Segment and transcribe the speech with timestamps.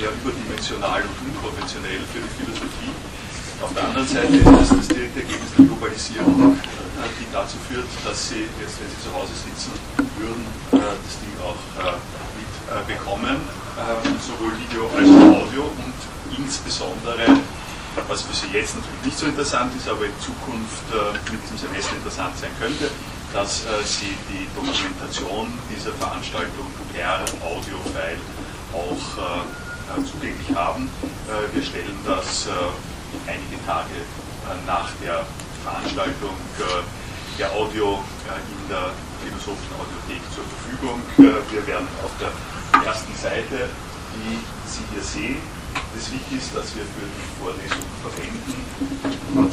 [0.00, 2.92] eher überdimensional und unkonventionell für die Philosophie.
[3.62, 8.28] Auf der anderen Seite ist es das direkte Ergebnis der Globalisierung, die dazu führt, dass
[8.28, 9.72] Sie jetzt, wenn Sie zu Hause sitzen
[10.20, 11.56] würden, das Ding auch
[12.36, 13.40] mitbekommen,
[14.20, 15.96] sowohl Video als auch Audio und
[16.36, 17.40] insbesondere
[18.08, 21.56] was für Sie jetzt natürlich nicht so interessant ist, aber in Zukunft äh, mit diesem
[21.56, 22.90] Semester interessant sein könnte,
[23.32, 28.20] dass äh, Sie die Dokumentation dieser Veranstaltung per Audio-File
[28.76, 29.65] auch äh,
[30.04, 30.88] zugänglich haben.
[31.28, 35.26] Äh, wir stellen das äh, einige Tage äh, nach der
[35.62, 36.34] Veranstaltung
[37.38, 41.02] der Audio in der Philosophischen Audiothek zur Verfügung.
[41.18, 42.30] wir werden auf der
[42.86, 43.68] ersten Seite,
[44.14, 45.42] die Sie hier sehen,
[45.94, 49.50] das Wiki ist, dass wir für die Vorlesung verwenden,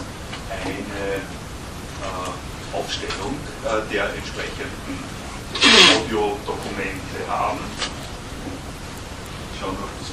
[0.49, 3.33] eine äh, Aufstellung
[3.65, 4.97] äh, der entsprechenden
[5.97, 7.59] Audiodokumente haben.
[9.63, 10.09] Schauen wir, ob das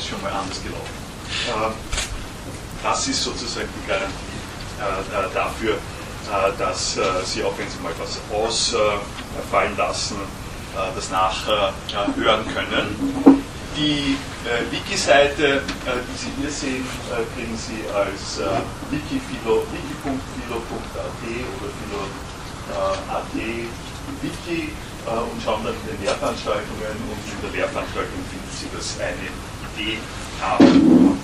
[0.00, 0.96] ist schon mal anders gelaufen.
[1.48, 1.72] Äh,
[2.82, 4.14] das ist sozusagen die Garantie
[4.80, 5.76] äh, äh, dafür,
[6.58, 10.16] dass Sie auch wenn Sie mal was ausfallen lassen,
[10.94, 13.32] das nachhören können.
[13.76, 14.18] Die
[14.70, 16.86] Wiki-Seite, die Sie hier sehen,
[17.34, 18.40] kriegen Sie als
[18.90, 19.64] wiki.philo.at
[21.56, 23.34] oder philo.at
[24.20, 24.72] Wiki
[25.06, 29.28] und schauen dann in den Lehrveranstaltungen und in der Lehrveranstaltung finden Sie das eine
[29.74, 29.98] Idee
[30.40, 31.18] haben.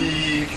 [0.00, 0.48] Die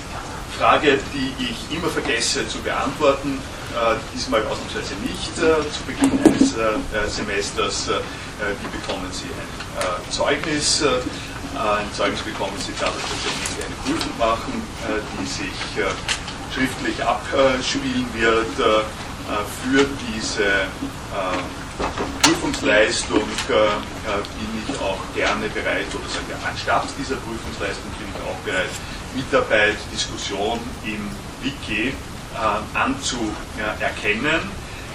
[0.58, 3.39] Frage, die ich immer vergesse zu beantworten,
[3.78, 7.89] äh, diesmal ausnahmsweise nicht äh, zu Beginn eines äh, Semesters.
[7.89, 10.83] wie bekommen Sie ein Zeugnis?
[10.83, 14.61] Ein Zeugnis bekommen Sie dadurch, dass Sie eine Prüfung machen,
[15.19, 15.85] die sich
[16.53, 18.88] schriftlich abspielen wird.
[19.28, 20.67] Für diese
[22.23, 28.39] Prüfungsleistung bin ich auch gerne bereit, oder sagen wir, anstatt dieser Prüfungsleistung bin ich auch
[28.45, 28.69] bereit,
[29.16, 31.09] Mitarbeit, Diskussion im
[31.41, 34.41] Wiki äh, anzuerkennen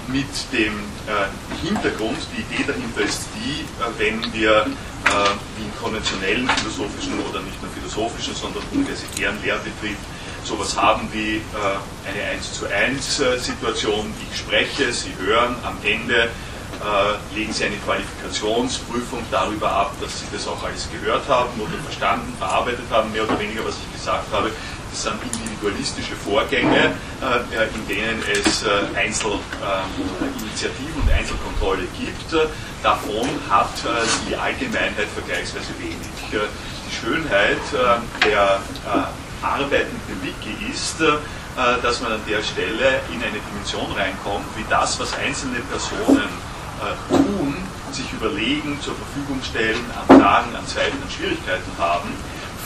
[0.09, 0.73] mit dem
[1.07, 4.67] äh, Hintergrund, die Idee dahinter ist die, äh, wenn wir
[5.57, 9.97] wie im konventionellen philosophischen oder nicht nur philosophischen, sondern universitären Lehrbetrieb
[10.45, 11.43] sowas haben wie
[12.07, 16.31] eine 1 zu 1 Situation, ich spreche, Sie hören, am Ende
[17.35, 22.35] legen Sie eine Qualifikationsprüfung darüber ab, dass Sie das auch alles gehört haben oder verstanden,
[22.39, 24.51] verarbeitet haben, mehr oder weniger, was ich gesagt habe.
[24.93, 26.93] Das sind individualistische Vorgänge,
[27.23, 32.31] äh, in denen es äh, Einzelinitiativen und Einzelkontrolle gibt.
[32.83, 35.97] Davon hat äh, die Allgemeinheit vergleichsweise wenig.
[36.31, 37.57] Die Schönheit
[38.27, 38.61] der
[39.43, 40.97] Arbeit mit dem Wiki ist,
[41.83, 46.29] dass man an der Stelle in eine Dimension reinkommt, wie das, was einzelne Personen
[47.09, 47.55] tun,
[47.93, 52.09] sich überlegen, zur Verfügung stellen, an Fragen, an Zweifeln, an Schwierigkeiten haben,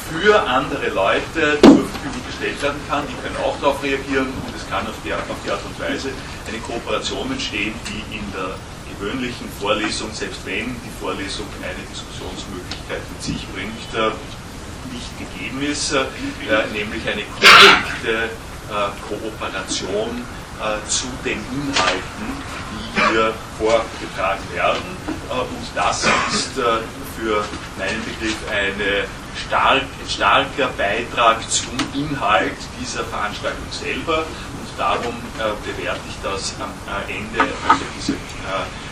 [0.09, 3.03] für andere Leute zur Verfügung gestellt werden kann.
[3.09, 6.11] Die können auch darauf reagieren und es kann auf die, auf die Art und Weise
[6.47, 8.55] eine Kooperation entstehen, die in der
[8.95, 14.15] gewöhnlichen Vorlesung, selbst wenn die Vorlesung eine Diskussionsmöglichkeit mit sich bringt, äh,
[14.97, 16.05] nicht gegeben ist, äh,
[16.73, 20.25] nämlich eine konkrete äh, Kooperation
[20.89, 22.27] zu den Inhalten,
[22.73, 24.97] die hier vorgetragen werden.
[25.29, 26.53] Und das ist
[27.17, 27.45] für
[27.79, 29.05] meinen Begriff eine
[29.37, 36.55] stark, ein starker Beitrag zum Inhalt dieser Veranstaltung selber und darum äh, bewerte ich das
[36.61, 38.86] am äh, Ende, also diese äh, äh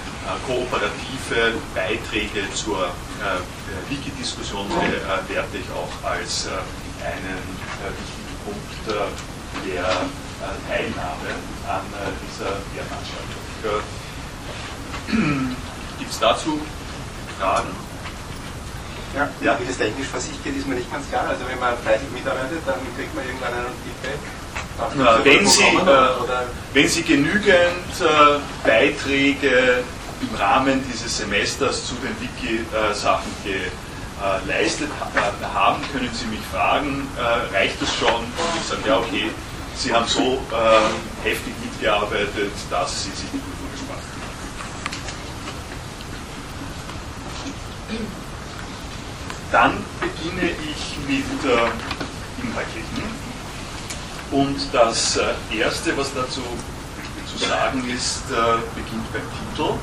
[0.46, 6.48] kooperative Beiträge zur äh, Wiki-Diskussion äh, werte ich auch als
[7.00, 7.40] einen
[7.98, 9.10] wichtigen Punkt
[9.66, 9.86] der
[10.68, 11.30] Teilnahme
[11.68, 11.84] an
[12.26, 13.42] dieser Veranstaltung.
[15.98, 16.60] Gibt es dazu
[17.38, 17.70] Fragen?
[19.14, 19.58] Ja, ja.
[19.60, 21.26] Wie das technisch vor sich geht, ist mir nicht ganz klar.
[21.28, 24.18] Also wenn man fleißig mitarbeitet, dann kriegt man irgendwann einen Feedback.
[25.22, 26.08] Wenn, Sie, äh,
[26.72, 29.84] wenn Sie genügend äh, Beiträge
[30.28, 37.54] im Rahmen dieses Semesters zu den Wiki-Sachen geleistet äh, haben, können Sie mich fragen, äh,
[37.54, 38.14] reicht das schon?
[38.14, 39.30] Und ich sage, ja okay,
[39.76, 44.14] Sie haben so äh, heftig mitgearbeitet, dass Sie sich die Prüfung gespart haben.
[49.50, 51.56] Dann beginne ich mit äh,
[52.42, 53.24] Inhaltlichen.
[54.30, 56.42] Und das äh, Erste, was dazu
[57.26, 58.34] zu sagen ist, äh,
[58.74, 59.74] beginnt beim Titel.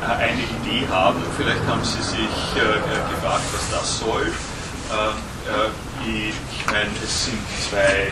[0.00, 2.80] Äh, eine Idee haben, vielleicht haben Sie sich äh,
[3.10, 4.26] gefragt, was das soll.
[4.26, 5.70] Äh,
[6.06, 7.38] ich meine, es sind
[7.68, 8.10] zwei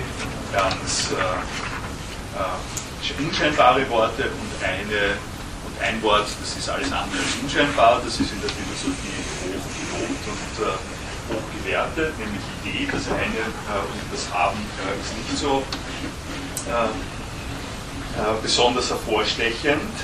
[0.52, 1.08] ganz
[3.18, 5.16] unscheinbare Worte und eine
[5.80, 10.24] ein Wort, das ist alles andere als unscheinbar, das ist in der Philosophie hoch gelobt
[10.26, 14.58] und hoch gewertet, nämlich Idee, das eine und das Haben
[15.00, 15.62] ist nicht so
[18.42, 19.94] besonders hervorstechend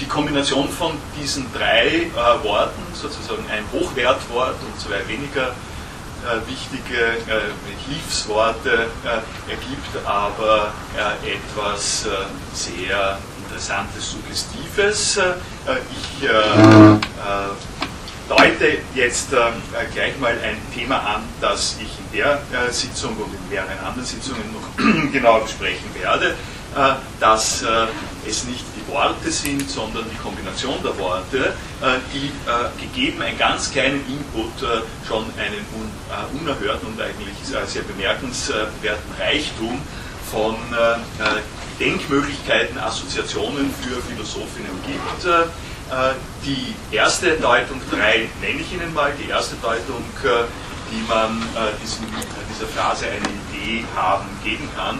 [0.00, 5.54] die Kombination von diesen drei äh, Worten, sozusagen ein Hochwertwort und zwei weniger
[6.26, 7.40] äh, wichtige äh,
[7.88, 12.08] Hilfsworte, äh, ergibt aber äh, etwas äh,
[12.52, 15.20] sehr Interessantes, Suggestives.
[15.92, 16.28] ich
[18.28, 19.30] deute jetzt
[19.94, 22.40] gleich mal ein Thema an, das ich in der
[22.70, 26.34] Sitzung und in mehreren anderen Sitzungen noch genauer besprechen werde,
[27.20, 27.64] dass
[28.28, 33.70] es nicht Worte sind, sondern die Kombination der Worte, äh, die äh, gegeben einen ganz
[33.70, 35.64] kleinen Input äh, schon einen
[36.40, 37.34] unerhörten und eigentlich
[37.66, 39.80] sehr bemerkenswerten Reichtum
[40.30, 40.56] von
[41.78, 45.34] Denkmöglichkeiten, Assoziationen für Philosophinnen gibt.
[46.44, 50.04] Die erste Deutung, drei nenne ich Ihnen mal, die erste Deutung,
[50.90, 51.42] die man
[51.82, 52.06] diesem,
[52.54, 54.98] dieser Phrase eine Idee haben, geben kann,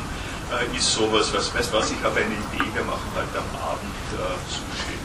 [0.53, 4.07] äh, ist sowas, was, weißt was, ich habe eine Idee, wir machen halt am Abend
[4.13, 4.97] äh, Sushi.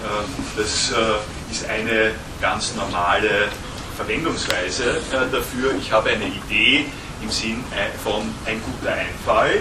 [0.00, 3.48] Äh, das äh, ist eine ganz normale
[3.96, 5.74] Verwendungsweise äh, dafür.
[5.78, 6.86] Ich habe eine Idee
[7.22, 9.60] im Sinn äh, von ein guter Einfall.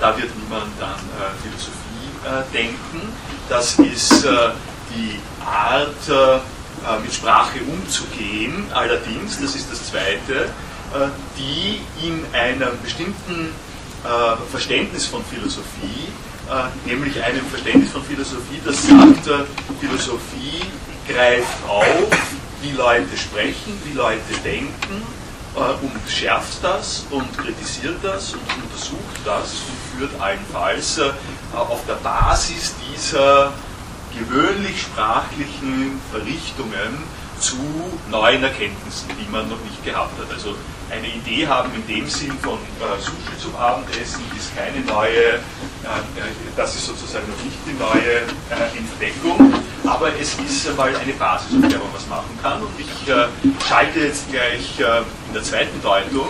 [0.00, 1.00] da wird niemand an
[1.42, 3.12] Philosophie denken.
[3.48, 4.24] Das ist
[4.94, 6.42] die Art,
[7.02, 8.64] mit Sprache umzugehen.
[8.72, 10.48] Allerdings, das ist das Zweite,
[11.38, 13.54] die in einem bestimmten
[14.04, 16.08] äh, Verständnis von Philosophie,
[16.50, 19.46] äh, nämlich einem Verständnis von Philosophie, das sagt,
[19.80, 20.62] Philosophie
[21.06, 21.86] greift auf,
[22.62, 25.02] wie Leute sprechen, wie Leute denken
[25.54, 30.98] und schärft das und kritisiert das und untersucht das und führt allenfalls
[31.54, 33.52] auf der Basis dieser
[34.18, 37.02] gewöhnlich sprachlichen Verrichtungen
[37.38, 37.58] zu
[38.10, 40.32] neuen Erkenntnissen, die man noch nicht gehabt hat.
[40.32, 40.54] Also
[40.92, 45.38] eine Idee haben in dem Sinn von äh, Sushi zum Abendessen ist keine neue, äh,
[45.38, 45.40] äh,
[46.54, 49.54] das ist sozusagen noch nicht die neue äh, Entdeckung,
[49.86, 52.60] aber es ist einmal eine Basis, auf der man was machen kann.
[52.60, 53.26] Und ich äh,
[53.66, 54.98] schalte jetzt gleich äh,
[55.28, 56.28] in der zweiten Deutung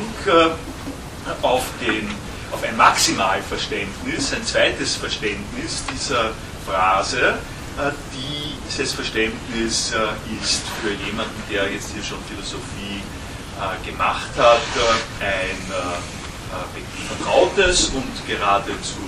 [1.42, 2.08] auf, den,
[2.52, 6.30] auf ein Maximalverständnis, ein zweites Verständnis dieser
[6.66, 7.38] Phrase,
[8.68, 9.92] dieses Verständnis
[10.42, 12.81] ist für jemanden, der jetzt hier schon Philosophie
[13.84, 14.60] gemacht hat,
[15.20, 18.98] äh, ein äh, vertrautes und geradezu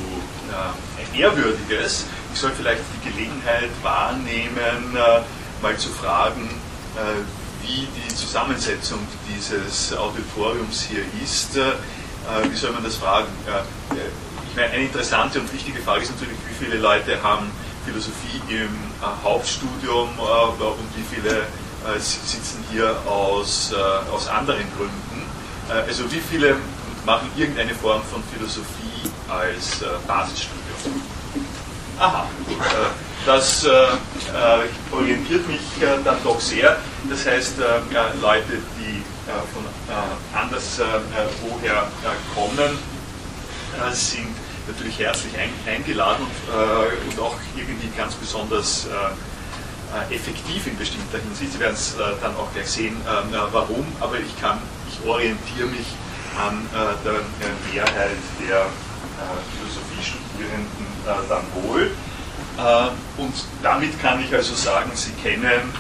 [0.98, 2.06] ein ehrwürdiges.
[2.32, 4.96] Ich soll vielleicht die Gelegenheit wahrnehmen,
[5.60, 6.48] mal zu fragen,
[7.60, 11.56] wie die Zusammensetzung dieses Auditoriums hier ist.
[11.56, 13.28] Wie soll man das fragen?
[14.48, 17.50] Ich meine, eine interessante und wichtige Frage ist natürlich, wie viele Leute haben
[17.84, 18.70] Philosophie im
[19.24, 21.42] Hauptstudium und wie viele äh,
[21.98, 25.22] sitzen hier aus, äh, aus anderen Gründen.
[25.68, 26.56] Äh, also wie viele
[27.04, 31.02] machen irgendeine Form von Philosophie als Basisstudium?
[31.98, 32.26] Aha.
[33.26, 33.66] Das
[34.90, 35.60] orientiert mich
[36.02, 36.78] dann doch sehr.
[37.10, 37.54] Das heißt,
[38.22, 39.02] Leute, die
[39.52, 39.64] von
[40.34, 40.80] anders
[41.42, 41.88] woher
[42.34, 42.78] kommen,
[43.92, 44.34] sind
[44.66, 45.32] natürlich herzlich
[45.66, 46.26] eingeladen
[47.10, 48.90] und, auch irgendwie ganz besonders äh,
[50.10, 51.52] effektiv in bestimmter Hinsicht.
[51.52, 55.68] Sie werden es äh, dann auch gleich sehen, ähm, warum, aber ich kann, ich orientiere
[55.68, 55.86] mich
[56.36, 57.20] an äh, der
[57.72, 58.66] Mehrheit der
[59.56, 60.86] Philosophiestudierenden
[61.28, 61.90] dann wohl.
[63.16, 65.72] Und damit kann ich also sagen, Sie kennen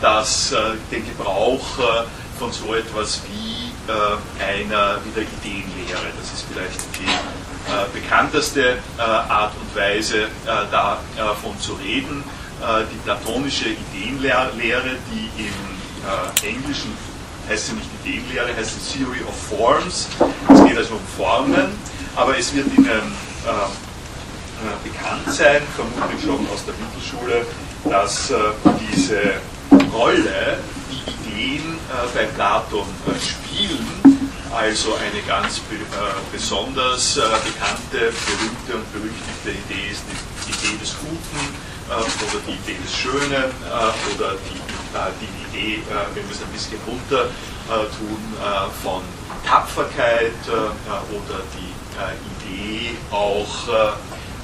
[0.00, 0.54] das,
[0.90, 1.64] den Gebrauch
[2.38, 3.72] von so etwas wie
[4.42, 6.12] einer wieder Ideenlehre.
[6.18, 10.28] Das ist vielleicht die bekannteste Art und Weise,
[10.70, 12.24] davon zu reden.
[12.62, 15.54] Äh, die platonische Ideenlehre, die im
[16.06, 16.96] äh, Englischen
[17.48, 20.06] heißt sie nicht Ideenlehre, heißt sie Theory of Forms.
[20.48, 21.72] Es geht also um Formen,
[22.14, 27.44] aber es wird Ihnen äh, äh, bekannt sein, vermutlich schon aus der Mittelschule,
[27.82, 28.36] dass äh,
[28.92, 29.20] diese
[29.92, 32.86] Rolle, die Ideen äh, bei Platon
[33.18, 33.88] spielen,
[34.54, 35.76] also eine ganz be
[36.30, 40.02] besonders bekannte, berühmte und berüchtigte Idee ist
[40.46, 44.58] die Idee des Guten, äh, oder die Idee des Schönen äh, oder die,
[44.96, 45.82] äh, die Idee,
[46.14, 47.28] wir es ein bisschen runter
[47.98, 48.18] tun,
[48.82, 49.02] von
[49.46, 51.72] Tapferkeit oder die
[52.48, 53.68] Idee auch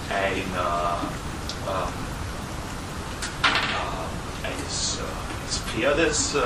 [0.09, 0.99] einer,
[1.67, 1.95] ähm,
[4.45, 4.99] eines,
[5.43, 6.37] eines, Pferdes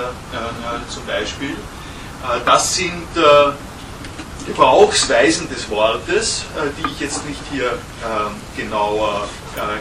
[0.89, 1.57] zum Beispiel.
[2.45, 3.07] das sind
[4.47, 6.45] Gebrauchsweisen des Wortes,
[6.79, 7.79] die ich jetzt nicht hier
[8.57, 9.29] genauer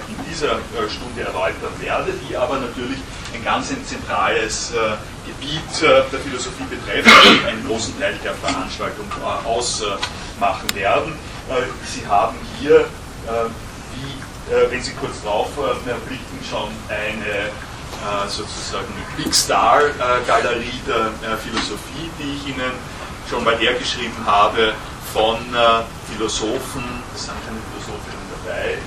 [0.07, 0.59] in dieser
[0.89, 2.99] Stunde erläutern werde, die aber natürlich
[3.33, 4.73] ein ganz zentrales
[5.25, 9.05] Gebiet der Philosophie betreffen und einen großen Teil der Veranstaltung
[9.45, 11.13] ausmachen werden.
[11.85, 12.85] Sie haben hier,
[13.95, 14.13] wie,
[14.69, 15.49] wenn Sie kurz drauf
[16.05, 17.49] blicken, schon eine
[18.27, 19.81] sozusagen Big Star
[20.27, 22.71] Galerie der Philosophie, die ich Ihnen
[23.29, 24.73] schon mal hergeschrieben habe,
[25.13, 25.37] von
[26.09, 28.77] Philosophen, es sind keine Philosophinnen dabei,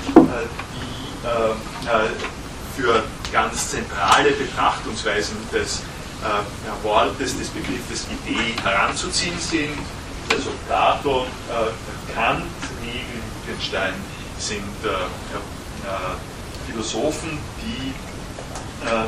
[2.76, 3.02] für
[3.32, 5.82] ganz zentrale Betrachtungsweisen des
[6.24, 9.78] äh, Wortes, des Begriffes Idee heranzuziehen sind.
[10.30, 12.44] Also Plato, äh, Kant,
[12.82, 13.94] Hegel, Wittgenstein
[14.38, 16.16] sind äh, äh
[16.66, 17.90] Philosophen, die
[18.86, 19.04] äh,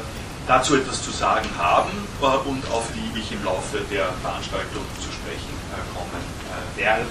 [0.46, 5.10] dazu etwas zu sagen haben äh, und auf die ich im Laufe der Veranstaltung zu
[5.10, 5.56] sprechen
[5.94, 7.06] kommen werde.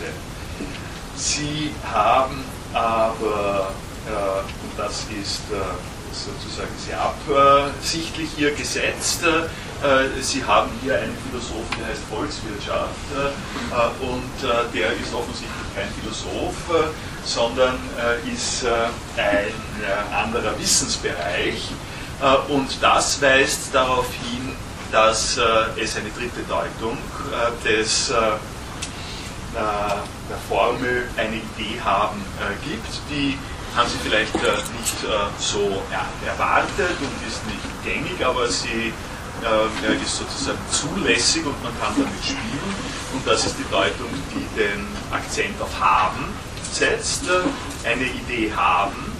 [1.16, 2.44] Sie haben
[2.74, 3.72] aber,
[4.78, 5.42] das ist
[6.12, 9.24] sozusagen sehr absichtlich hier gesetzt,
[9.84, 15.76] äh, Sie haben hier einen Philosophen, der heißt Volkswirtschaft äh, und äh, der ist offensichtlich
[15.76, 16.56] kein Philosoph,
[17.26, 17.78] sondern
[18.32, 18.66] ist
[19.18, 21.72] ein anderer Wissensbereich.
[22.50, 24.56] Und das weist darauf hin,
[24.92, 25.40] dass
[25.76, 26.98] es eine dritte Deutung
[27.66, 28.14] des,
[29.54, 32.24] der Formel eine Idee haben
[32.64, 33.38] gibt, die
[33.76, 34.96] haben Sie vielleicht nicht
[35.40, 35.84] so
[36.26, 38.94] erwartet und ist nicht gängig, aber sie
[39.44, 42.76] äh, ist sozusagen zulässig und man kann damit spielen.
[43.14, 46.34] Und das ist die Deutung, die den Akzent auf haben
[46.72, 47.24] setzt,
[47.84, 49.12] eine Idee haben.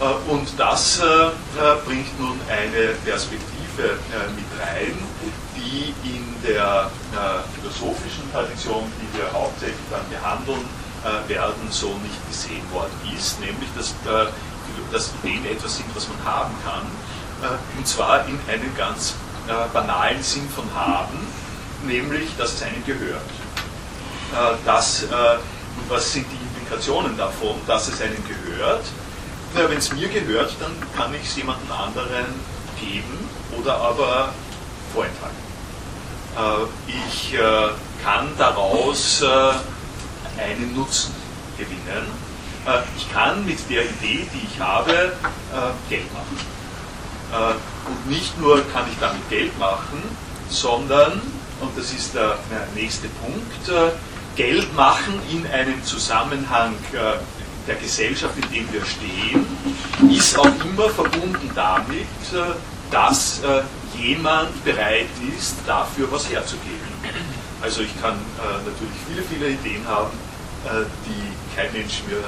[0.00, 1.30] Äh, und das äh, äh,
[1.86, 3.50] bringt nun eine Perspektive
[3.82, 4.98] äh, mit rein,
[5.56, 10.79] die in der äh, philosophischen Tradition, die wir hauptsächlich dann behandeln
[11.28, 13.94] werden, so nicht gesehen worden ist, nämlich dass,
[14.92, 16.86] dass Ideen etwas sind, was man haben kann,
[17.78, 19.14] und zwar in einem ganz
[19.48, 21.26] äh, banalen Sinn von haben,
[21.84, 23.22] nämlich, dass es einem gehört.
[24.32, 25.08] Äh, das, äh,
[25.88, 28.84] was sind die Implikationen davon, dass es einem gehört?
[29.54, 32.26] Wenn es mir gehört, dann kann ich es jemandem anderen
[32.78, 33.28] geben
[33.58, 34.32] oder aber
[34.94, 35.36] vorenthalten.
[36.86, 37.36] ich
[38.04, 39.24] kann daraus
[40.40, 41.14] einen Nutzen
[41.58, 42.06] gewinnen.
[42.96, 45.12] ich kann mit der Idee, die ich habe,
[45.88, 46.38] Geld machen.
[47.86, 50.02] Und nicht nur kann ich damit Geld machen,
[50.50, 51.20] sondern,
[51.60, 52.36] und das ist der
[52.74, 53.90] nächste Punkt, äh,
[54.36, 57.18] Geld machen in einem Zusammenhang äh,
[57.66, 59.46] der Gesellschaft, in dem wir stehen,
[60.10, 62.54] ist auch immer verbunden damit, äh,
[62.90, 63.40] dass
[63.96, 65.06] jemand bereit
[65.38, 66.88] ist, dafür was herzugeben.
[67.62, 68.18] Also ich kann
[68.66, 70.10] natürlich viele, viele Ideen haben,
[71.06, 72.22] die kein Mensch mir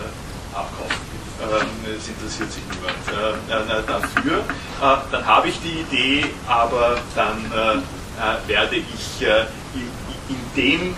[0.55, 1.13] abkaufen
[1.43, 4.39] äh, es interessiert sich niemand äh, äh dafür.
[4.39, 9.27] Äh, dann habe ich die Idee, aber dann äh, werde ich
[9.75, 9.89] in,
[10.29, 10.97] in, dem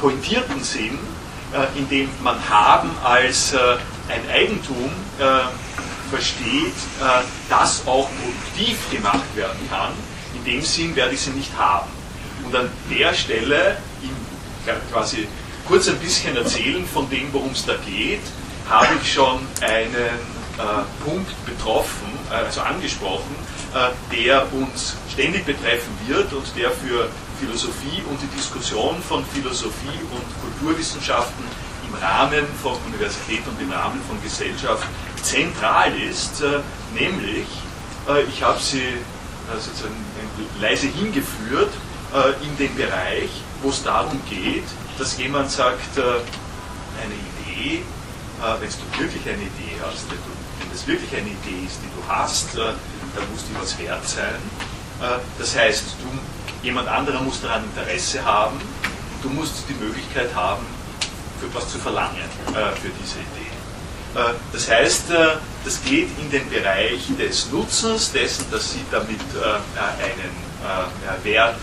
[0.00, 0.98] pointierten Sinn,
[1.74, 4.90] in dem man haben als ein Eigentum
[6.10, 6.74] versteht,
[7.48, 9.92] das auch produktiv gemacht werden kann,
[10.34, 11.88] in dem Sinn werde ich sie nicht haben.
[12.44, 13.78] Und an der Stelle,
[14.92, 15.26] quasi
[15.68, 18.22] kurz ein bisschen erzählen von dem, worum es da geht,
[18.68, 23.36] habe ich schon einen äh, Punkt betroffen, äh, also angesprochen,
[23.74, 27.08] äh, der uns ständig betreffen wird und der für
[27.38, 31.44] Philosophie und die Diskussion von Philosophie und Kulturwissenschaften
[31.86, 34.86] im Rahmen von Universität und im Rahmen von Gesellschaft
[35.22, 36.60] zentral ist, äh,
[36.98, 37.46] nämlich,
[38.08, 39.94] äh, ich habe sie äh, sozusagen
[40.60, 41.70] leise hingeführt
[42.42, 43.28] in den Bereich,
[43.62, 44.64] wo es darum geht,
[44.98, 47.82] dass jemand sagt, eine Idee
[48.38, 52.06] äh, wenn du wirklich eine Idee hast, wenn, das wirklich eine Idee ist, die du
[52.06, 52.72] hast, äh,
[53.14, 54.38] dann muss die was wert sein.
[55.02, 56.18] Äh, das heißt, du,
[56.64, 58.60] jemand anderer muss daran Interesse haben,
[59.22, 60.64] du musst die Möglichkeit haben,
[61.40, 64.32] für was zu verlangen für diese Idee.
[64.52, 65.04] Das heißt,
[65.64, 69.20] das geht in den Bereich des Nutzens, dessen, dass Sie damit
[70.10, 71.60] einen Wert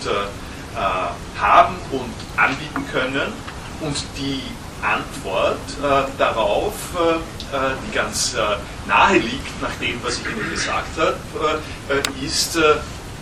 [0.76, 3.34] haben und anbieten können.
[3.82, 4.42] Und die
[4.86, 10.50] Antwort äh, darauf, äh, äh, die ganz äh, nahe liegt nach dem, was ich Ihnen
[10.50, 12.76] gesagt habe, äh, ist, äh,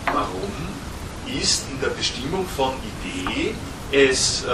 [0.06, 0.52] warum
[1.26, 3.54] ist in der Bestimmung von Idee
[3.90, 4.44] es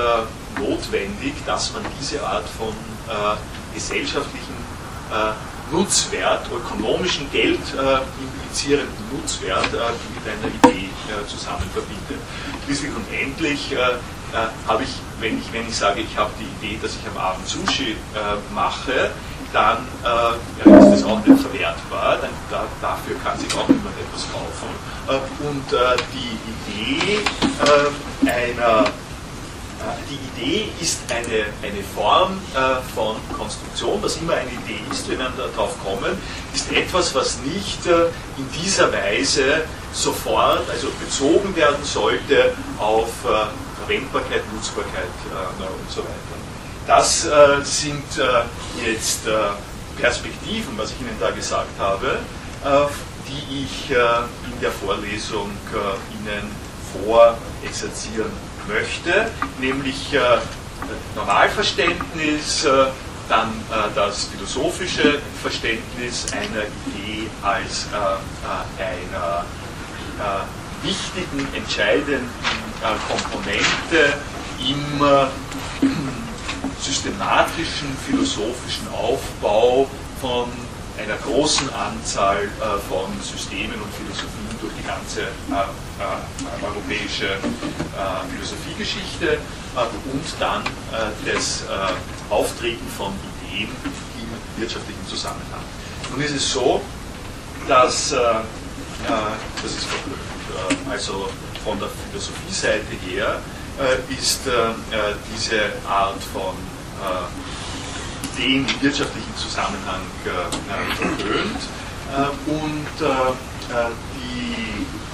[0.58, 2.72] notwendig, dass man diese Art von
[3.74, 4.54] gesellschaftlichen
[5.72, 7.60] Nutzwert, ökonomischen Geld
[8.20, 10.88] implizierenden Nutzwert mit einer Idee
[11.28, 12.20] zusammen verbindet.
[12.64, 13.76] Schließlich und endlich
[14.66, 17.46] habe ich, wenn ich, wenn ich sage, ich habe die Idee, dass ich am Abend
[17.46, 17.96] Sushi
[18.54, 19.10] mache,
[19.52, 24.26] dann äh, ist das auch nicht verwertbar, dann, da, dafür kann sich auch niemand etwas
[24.32, 24.70] kaufen.
[25.08, 26.38] Äh, und äh, die
[26.72, 27.18] Idee
[27.64, 28.90] äh, einer äh,
[30.08, 35.18] die Idee ist eine, eine Form äh, von Konstruktion, was immer eine Idee ist, wenn
[35.18, 36.18] wir darauf kommen,
[36.54, 43.08] ist etwas, was nicht in dieser Weise sofort, also bezogen werden sollte auf
[43.78, 45.08] Verwendbarkeit, Nutzbarkeit
[45.58, 46.40] und so weiter.
[46.86, 49.30] Das äh, sind äh, jetzt äh,
[50.00, 52.18] Perspektiven, was ich Ihnen da gesagt habe,
[52.64, 52.68] äh,
[53.28, 53.94] die ich äh,
[54.50, 56.50] in der Vorlesung äh, Ihnen
[57.04, 58.32] vorexerzieren
[58.72, 60.16] möchte, nämlich
[61.14, 62.66] Normalverständnis,
[63.28, 63.52] dann
[63.94, 67.86] das philosophische Verständnis einer Idee als
[68.78, 69.44] einer
[70.82, 72.30] wichtigen, entscheidenden
[73.08, 74.14] Komponente
[74.58, 75.06] im
[76.80, 79.88] systematischen philosophischen Aufbau
[80.20, 80.50] von
[80.98, 87.38] einer großen Anzahl äh, von Systemen und Philosophien durch die ganze äh, äh, europäische äh,
[88.32, 90.62] Philosophiegeschichte äh, und dann
[91.24, 91.62] das
[92.28, 93.12] Auftreten von
[93.44, 93.68] Ideen
[94.20, 95.62] im wirtschaftlichen Zusammenhang.
[96.10, 96.80] Nun ist es so,
[97.68, 99.86] dass, das ist
[100.90, 101.30] also
[101.64, 103.40] von der Philosophie-Seite her,
[104.10, 104.40] ist
[105.32, 106.54] diese Art von
[108.36, 111.60] den im wirtschaftlichen Zusammenhang äh, verpönt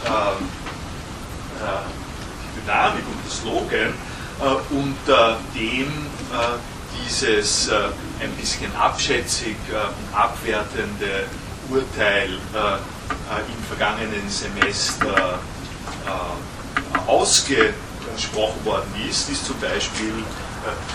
[0.05, 0.49] äh, und
[1.63, 2.07] äh, die,
[2.43, 3.95] die, Dynamik und der Slogan
[4.71, 5.91] unter dem
[6.93, 11.25] dieses ein bisschen abschätzig und abwertende
[11.71, 15.39] Urteil im vergangenen Semester
[17.07, 20.13] ausgesprochen worden ist, ist zum Beispiel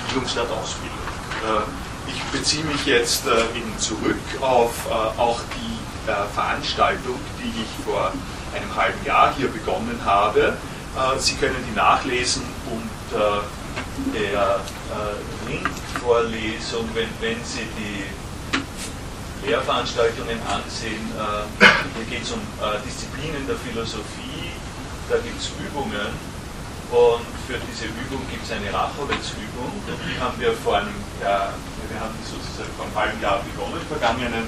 [0.09, 0.97] Bildung statt Ausbildung.
[1.41, 5.80] Äh, ich beziehe mich jetzt äh, eben zurück auf äh, auch die
[6.33, 8.11] Veranstaltung, die ich vor
[8.55, 10.57] einem halben Jahr hier begonnen habe.
[11.19, 13.43] Sie können die nachlesen unter
[14.13, 14.59] der
[15.47, 18.03] Linkvorlesung, wenn, wenn Sie die
[19.47, 21.11] Lehrveranstaltungen ansehen.
[21.95, 22.41] Hier geht es um
[22.85, 24.51] Disziplinen der Philosophie,
[25.09, 26.11] da gibt es Übungen
[26.91, 29.71] und für diese Übung gibt es eine Rachowitz-Übung.
[29.87, 31.53] Die haben wir vor einem Jahr,
[31.89, 34.47] wir haben sozusagen vor einem halben Jahr begonnen, vergangenen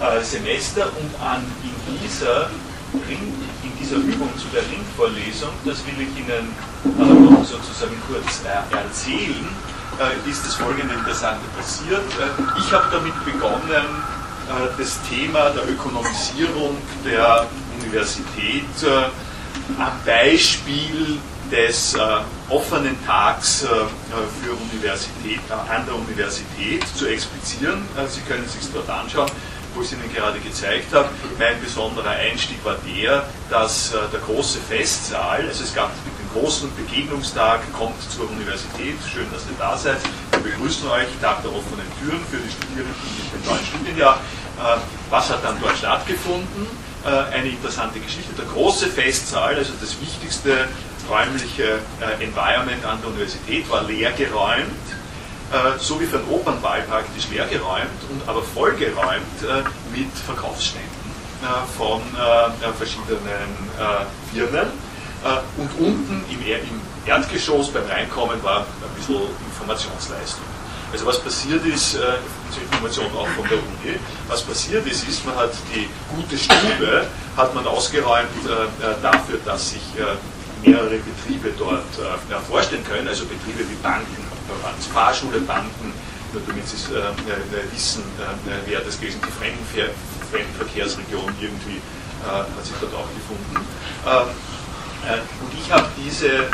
[0.00, 0.86] äh, Semester.
[0.86, 2.50] Und an, in, dieser
[3.08, 3.32] Ring,
[3.62, 8.76] in dieser Übung zu der Ringvorlesung, das will ich Ihnen äh, noch sozusagen kurz äh,
[8.76, 9.48] erzählen,
[9.98, 12.06] äh, ist das folgende Interessante passiert.
[12.18, 13.88] Äh, ich habe damit begonnen,
[14.48, 17.46] äh, das Thema der Ökonomisierung der
[17.80, 18.64] Universität
[19.78, 21.18] am Beispiel
[21.50, 21.98] des äh,
[22.48, 27.82] offenen Tags äh, für Universität, äh, an der Universität zu explizieren.
[27.96, 29.30] Äh, Sie können es sich dort anschauen,
[29.78, 31.08] wo ich es Ihnen gerade gezeigt habe.
[31.38, 36.68] Mein besonderer Einstieg war der, dass äh, der große Festsaal, also es gab den großen
[36.74, 39.98] Begegnungstag, kommt zur Universität, schön, dass ihr da seid.
[40.32, 42.94] Wir begrüßen euch, Tag der offenen Türen für die Studierenden
[43.34, 44.16] im neuen Studienjahr.
[44.58, 44.78] Äh,
[45.10, 46.88] was hat dann dort stattgefunden?
[47.32, 48.34] eine interessante Geschichte.
[48.36, 50.68] Der große Festsaal, also das wichtigste
[51.08, 54.66] räumliche äh, Environment an der Universität war leergeräumt,
[55.52, 60.88] äh, so wie für einen Opernball praktisch leergeräumt, und aber vollgeräumt äh, mit Verkaufsständen
[61.42, 63.18] äh, von äh, verschiedenen
[64.32, 64.68] Firmen.
[65.56, 70.44] und unten im, im Erdgeschoss beim Reinkommen war ein bisschen Informationsleistung.
[70.92, 71.98] Also was passiert ist, äh,
[72.48, 77.06] diese Information auch von der Uni, was passiert ist, ist, man hat die gute Stube,
[77.36, 83.26] hat man ausgeräumt äh, dafür, dass sich äh, mehrere Betriebe dort äh, vorstellen können, also
[83.26, 84.27] Betriebe wie Banken,
[84.92, 85.92] Fahrschule, Banken,
[86.32, 89.94] nur damit Sie äh, äh, wissen, äh, wer das gewesen die Fremdenver
[90.30, 93.66] Fremdenverkehrsregion irgendwie äh, hat sich dort auch gefunden.
[94.06, 94.28] Ähm,
[95.06, 96.48] äh, und ich habe diese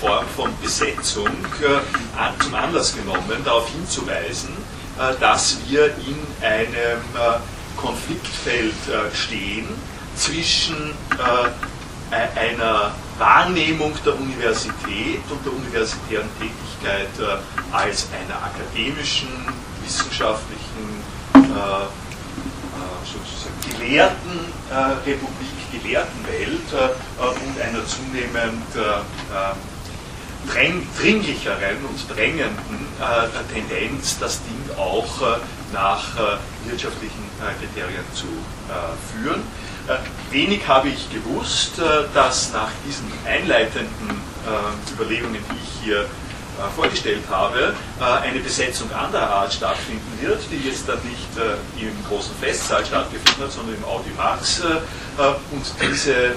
[0.00, 1.28] Form von Besetzung
[2.38, 4.50] zum Anlass genommen, darauf hinzuweisen,
[5.20, 6.16] dass wir in
[6.46, 7.00] einem
[7.76, 8.74] Konfliktfeld
[9.12, 9.66] stehen
[10.14, 10.94] zwischen
[12.12, 19.28] einer Wahrnehmung der Universität und der universitären Tätigkeit äh, als einer akademischen,
[19.82, 21.02] wissenschaftlichen,
[21.34, 21.88] äh, äh
[23.04, 24.74] sozusagen gelehrten äh,
[25.08, 28.62] Republik, gelehrten Welt äh, und einer zunehmend
[30.48, 32.86] dringlicheren und drängenden
[33.52, 35.38] Tendenz, das Ding auch
[35.72, 36.04] nach
[36.66, 37.22] wirtschaftlichen
[37.60, 38.26] Kriterien zu
[39.12, 39.42] führen.
[39.88, 39.96] Äh,
[40.32, 44.22] wenig habe ich gewusst, äh, dass nach diesen einleitenden
[44.92, 46.06] Überlegungen, die ich hier
[46.74, 51.28] vorgestellt habe, eine Besetzung anderer Art stattfinden wird, die jetzt dann nicht
[51.80, 56.34] im großen Festsaal stattgefunden hat, sondern im Audi Max und diese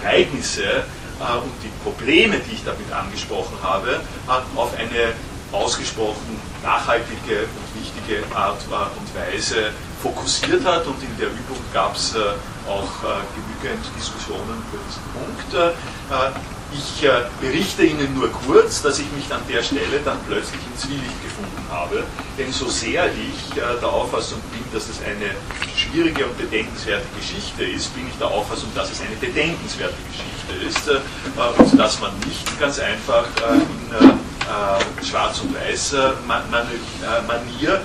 [0.00, 0.84] Ereignisse
[1.20, 4.00] und die Probleme, die ich damit angesprochen habe,
[4.56, 5.12] auf eine
[5.52, 9.70] ausgesprochen nachhaltige und wichtige Art und Weise
[10.02, 12.16] fokussiert hat und in der Übung gab es
[12.68, 12.92] auch
[13.34, 15.76] genügend Diskussionen über diesen Punkt.
[16.74, 20.76] Ich äh, berichte Ihnen nur kurz, dass ich mich an der Stelle dann plötzlich in
[20.78, 22.02] Zwielicht gefunden habe.
[22.38, 25.30] Denn so sehr ich äh, der Auffassung bin, dass es eine
[25.76, 30.88] schwierige und bedenkenswerte Geschichte ist, bin ich der Auffassung, dass es eine bedenkenswerte Geschichte ist
[30.88, 31.00] äh,
[31.62, 33.24] und dass man nicht ganz einfach
[35.00, 37.80] in Schwarz- und Weiß-Manier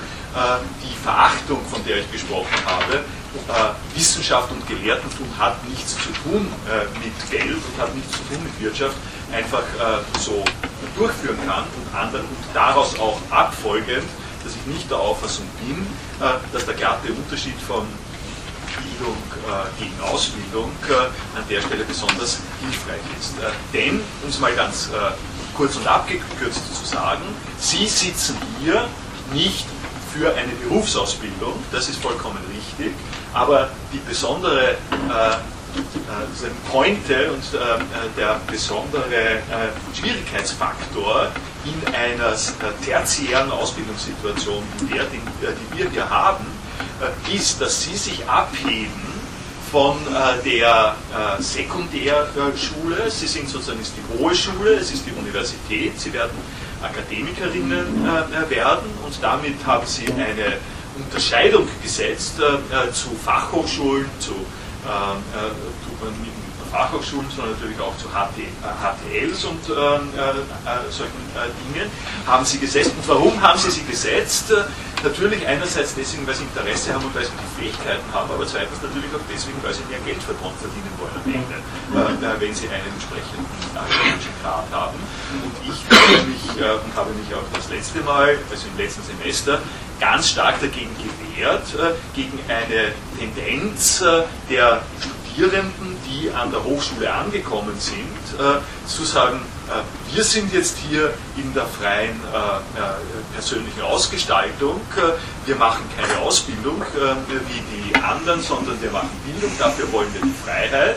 [0.83, 3.03] die Verachtung, von der ich gesprochen habe,
[3.47, 8.23] äh, Wissenschaft und Gelehrtentum hat nichts zu tun äh, mit Geld und hat nichts zu
[8.23, 8.95] tun mit Wirtschaft,
[9.31, 10.43] einfach äh, so
[10.95, 14.07] durchführen kann und, anderen, und daraus auch abfolgend,
[14.43, 15.85] dass ich nicht der Auffassung bin,
[16.25, 17.85] äh, dass der glatte Unterschied von
[18.77, 23.33] Bildung äh, gegen Ausbildung äh, an der Stelle besonders hilfreich ist.
[23.73, 24.89] denn, um es mal ganz
[25.55, 27.23] kurz und abgekürzt zu sagen,
[27.59, 28.87] Sie sitzen hier
[29.33, 29.65] nicht
[30.17, 32.93] für eine Berufsausbildung, das ist vollkommen richtig,
[33.33, 37.57] aber die besondere äh, äh Pointe und äh,
[38.17, 41.27] der besondere äh, Schwierigkeitsfaktor
[41.65, 42.35] in einer
[42.83, 46.45] tertiären Ausbildungssituation, in der, die, die wir hier haben,
[47.31, 49.03] ist, dass sie sich abheben
[49.71, 49.97] von
[50.45, 50.95] der
[51.39, 53.11] Sekundärschule.
[53.11, 55.99] Sie sind sozusagen ist die hohe Schule, es ist die Universität.
[55.99, 56.31] Sie werden
[56.81, 58.05] Akademikerinnen
[58.49, 58.89] werden.
[59.05, 60.57] Und damit haben sie eine
[60.97, 65.49] Unterscheidung gesetzt äh, zu Fachhochschulen, zu ähm, äh,
[65.83, 66.36] tut man nur
[66.71, 71.89] Fachhochschulen, sondern natürlich auch zu HT, HTLs und ähm, äh, äh, solchen äh, Dingen,
[72.25, 72.91] haben sie gesetzt.
[72.97, 74.53] Und warum haben sie sie gesetzt?
[75.03, 78.81] Natürlich einerseits deswegen, weil sie Interesse haben und weil sie die Fähigkeiten haben, aber zweitens
[78.81, 82.89] natürlich auch deswegen, weil sie mehr Geld verdienen wollen am Ende, äh, wenn sie einen
[82.89, 83.45] entsprechenden
[83.77, 84.97] akademischen Grad haben.
[85.45, 89.03] Und ich habe mich, äh, und habe mich auch das letzte Mal, also im letzten
[89.03, 89.61] Semester,
[89.99, 97.11] ganz stark dagegen gewehrt, äh, gegen eine Tendenz äh, der Studierenden, die an der Hochschule
[97.11, 99.41] angekommen sind, äh, zu sagen,
[100.13, 102.17] wir sind jetzt hier in der freien
[103.33, 104.79] persönlichen Ausgestaltung,
[105.45, 106.81] wir machen keine Ausbildung
[107.49, 110.95] wie die anderen, sondern wir machen Bildung, dafür wollen wir die Freiheit.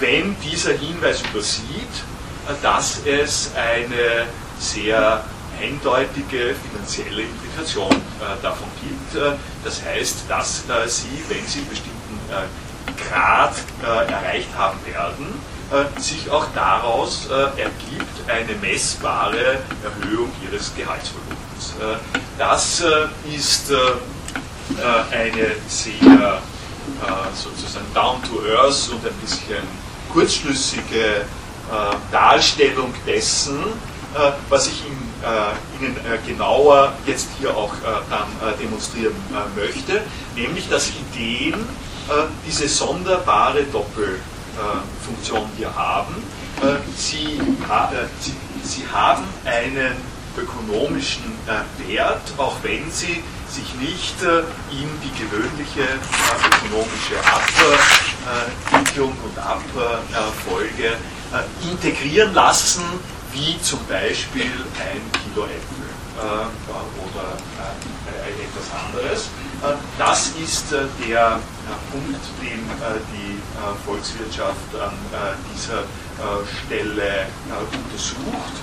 [0.00, 1.92] Wenn dieser Hinweis übersieht,
[2.62, 4.24] dass es eine
[4.58, 5.22] sehr
[5.60, 9.22] eindeutige finanzielle Implikation äh, davon gibt.
[9.22, 12.44] Äh, das heißt, dass äh, Sie, wenn Sie bestimmten äh,
[12.96, 21.74] Grad äh, erreicht haben werden, äh, sich auch daraus ergibt eine messbare Erhöhung Ihres Gehaltsvolumens.
[22.38, 22.82] das
[23.34, 23.72] ist
[25.10, 26.40] eine sehr
[27.34, 29.62] sozusagen down to earth und ein bisschen
[30.12, 31.24] kurzschlüssige
[32.10, 33.58] Darstellung dessen,
[34.48, 34.82] was ich
[35.22, 39.14] äh, Ihnen äh, genauer jetzt hier auch äh, dann demonstrieren
[39.56, 40.02] möchte,
[40.34, 41.66] nämlich dass Ideen
[42.46, 46.14] diese sonderbare Doppelfunktion hier haben.
[46.96, 47.40] Sie,
[48.20, 49.96] sie, sie haben einen
[50.38, 51.24] ökonomischen
[51.86, 54.14] Wert, auch wenn sie sich nicht
[54.70, 55.88] in die gewöhnliche
[56.64, 57.16] ökonomische
[58.70, 60.96] Abwicklung und Abfolge
[61.70, 62.82] integrieren lassen,
[63.36, 66.46] wie zum Beispiel ein Kilo Äpfel äh,
[67.04, 67.36] oder
[68.08, 69.28] äh, etwas anderes.
[69.66, 72.62] Äh, das ist äh, der äh, Punkt, den
[73.12, 73.40] die
[73.84, 74.92] Volkswirtschaft an
[75.52, 75.82] dieser
[76.44, 77.26] Stelle
[77.72, 78.54] untersucht.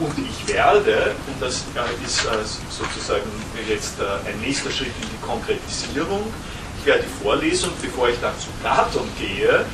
[0.00, 1.64] Und ich werde, und das
[2.04, 2.26] ist
[2.70, 3.30] sozusagen
[3.68, 6.32] jetzt ein nächster Schritt in die Konkretisierung,
[6.80, 9.64] ich werde die Vorlesung, bevor ich dann zu Platon gehe,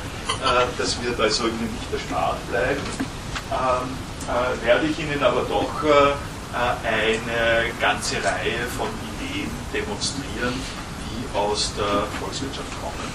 [0.77, 2.81] das wird also Ihnen nicht erspart bleiben,
[3.51, 3.97] ähm,
[4.27, 5.71] äh, werde ich Ihnen aber doch
[6.53, 8.87] eine ganze Reihe von
[9.31, 10.53] Ideen demonstrieren,
[11.07, 13.09] die aus der Volkswirtschaft kommen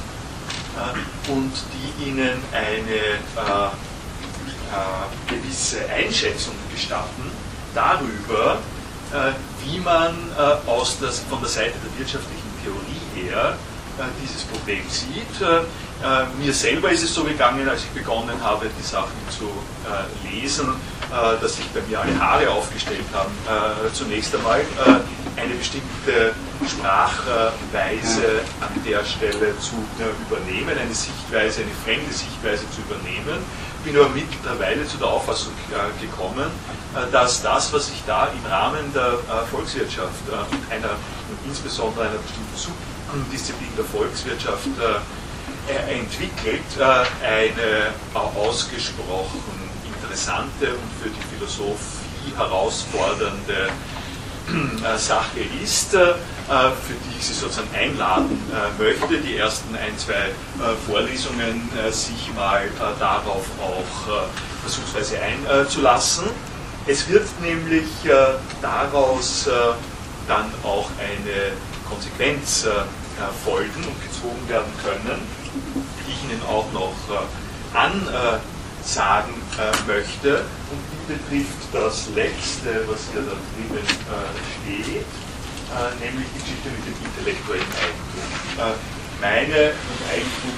[0.76, 3.18] äh, und die Ihnen eine
[5.28, 7.30] gewisse Einschätzung gestatten
[7.72, 8.58] darüber,
[9.64, 10.12] wie man
[10.66, 13.56] aus das, von der Seite der wirtschaftlichen Theorie her
[14.20, 15.40] dieses Problem sieht.
[16.38, 19.50] Mir selber ist es so gegangen, als ich begonnen habe, die Sachen zu
[20.30, 20.74] lesen,
[21.06, 23.30] äh, dass sich bei mir alle Haare aufgestellt haben.
[23.46, 26.34] Äh, zunächst einmal, äh, eine bestimmte
[26.66, 29.76] Sprachweise an der Stelle zu
[30.26, 33.38] übernehmen, eine Sichtweise, eine fremde Sichtweise zu übernehmen.
[33.84, 35.52] Bin aber mittlerweile zu der Auffassung
[36.00, 36.50] gekommen,
[37.12, 39.18] dass das, was sich da im Rahmen der
[39.50, 40.24] Volkswirtschaft
[40.70, 40.96] einer
[41.46, 44.66] insbesondere einer bestimmten Subdisziplin der Volkswirtschaft
[45.88, 46.62] entwickelt,
[47.22, 49.42] eine ausgesprochen
[49.86, 53.68] interessante und für die Philosophie herausfordernde
[54.48, 59.96] äh, Sache ist, äh, für die ich Sie sozusagen einladen äh, möchte, die ersten ein,
[59.98, 60.30] zwei
[60.86, 64.26] Vorlesungen sich mal darauf auch
[64.62, 66.26] versuchsweise einzulassen.
[66.86, 67.88] Es wird nämlich
[68.62, 69.48] daraus
[70.28, 71.52] dann auch eine
[71.88, 72.66] Konsequenz
[73.44, 75.20] folgen und gezogen werden können,
[76.06, 76.94] die ich Ihnen auch noch
[77.74, 79.34] ansagen
[79.86, 86.68] möchte und betrifft das letzte, was hier da drinnen äh, steht, äh, nämlich die Geschichte
[86.70, 88.26] mit dem intellektuellen Eigentum.
[88.58, 88.74] Äh,
[89.20, 90.56] meine und Eigentum,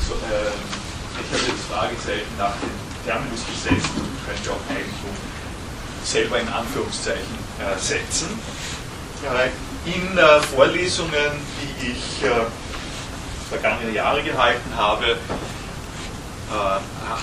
[0.00, 2.70] ich habe jetzt Fragezeichen nach dem
[3.04, 5.14] Terminus gesetzt und könnte auch Eigentum
[6.04, 8.28] selber in Anführungszeichen äh, setzen.
[9.22, 9.50] Äh,
[9.88, 12.24] in äh, Vorlesungen, die ich
[13.50, 15.16] vergangene Jahre gehalten habe, äh,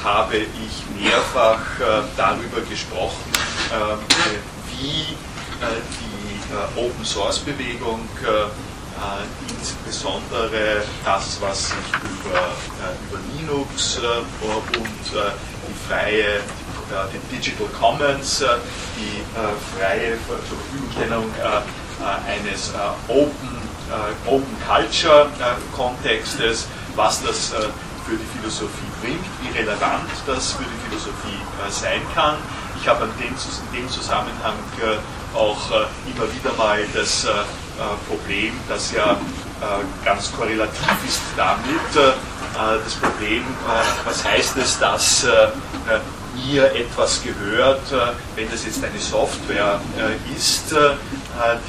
[0.03, 3.31] habe ich mehrfach äh, darüber gesprochen,
[3.71, 3.95] äh,
[4.71, 5.15] wie
[5.59, 8.07] die Open Source Bewegung
[9.49, 12.39] insbesondere das, was sich über,
[13.09, 16.41] über Linux und die freie
[17.11, 18.45] die Digital Commons,
[18.95, 19.23] die
[19.77, 21.29] freie Verfügungstellung
[22.25, 22.71] eines
[23.09, 23.66] Open,
[24.25, 25.27] Open Culture
[25.75, 27.53] Kontextes, was das
[28.07, 32.35] für die Philosophie bringt, wie relevant das für die Philosophie äh, sein kann.
[32.79, 37.43] Ich habe in dem, Zusammenhang äh, auch äh, immer wieder mal das äh, äh,
[38.07, 42.15] Problem, das ja äh, ganz korrelativ ist damit,
[42.57, 43.43] das Problem,
[44.03, 45.27] was heißt es, dass
[46.33, 47.83] mir etwas gehört,
[48.35, 49.79] wenn das jetzt eine Software
[50.35, 50.73] ist,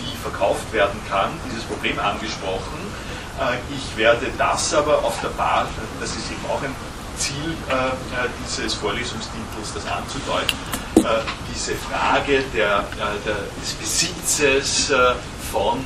[0.01, 2.89] die verkauft werden kann, dieses Problem angesprochen.
[3.39, 6.75] Äh, ich werde das aber auf der Basis, das ist eben auch ein
[7.17, 10.57] Ziel äh, äh, dieses Vorlesungstitels, das anzudeuten,
[11.55, 14.93] diese Frage der, der, des Besitzes
[15.53, 15.79] von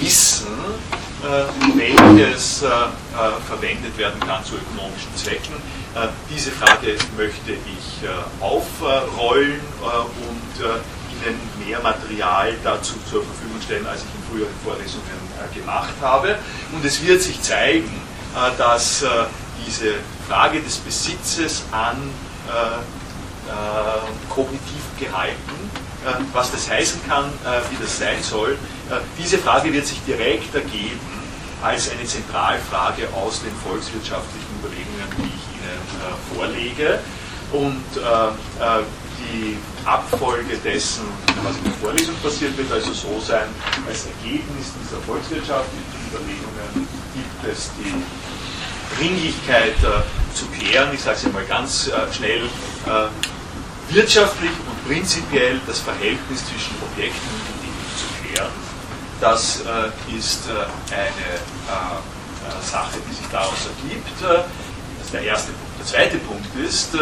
[0.00, 0.56] Wissen,
[1.74, 2.64] welches
[3.46, 5.54] verwendet werden kann zu ökonomischen Zwecken.
[6.30, 8.08] Diese Frage möchte ich
[8.40, 10.64] aufrollen und
[11.24, 15.04] Ihnen mehr Material dazu zur Verfügung stellen, als ich in früheren Vorlesungen
[15.36, 16.38] äh, gemacht habe.
[16.72, 17.90] Und es wird sich zeigen,
[18.34, 19.08] äh, dass äh,
[19.66, 19.94] diese
[20.28, 21.96] Frage des Besitzes an
[24.28, 25.70] kognitiv gehalten,
[26.32, 27.24] was das heißen kann,
[27.70, 28.58] wie das sein soll,
[29.18, 31.00] diese Frage wird sich direkt ergeben
[31.62, 36.98] als eine Zentralfrage aus den volkswirtschaftlichen Überlegungen, die ich Ihnen vorlege.
[37.52, 37.84] Und
[39.36, 41.04] die Abfolge dessen,
[41.42, 43.48] was in der Vorlesung passiert, wird also so sein,
[43.86, 47.94] als Ergebnis dieser volkswirtschaftlichen Überlegungen gibt es die
[48.96, 52.44] Dringlichkeit äh, zu klären, ich sage es einmal ganz äh, schnell,
[52.86, 58.52] äh, wirtschaftlich und prinzipiell das Verhältnis zwischen Objekten und Dingen zu klären.
[59.20, 64.08] Das äh, ist äh, eine äh, Sache, die sich daraus ergibt.
[64.22, 64.44] das
[65.04, 65.78] ist der erste Punkt.
[65.78, 66.96] Der zweite Punkt ist,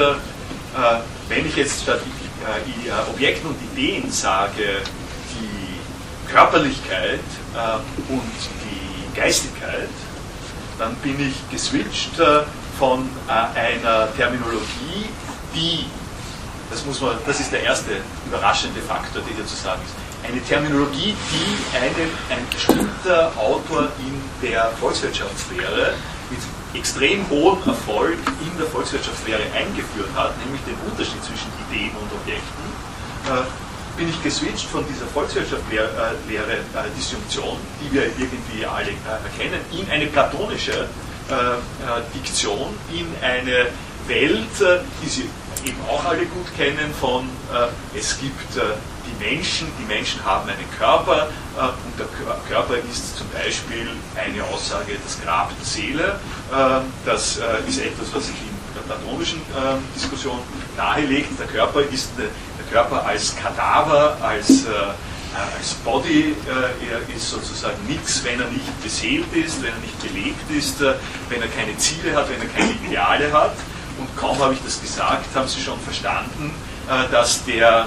[1.28, 2.00] wenn ich jetzt statt
[2.42, 4.82] äh, äh, Objekten und Ideen sage,
[5.30, 7.20] die Körperlichkeit
[8.08, 8.22] und
[8.64, 9.88] die Geistigkeit,
[10.78, 12.20] dann bin ich geswitcht
[12.78, 15.06] von einer Terminologie,
[15.54, 15.86] die,
[16.70, 17.92] das, muss man, das ist der erste
[18.26, 19.94] überraschende Faktor, der hier zu sagen ist,
[20.28, 25.94] eine Terminologie, die einen, ein bestimmter Autor in der Volkswirtschaftslehre
[26.30, 26.40] mit
[26.74, 32.64] extrem hohen Erfolg in der Volkswirtschaftslehre eingeführt hat, nämlich den Unterschied zwischen Ideen und Objekten,
[33.26, 33.44] äh,
[33.96, 40.06] bin ich geswitcht von dieser Volkswirtschaftslehre-Disjunktion, äh, die wir irgendwie alle äh, erkennen, in eine
[40.06, 40.88] platonische
[42.14, 43.68] Diktion, in eine
[44.06, 44.60] Welt,
[45.02, 45.26] die Sie
[45.64, 47.26] eben auch alle gut kennen von
[47.94, 48.58] es gibt
[49.24, 52.06] Menschen, die Menschen haben einen Körper und der
[52.48, 56.20] Körper ist zum Beispiel eine Aussage das Grab der Seele
[56.52, 60.38] ähm, das äh, ist etwas, was sich in der platonischen ähm, Diskussion
[60.76, 61.38] nahelegt.
[61.38, 62.28] Der Körper ist der
[62.70, 64.68] Körper als Kadaver, als, äh,
[65.58, 70.00] als Body, äh, er ist sozusagen nichts, wenn er nicht beseelt ist, wenn er nicht
[70.00, 73.56] belebt ist, wenn er keine Ziele hat, wenn er keine Ideale hat.
[73.98, 76.52] Und kaum habe ich das gesagt, haben Sie schon verstanden,
[77.12, 77.86] dass der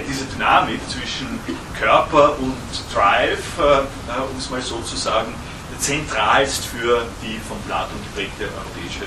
[0.00, 1.40] diese Dynamik zwischen
[1.78, 2.56] Körper und
[2.92, 5.34] Drive, um es mal so zu sagen,
[5.78, 9.06] zentralst für die von Platon geprägte europäische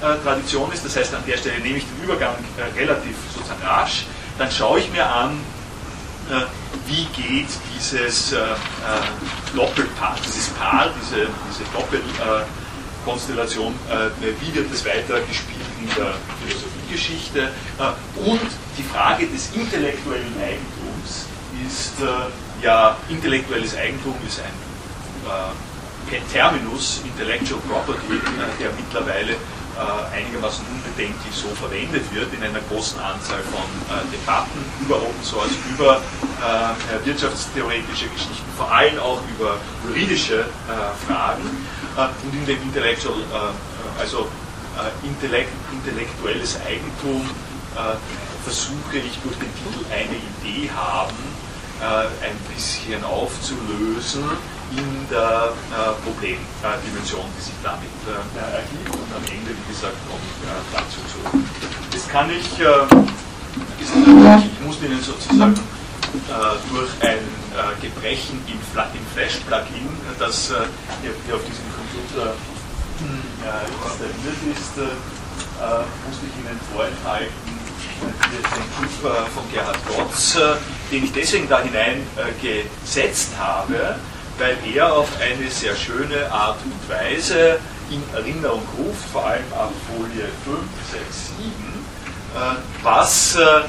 [0.00, 0.84] Philosophie-Tradition ist.
[0.84, 2.34] Das heißt, an der Stelle nehme ich den Übergang
[2.76, 4.04] relativ sozusagen rasch.
[4.38, 5.38] Dann schaue ich mir an,
[6.86, 8.34] wie geht dieses
[9.54, 13.74] Doppelpaar, dieses Paar, diese, diese Doppelkonstellation,
[14.40, 16.14] wie wird es weiter gespielt in der
[16.44, 17.50] Philosophiegeschichte.
[18.24, 21.26] Und die Frage des intellektuellen Eigentums
[21.66, 21.94] ist
[22.62, 24.52] ja, intellektuelles Eigentum ist ein
[26.32, 28.20] Terminus Intellectual Property,
[28.58, 29.36] der mittlerweile
[30.12, 33.64] einigermaßen unbedenklich so verwendet wird in einer großen Anzahl von
[34.12, 36.02] Debatten über Open Source, über
[37.04, 40.44] wirtschaftstheoretische Geschichten, vor allem auch über juridische
[41.06, 41.44] Fragen.
[41.96, 43.14] Und in dem Intellectual,
[43.98, 44.28] also
[45.02, 47.28] Intellekt, intellektuelles Eigentum
[48.44, 51.16] versuche ich durch den Titel eine Idee haben,
[51.80, 54.24] ein bisschen aufzulösen
[54.76, 58.94] in der äh, Problemdimension, die sich damit äh, ergibt.
[58.94, 61.42] Und am Ende, wie gesagt, komme ich äh, dazu zurück.
[61.90, 62.46] Das kann ich,
[63.80, 65.58] ist, ich muss Ihnen sozusagen
[66.72, 67.18] durch ein
[67.80, 70.52] Gebrechen im Flash-Plugin, das
[71.02, 72.34] hier auf diesem Computer
[73.00, 74.76] installiert ist,
[76.06, 77.60] musste ich Ihnen vorenthalten,
[78.00, 78.90] den Typ
[79.34, 80.38] von Gerhard Gotz,
[80.90, 83.96] den ich deswegen da hineingesetzt habe,
[84.38, 87.58] weil er auf eine sehr schöne Art und Weise
[87.90, 90.58] in Erinnerung ruft, vor allem ab Folie 5,
[90.92, 91.80] 6, 7,
[92.82, 93.62] was äh,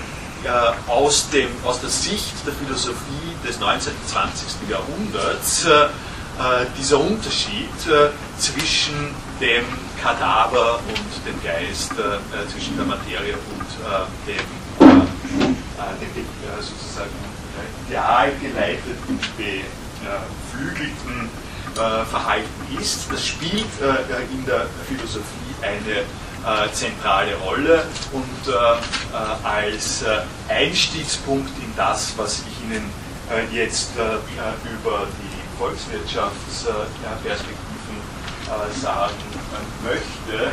[0.88, 3.94] aus, dem, aus der Sicht der Philosophie des 19.
[3.94, 4.70] und 20.
[4.70, 5.88] Jahrhunderts äh,
[6.78, 9.66] dieser Unterschied äh, zwischen dem
[10.02, 11.94] Kadaver und dem Geist,
[12.52, 13.68] zwischen der Materie und
[14.28, 14.36] dem,
[16.60, 17.10] sozusagen
[17.88, 21.30] ideal geleiteten geflügelten
[21.76, 23.12] äh, Verhalten ist.
[23.12, 30.22] Das spielt äh, in der Philosophie eine äh, zentrale Rolle und äh, äh, als äh,
[30.50, 32.90] Einstiegspunkt in das, was ich Ihnen
[33.54, 35.31] jetzt über die
[35.62, 38.02] Volkswirtschaftsperspektiven
[38.82, 39.14] sagen
[39.84, 40.52] möchte,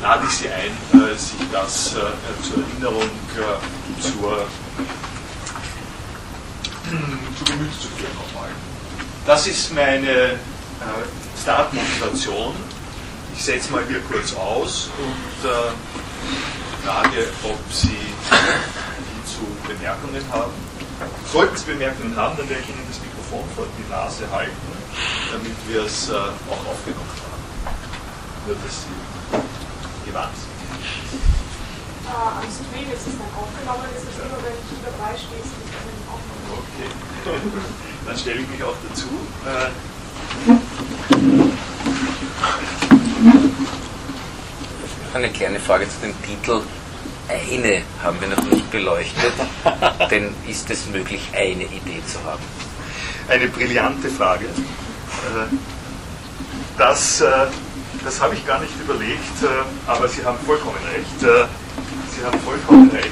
[0.00, 0.70] lade ich Sie ein,
[1.18, 2.12] sich das zur
[2.62, 3.10] Erinnerung
[4.00, 4.46] zur
[7.36, 8.50] zu Gemüte zu führen nochmal.
[9.26, 10.36] Das ist meine äh,
[11.42, 12.54] Startmotivation.
[13.34, 15.72] Ich setze mal hier kurz aus und äh,
[16.86, 20.52] frage, ob Sie hierzu Bemerkungen haben.
[21.32, 23.13] Sollten Sie Bemerkungen haben, dann werde ich Ihnen das Mikrofon
[23.54, 24.52] vor die Nase halten,
[25.32, 27.42] damit wir es äh, auch aufgenommen haben.
[28.46, 30.54] Nur, dass Sie gewarnt sind.
[32.04, 35.54] Äh, am Stream ist es dann aufgenommen, ist es immer, wenn du dabei stehst,
[36.54, 36.88] Okay,
[38.06, 39.08] dann stelle ich mich auch dazu.
[39.46, 39.70] Äh,
[45.14, 46.62] eine kleine Frage zu dem Titel.
[47.28, 49.32] Eine haben wir noch nicht beleuchtet,
[50.10, 52.42] denn ist es möglich, eine Idee zu haben?
[53.28, 54.44] Eine brillante Frage.
[54.44, 55.56] Äh,
[56.76, 57.46] das, äh,
[58.04, 59.20] das habe ich gar nicht überlegt,
[59.86, 61.20] aber Sie haben vollkommen recht.
[61.20, 63.08] Sie haben vollkommen recht,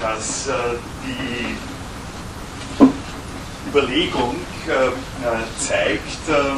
[0.00, 0.48] dass
[1.04, 1.56] die
[3.74, 4.36] Überlegung
[4.68, 4.90] äh, äh,
[5.58, 6.54] zeigt, äh,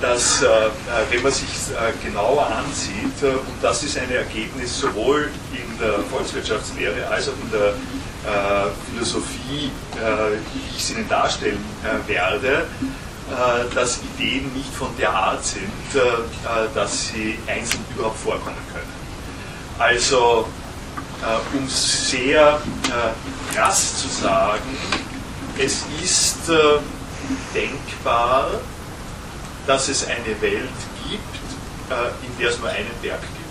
[0.00, 0.42] dass,
[1.10, 1.46] wenn man sich
[2.02, 7.74] genauer ansieht, und das ist ein Ergebnis sowohl in der Volkswirtschaftslehre als auch in der
[8.90, 11.64] Philosophie, wie ich sie Ihnen darstellen
[12.06, 12.66] werde,
[13.74, 15.72] dass Ideen nicht von der Art sind,
[16.74, 18.92] dass sie einzeln überhaupt vorkommen können.
[19.78, 20.46] Also
[21.22, 24.76] äh, um sehr äh, krass zu sagen,
[25.56, 26.78] es ist äh,
[27.54, 28.50] denkbar,
[29.66, 30.68] dass es eine Welt
[31.08, 31.36] gibt,
[31.90, 33.41] äh, in der es nur einen Berg gibt.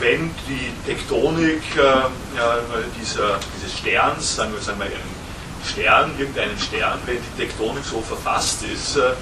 [0.00, 5.22] Wenn die Tektonik äh, dieser, dieses Sterns, sagen wir, sagen wir einen
[5.64, 9.12] Stern, irgendeinen Stern, wenn die Tektonik so verfasst ist, äh,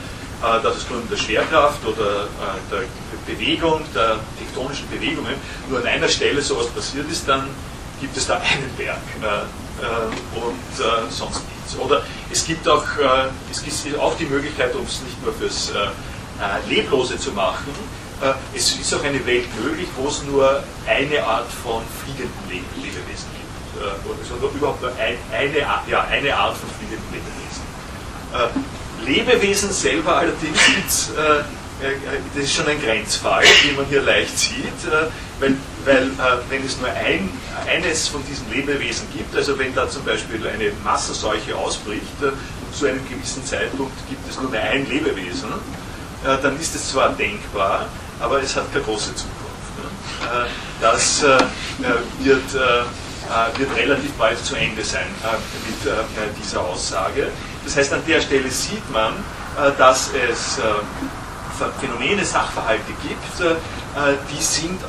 [0.41, 2.27] dass es nur in der Schwerkraft oder
[2.71, 2.85] der
[3.27, 5.35] Bewegung, der tektonischen Bewegungen,
[5.69, 7.47] nur an einer Stelle sowas passiert ist, dann
[8.01, 11.77] gibt es da einen Berg äh, äh, und äh, sonst nichts.
[11.79, 15.71] Oder es gibt auch, äh, es gibt auch die Möglichkeit, um es nicht nur fürs
[15.71, 17.75] äh, äh, Leblose zu machen,
[18.55, 22.33] es ist auch eine Welt möglich, wo es nur eine Art von fliegenden
[22.77, 24.43] Lebewesen gibt.
[24.43, 27.41] oder überhaupt nur ein, eine, ja, eine Art von fliegenden Lebewesen.
[29.07, 31.43] Lebewesen selber allerdings gibt es äh,
[31.83, 31.95] äh,
[32.35, 35.07] das ist schon ein Grenzfall, den man hier leicht sieht, äh,
[35.41, 37.31] weil weil äh, wenn es nur ein,
[37.67, 42.33] eines von diesen Lebewesen gibt, also wenn da zum Beispiel eine Massenseuche ausbricht, äh,
[42.77, 45.49] zu einem gewissen Zeitpunkt gibt es nur ein Lebewesen,
[46.25, 47.87] äh, dann ist es zwar denkbar,
[48.21, 49.39] aber es hat keine große Zukunft.
[49.79, 50.27] Ne?
[50.27, 50.49] Äh,
[50.81, 51.39] das äh,
[52.21, 55.07] wird, wird relativ bald zu Ende sein
[55.67, 57.29] mit dieser Aussage.
[57.65, 59.13] Das heißt, an der Stelle sieht man,
[59.79, 60.59] dass es
[61.79, 63.55] Phänomene, Sachverhalte gibt,
[64.33, 64.81] die sind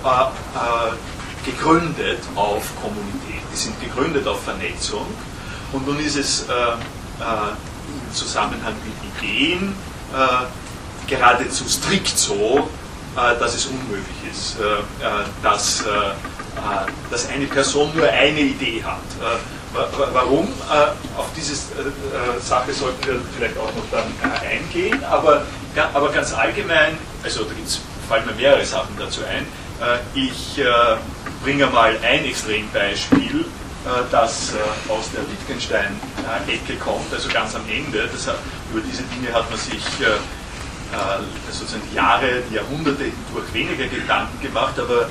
[1.45, 5.05] gegründet auf Kommunität, die sind gegründet auf Vernetzung.
[5.73, 9.75] Und nun ist es im Zusammenhang mit Ideen
[11.11, 12.80] geradezu strikt so, äh,
[13.15, 15.83] dass es unmöglich ist, äh, äh, dass,
[17.09, 18.99] dass eine Person nur eine Idee hat.
[20.13, 20.49] Warum?
[21.17, 21.55] Auf diese
[22.41, 25.43] Sache sollten wir vielleicht auch noch dann eingehen, aber,
[25.93, 29.45] aber ganz allgemein, also da gibt's, fallen mir mehrere Sachen dazu ein.
[30.13, 30.61] Ich
[31.41, 33.45] bringe mal ein Extrembeispiel,
[34.11, 34.51] das
[34.89, 38.09] aus der Wittgenstein-Ecke kommt, also ganz am Ende.
[38.11, 38.27] Das,
[38.71, 40.19] über diese Dinge hat man sich äh,
[41.51, 45.07] sozusagen die Jahre, Jahrhunderte hindurch weniger Gedanken gemacht, aber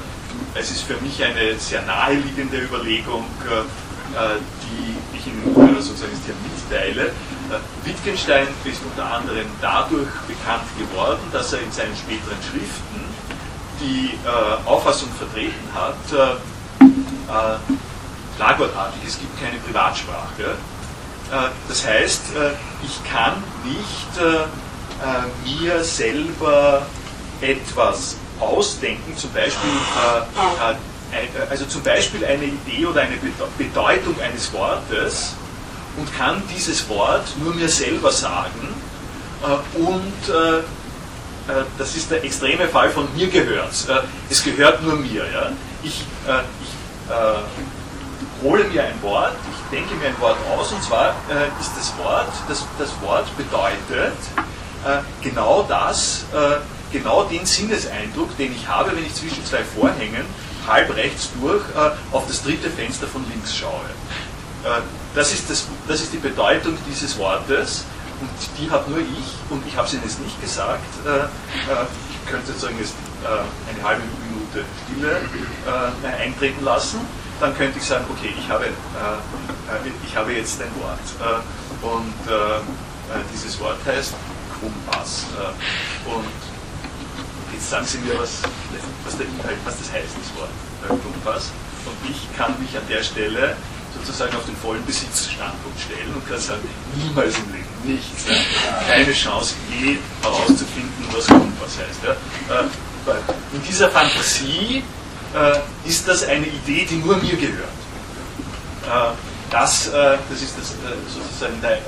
[0.54, 7.06] es ist für mich eine sehr naheliegende Überlegung, äh, die ich Ihnen sozusagen hier mitteile.
[7.06, 13.04] Äh, Wittgenstein ist unter anderem dadurch bekannt geworden, dass er in seinen späteren Schriften
[13.80, 14.10] die
[14.66, 15.96] Auffassung vertreten hat,
[18.36, 20.54] Schlagwortartig, es gibt keine Privatsprache.
[21.66, 22.24] Das heißt,
[22.84, 24.20] ich kann nicht
[25.02, 26.86] äh, mir selber
[27.40, 29.70] etwas ausdenken, zum Beispiel,
[30.60, 30.72] äh,
[31.16, 33.16] äh, also zum Beispiel eine Idee oder eine
[33.58, 35.34] Bedeutung eines Wortes
[35.96, 38.74] und kann dieses Wort nur mir selber sagen
[39.42, 43.72] äh, und äh, äh, das ist der extreme Fall von mir gehört.
[44.28, 45.24] es gehört nur mir.
[45.32, 45.50] Ja?
[45.82, 46.04] Ich,
[46.62, 47.14] ich
[48.42, 51.14] hole mir ein Wort, ich denke mir ein Wort aus und zwar
[51.60, 53.78] ist das Wort, das, das Wort bedeutet,
[54.36, 54.42] äh,
[55.22, 56.56] genau das, äh,
[56.92, 60.24] genau den Sinneseindruck, den ich habe, wenn ich zwischen zwei Vorhängen
[60.66, 63.80] halb rechts durch äh, auf das dritte Fenster von links schaue.
[65.14, 67.84] Das ist, das, das ist die Bedeutung dieses Wortes
[68.20, 68.28] und
[68.58, 70.84] die habe nur ich und ich habe sie jetzt nicht gesagt.
[72.10, 72.92] Ich könnte sozusagen jetzt
[73.24, 75.16] eine halbe Minute Stille
[76.18, 77.00] eintreten lassen.
[77.40, 78.66] Dann könnte ich sagen, okay, ich habe,
[80.06, 81.00] ich habe jetzt ein Wort.
[81.80, 82.12] Und
[83.32, 84.12] dieses Wort heißt
[84.60, 85.26] Kompass.
[85.36, 86.24] Äh, und
[87.52, 88.42] jetzt sagen Sie mir, was,
[89.04, 91.50] was, der Inhalt, was das heißt, das Wort Kompass.
[91.86, 93.56] Und ich kann mich an der Stelle
[93.98, 98.26] sozusagen auf den vollen Besitzstandpunkt stellen und kann sagen, niemals im Leben, nichts.
[98.28, 98.36] Ja.
[98.86, 102.00] Keine Chance, je herauszufinden, was Kompass heißt.
[102.04, 102.60] Ja.
[102.60, 102.66] Äh,
[103.52, 104.84] in dieser Fantasie
[105.34, 107.68] äh, ist das eine Idee, die nur mir gehört.
[109.50, 110.74] Das, das ist das,
[111.12, 111.78] sozusagen der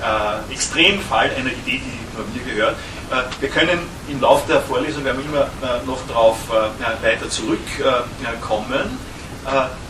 [0.50, 2.76] Extremfall einer Idee, die nur mir gehört.
[3.12, 7.28] Äh, wir können im Laufe der Vorlesung werden wir immer äh, noch darauf äh, weiter
[7.28, 8.98] zurückkommen.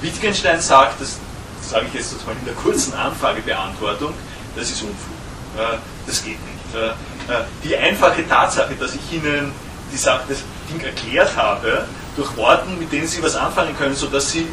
[0.00, 1.18] Wittgenstein sagt, das
[1.60, 4.14] sage ich jetzt sozusagen in der kurzen Anfragebeantwortung,
[4.56, 5.12] das ist Unfug.
[6.06, 6.92] Das geht nicht.
[7.62, 9.52] Die einfache Tatsache, dass ich Ihnen
[9.92, 10.38] die Sache, das
[10.70, 11.84] Ding erklärt habe,
[12.16, 14.48] durch Worten, mit denen Sie was anfangen können, sodass Sie,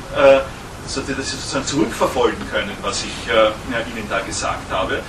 [0.95, 5.01] dass Sie sozusagen zurückverfolgen können, was ich Ihnen da gesagt habe,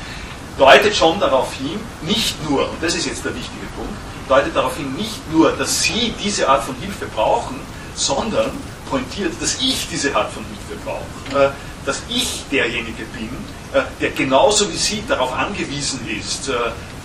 [0.58, 3.94] deutet schon darauf hin, nicht nur, und das ist jetzt der wichtige Punkt,
[4.28, 7.58] deutet darauf hin, nicht nur, dass Sie diese Art von Hilfe brauchen,
[7.94, 8.50] sondern
[8.90, 11.46] pointiert, dass ich diese Art von Hilfe brauche.
[11.46, 11.50] Äh,
[11.86, 13.30] dass ich derjenige bin,
[13.72, 16.52] äh, der genauso wie Sie darauf angewiesen ist, äh,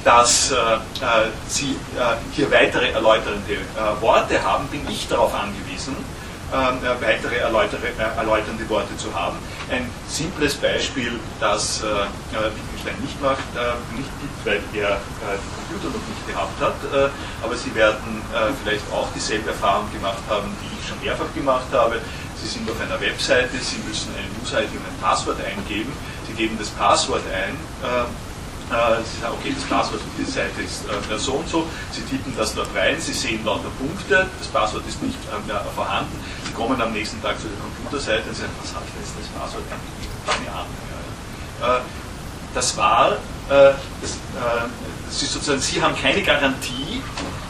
[0.03, 0.53] dass
[1.47, 1.75] Sie
[2.33, 3.57] hier weitere erläuternde
[4.01, 5.95] Worte haben, bin ich darauf angewiesen,
[6.51, 9.37] weitere erläuternde Worte zu haben.
[9.69, 15.97] Ein simples Beispiel, das Wittgenstein nicht, macht, äh, nicht gibt, weil er äh, die Computer
[15.97, 16.77] noch nicht gehabt hat.
[16.93, 17.09] Äh,
[17.43, 21.67] aber Sie werden äh, vielleicht auch dieselbe Erfahrung gemacht haben, die ich schon mehrfach gemacht
[21.71, 21.99] habe.
[22.41, 25.91] Sie sind auf einer Webseite, Sie müssen eine User-ID und ein Passwort eingeben.
[26.27, 27.55] Sie geben das Passwort ein.
[28.71, 31.67] Äh, äh, Sie sagen, okay, das Passwort für diese Seite ist äh, so und so.
[31.91, 36.17] Sie tippen das dort rein, Sie sehen lauter Punkte, das Passwort ist nicht mehr vorhanden.
[36.45, 39.27] Sie kommen am nächsten Tag zu der Computerseite und sagen, was habe ich jetzt das
[39.39, 40.15] Passwort eingegeben?
[40.25, 40.75] Keine Ahnung.
[41.61, 41.81] Ja
[42.55, 43.17] das war, äh,
[43.49, 47.03] das, äh, ist sozusagen, Sie haben keine Garantie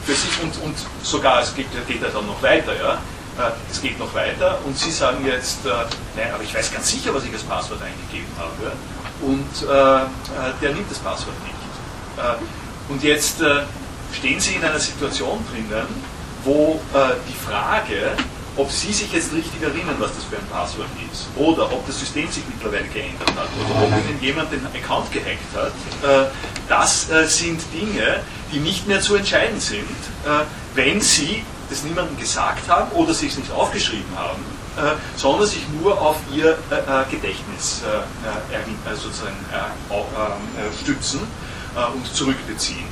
[0.03, 3.81] für sich und, und sogar, es geht, geht ja dann noch weiter, ja, äh, es
[3.81, 5.69] geht noch weiter und Sie sagen jetzt, äh,
[6.15, 8.73] nein, aber ich weiß ganz sicher, was ich als Passwort eingegeben habe
[9.21, 10.07] und äh, äh,
[10.61, 11.55] der nimmt das Passwort nicht.
[12.87, 13.41] und jetzt
[14.13, 15.87] stehen Sie in einer Situation drinnen,
[16.45, 16.79] wo
[17.27, 18.15] die Frage,
[18.57, 21.99] ob Sie sich jetzt richtig erinnern, was das für ein Passwort ist, oder ob das
[21.99, 26.27] System sich mittlerweile geändert hat, oder ob Ihnen jemand den Account gehackt hat, äh,
[26.69, 28.21] das äh, sind Dinge,
[28.53, 29.81] die nicht mehr zu entscheiden sind,
[30.25, 34.54] äh, wenn Sie das niemandem gesagt haben oder sich es nicht aufgeschrieben haben, äh,
[35.15, 39.35] sondern sich nur auf ihr äh, äh Gedächtnis äh, äh, sozusagen
[40.81, 41.21] stützen
[41.93, 42.85] und zurückbeziehen.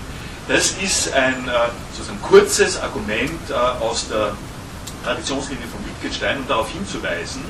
[0.47, 1.49] Das ist ein
[1.93, 4.33] sozusagen kurzes Argument aus der
[5.05, 7.43] Traditionslinie von Wittgenstein, um darauf hinzuweisen,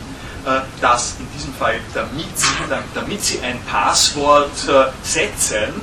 [0.80, 2.48] dass in diesem Fall, damit Sie,
[2.94, 4.52] damit Sie ein Passwort
[5.02, 5.74] setzen,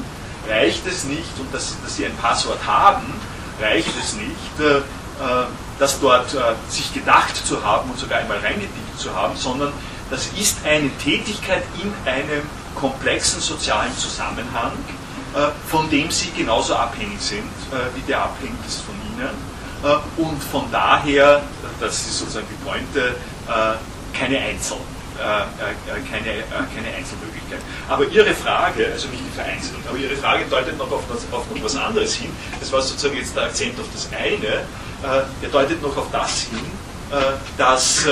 [0.49, 3.13] reicht es nicht, und dass, dass Sie ein Passwort haben,
[3.61, 4.83] reicht es nicht, äh,
[5.81, 9.72] das dort äh, sich gedacht zu haben und sogar einmal reingetippt zu haben, sondern
[10.11, 12.43] das ist eine Tätigkeit in einem
[12.74, 14.72] komplexen sozialen Zusammenhang,
[15.35, 17.51] äh, von dem sie genauso abhängig sind,
[17.95, 19.51] wie der abhängig ist von ihnen.
[20.18, 21.43] Und von daher,
[21.81, 23.14] das ist sozusagen die Pointe,
[24.12, 24.76] keine Einzel.
[25.16, 27.61] Keine, keine Einzelmöglichkeit.
[27.89, 31.45] Aber Ihre Frage, also nicht die Vereinzelung, aber Ihre Frage deutet noch auf, was, auf
[31.55, 32.31] etwas anderes hin.
[32.59, 34.64] Das war sozusagen jetzt der Akzent auf das eine, äh,
[35.03, 36.59] er deutet noch auf das hin,
[37.11, 37.17] äh,
[37.59, 38.11] dass äh,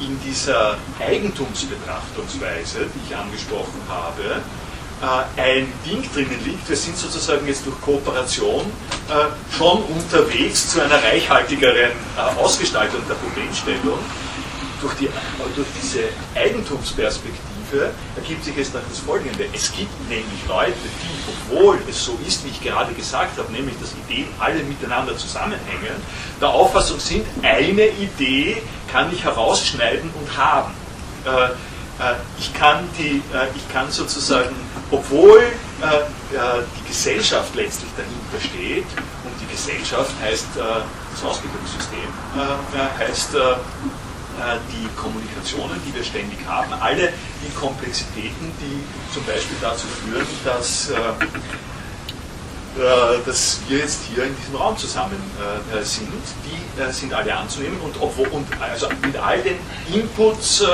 [0.00, 4.40] in dieser Eigentumsbetrachtungsweise, die ich angesprochen habe,
[5.38, 6.68] ein Ding drinnen liegt.
[6.68, 8.70] Wir sind sozusagen jetzt durch Kooperation
[9.56, 11.92] schon unterwegs zu einer reichhaltigeren
[12.36, 13.98] Ausgestaltung der Problemstellung.
[14.82, 15.08] Durch, die,
[15.56, 16.00] durch diese
[16.34, 19.46] Eigentumsperspektive Tiefe ergibt sich jetzt das Folgende.
[19.52, 23.76] Es gibt nämlich Leute, die, obwohl es so ist, wie ich gerade gesagt habe, nämlich
[23.80, 25.94] dass Ideen alle miteinander zusammenhängen,
[26.40, 30.72] der Auffassung sind, eine Idee kann ich herausschneiden und haben.
[31.24, 31.44] Äh,
[32.02, 34.54] äh, ich, kann die, äh, ich kann sozusagen,
[34.90, 35.42] obwohl
[35.80, 38.84] die Gesellschaft letztlich dahinter steht,
[39.24, 42.06] und die Gesellschaft heißt das Ausbildungssystem,
[42.98, 43.30] heißt
[44.72, 47.12] die Kommunikationen, die wir ständig haben, alle
[47.44, 50.94] die Komplexitäten, die zum Beispiel dazu führen, dass, äh,
[52.80, 55.20] äh, dass wir jetzt hier in diesem Raum zusammen
[55.82, 56.08] sind,
[56.46, 59.56] die sind alle anzunehmen und, obwohl, und also mit all den
[59.92, 60.64] Inputs,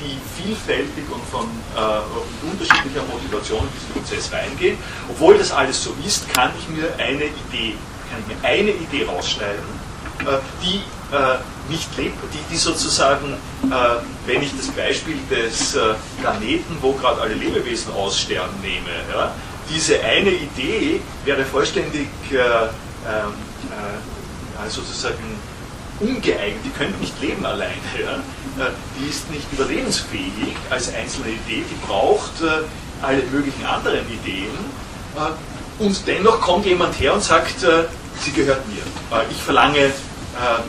[0.00, 1.46] die vielfältig und von
[2.50, 4.78] unterschiedlicher Motivation in diesen Prozess reingehen,
[5.10, 7.74] obwohl das alles so ist, kann ich mir eine Idee,
[8.08, 9.64] kann ich mir eine Idee rausschneiden,
[10.62, 10.80] die
[11.12, 13.34] äh, nicht lebt, die, die sozusagen,
[13.64, 13.74] äh,
[14.26, 19.32] wenn ich das Beispiel des äh, Planeten, wo gerade alle Lebewesen aussterben, nehme, ja,
[19.68, 23.34] diese eine Idee wäre vollständig äh, ähm,
[23.70, 25.38] äh, sozusagen
[26.00, 27.74] ungeeignet, die könnte nicht leben alleine.
[28.00, 28.64] Ja?
[28.64, 32.32] Äh, die ist nicht überlebensfähig als einzelne Idee, die braucht
[33.02, 34.50] alle möglichen anderen Ideen.
[35.78, 38.82] und dennoch kommt jemand her und sagt, sie gehört mir.
[39.30, 39.92] ich verlange äh,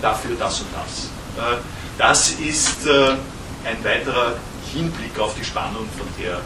[0.01, 1.09] dafür das und das.
[1.37, 1.57] Äh,
[1.97, 3.17] das ist äh,
[3.65, 4.35] ein weiterer
[4.71, 6.39] Hinblick auf die Spannung, von der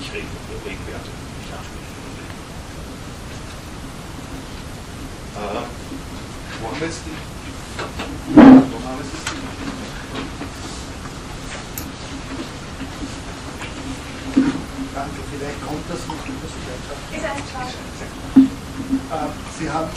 [0.00, 0.28] ich reden,
[0.64, 1.10] reden werde.
[5.36, 5.62] Äh,
[6.60, 7.16] wo haben wir jetzt die?
[8.34, 9.40] Wo haben wir jetzt die?
[14.92, 16.94] Danke, vielleicht kommt das noch etwas weiter.
[17.16, 17.70] Ist ein
[19.10, 19.88] äh, Sie haben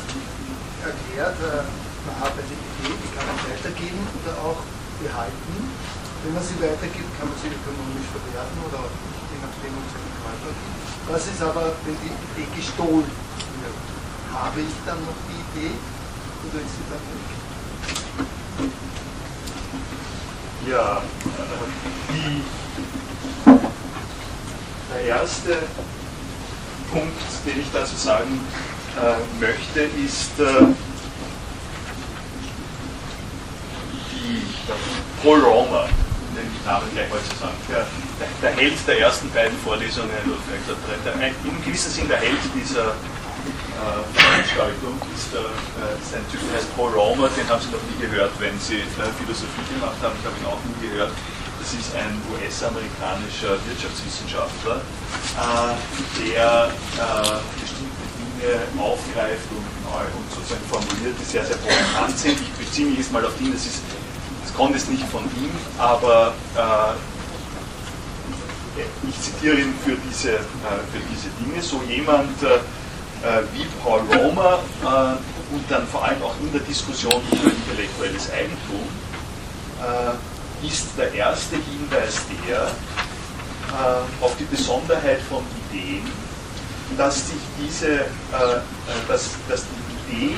[0.83, 1.63] erklärt, äh,
[2.05, 4.61] man hat eine Idee, die kann man weitergeben oder auch
[4.99, 5.55] behalten.
[6.23, 8.87] Wenn man sie weitergibt, kann man sie ökonomisch verwerten oder
[9.31, 10.53] je nachdem, ob sie einen Käufer.
[11.11, 13.79] Was ist aber, wenn die Idee gestohlen wird?
[14.31, 15.75] Habe ich dann noch die Idee
[16.47, 17.43] oder ist sie dann weg?
[20.67, 21.01] Ja,
[22.07, 22.41] die,
[24.93, 25.57] der erste
[26.89, 28.39] Punkt, den ich dazu sagen
[28.95, 30.67] äh, möchte, ist, äh,
[35.21, 35.89] Paul Romer,
[36.35, 37.85] den Namen gleich mal zu sagen, der,
[38.41, 40.39] der, Held der ersten beiden Vorlesungen, oder
[41.03, 45.51] der, im gewissen Sinn der Held dieser äh, Veranstaltung ist, der,
[45.83, 48.57] äh, ist ein Typ, der heißt Paul Romer, den haben Sie noch nie gehört, wenn
[48.59, 51.11] Sie äh, Philosophie gemacht haben, ich habe ihn auch nie gehört.
[51.59, 55.75] Das ist ein US-amerikanischer Wirtschaftswissenschaftler, äh,
[56.19, 62.39] der äh, bestimmte Dinge aufgreift und neu und sozusagen formuliert, die sehr, sehr provokant sind.
[62.39, 63.79] Ich beziehe mich jetzt mal auf ihn, das ist
[64.55, 66.93] konnte es nicht von ihm, aber äh,
[69.07, 70.39] ich zitiere ihn für diese, äh,
[70.91, 71.61] für diese Dinge.
[71.61, 72.55] So jemand äh,
[73.27, 78.31] äh wie Paul Romer äh, und dann vor allem auch in der Diskussion über intellektuelles
[78.31, 78.87] Eigentum
[79.81, 82.67] äh, ist der erste Hinweis der
[84.21, 86.03] auf die Besonderheit von Ideen,
[86.95, 88.05] dass sich diese,
[89.07, 90.35] dass, dass die Idee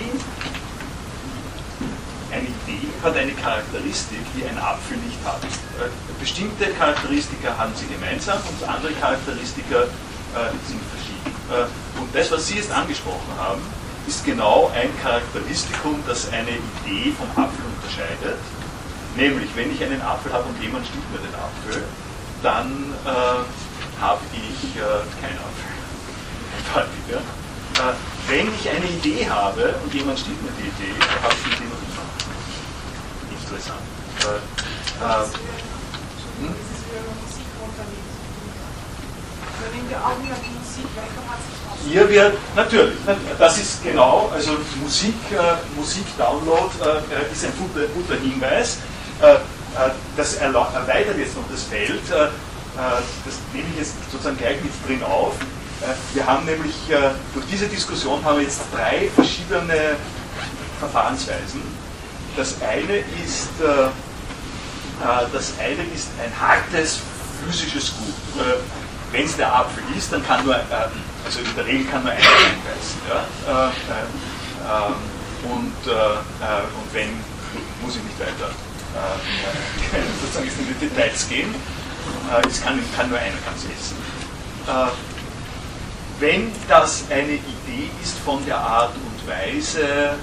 [2.35, 5.43] eine Idee hat eine Charakteristik, die ein Apfel nicht hat.
[5.43, 11.31] Äh, bestimmte Charakteristika haben sie gemeinsam und andere Charakteristika äh, sind verschieden.
[11.49, 13.61] Äh, und das, was Sie jetzt angesprochen haben,
[14.07, 18.39] ist genau ein Charakteristikum, das eine Idee vom Apfel unterscheidet.
[19.15, 21.83] Nämlich, wenn ich einen Apfel habe und jemand stiehlt mir den Apfel,
[22.43, 24.81] dann äh, habe ich äh,
[25.21, 25.75] keinen Apfel.
[27.75, 27.93] Äh,
[28.27, 31.59] wenn ich eine Idee habe und jemand stiehlt mir die Idee, dann habe ich noch
[31.61, 31.84] immer.
[33.55, 33.79] Interessant.
[34.19, 35.23] Äh,
[36.43, 36.55] hm?
[41.87, 42.97] Hier wird, natürlich,
[43.39, 48.79] das ist genau, also Musik, äh, Musik-Download äh, ist ein guter, guter Hinweis.
[49.21, 49.37] Äh,
[50.17, 52.01] das erweitert jetzt noch das Feld.
[52.09, 55.35] Das nehme ich jetzt sozusagen gleich mit drin auf.
[56.13, 56.75] Wir haben nämlich,
[57.33, 59.97] durch diese Diskussion haben wir jetzt drei verschiedene
[60.79, 61.61] Verfahrensweisen.
[62.35, 63.49] Das eine ist,
[65.31, 66.99] das eine ist ein hartes
[67.41, 68.53] physisches Gut
[69.15, 70.59] wenn es der Apfel ist, dann kann nur, äh,
[71.25, 72.99] also in der Regel kann nur einer reinbeißen.
[73.07, 73.23] Ja?
[73.47, 77.09] Äh, äh, und, äh, äh, und wenn,
[77.81, 81.55] muss ich nicht weiter äh, sozusagen in die Details gehen.
[82.47, 83.97] es kann, kann, nur einer ganz essen.
[86.19, 90.15] wenn das eine Idee ist von der Art und Weise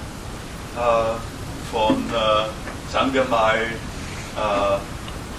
[1.72, 2.04] von,
[2.92, 3.58] sagen wir mal,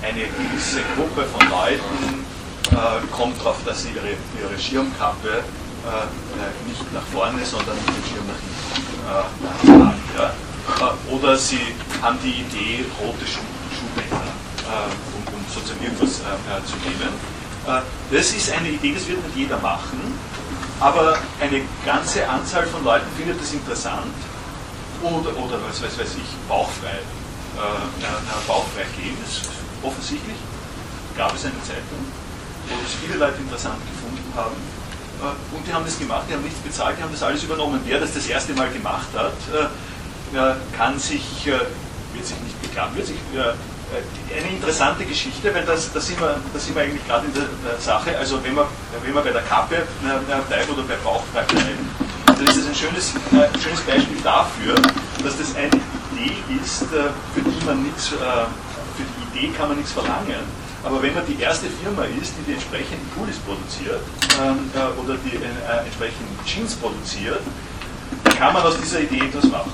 [0.04, 2.26] eine gewisse Gruppe von Leuten
[2.72, 2.76] äh,
[3.12, 8.04] kommt darauf, dass sie ihre, ihre Schirmkappe äh, äh, nicht nach vorne, sondern mit dem
[8.12, 10.04] Schirm nach hinten tragen.
[10.18, 10.34] Ja?
[11.12, 11.60] Oder sie
[12.02, 13.42] haben die Idee, rote Schuh,
[13.76, 14.22] Schuhbänder,
[15.16, 17.14] um, um, sozusagen irgendwas zu nehmen.
[18.12, 20.00] das ist eine Idee, das wird nicht jeder machen,
[20.80, 24.14] aber eine ganze Anzahl von Leuten findet das interessant
[25.04, 29.50] oder, oder was weiß, weiß ich, bauchfrei, äh, bauchfrei gehen, das ist
[29.84, 30.38] offensichtlich,
[31.16, 32.00] gab es eine Zeitung
[32.70, 34.56] wo das viele Leute interessant gefunden haben.
[35.22, 37.82] Äh, und die haben das gemacht, die haben nichts bezahlt, die haben das alles übernommen.
[37.86, 41.52] Wer das das erste Mal gemacht hat, äh, kann sich, äh,
[42.14, 43.18] wird sich nicht beklagen, wird sich
[44.36, 47.46] eine interessante Geschichte, weil das, das, sind, wir, sind wir eigentlich gerade in der
[47.80, 48.18] Sache.
[48.18, 48.68] Also wenn wir,
[49.04, 51.90] wenn wir bei der Kappe bleiben oder bei Bauchfrei bleiben,
[52.44, 54.76] dann ist das ein schönes, ein schönes Beispiel dafür,
[55.24, 55.72] dass das eine
[56.12, 58.18] Idee ist, für die man nichts, für
[59.00, 62.54] die Idee kann man nichts verlangen aber wenn man die erste Firma ist, die die
[62.54, 64.02] entsprechenden Pullis produziert
[64.44, 67.40] ähm, äh, oder die äh, entsprechenden Jeans produziert,
[68.38, 69.72] kann man aus dieser Idee etwas machen.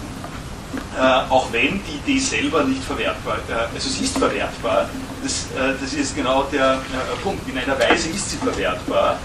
[0.96, 3.50] Äh, auch wenn die Idee selber nicht verwertbar ist.
[3.50, 4.88] Äh, also sie ist verwertbar,
[5.24, 7.48] das, äh, das ist genau der äh, Punkt.
[7.50, 9.18] In einer Weise ist sie verwertbar.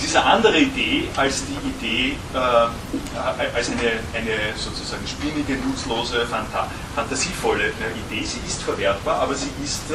[0.00, 6.66] Es ist eine andere Idee als die Idee, als eine, eine sozusagen spinnige, nutzlose, fanta
[6.94, 7.66] fantasievolle
[8.08, 8.24] Idee.
[8.24, 9.92] Sie ist verwertbar, aber sie ist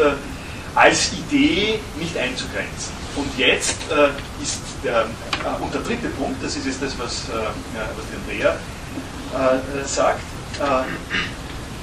[0.76, 2.94] als Idee nicht einzugrenzen.
[3.16, 4.10] Und jetzt äh,
[4.44, 7.48] ist der, äh, und der dritte Punkt, das ist jetzt das, was, äh,
[7.96, 10.20] was die Andrea äh, sagt,
[10.60, 10.84] äh,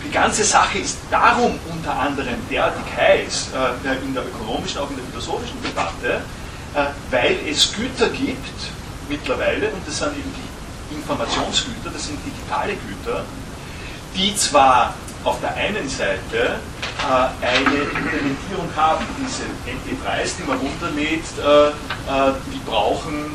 [0.04, 4.96] die ganze Sache ist darum unter anderem derartig heiß äh, in der ökonomischen, auch in
[4.96, 6.20] der philosophischen Debatte,
[7.10, 8.54] weil es Güter gibt
[9.08, 10.32] mittlerweile, und das sind eben
[10.90, 13.24] die Informationsgüter, das sind digitale Güter,
[14.14, 14.94] die zwar
[15.24, 16.58] auf der einen Seite
[17.02, 19.04] äh, eine Implementierung haben.
[19.18, 23.32] Diese MP3s, die man runterlädt, äh, äh, die brauchen,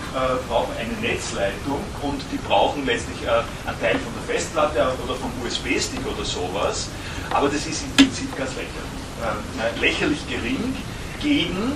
[0.48, 6.06] brauchen eine Netzleitung und die brauchen letztlich einen Teil von der Festplatte oder vom USB-Stick
[6.06, 6.90] oder sowas.
[7.30, 9.82] Aber das ist im Prinzip ganz lächerlich.
[9.82, 10.76] lächerlich gering
[11.22, 11.74] gegen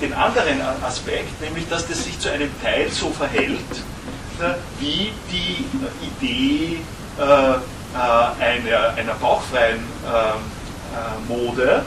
[0.00, 3.58] den anderen Aspekt, nämlich dass das sich zu einem Teil so verhält,
[4.78, 5.64] wie die
[6.04, 6.80] Idee
[8.38, 9.78] einer, einer bauchfreien
[10.88, 11.84] äh, Mode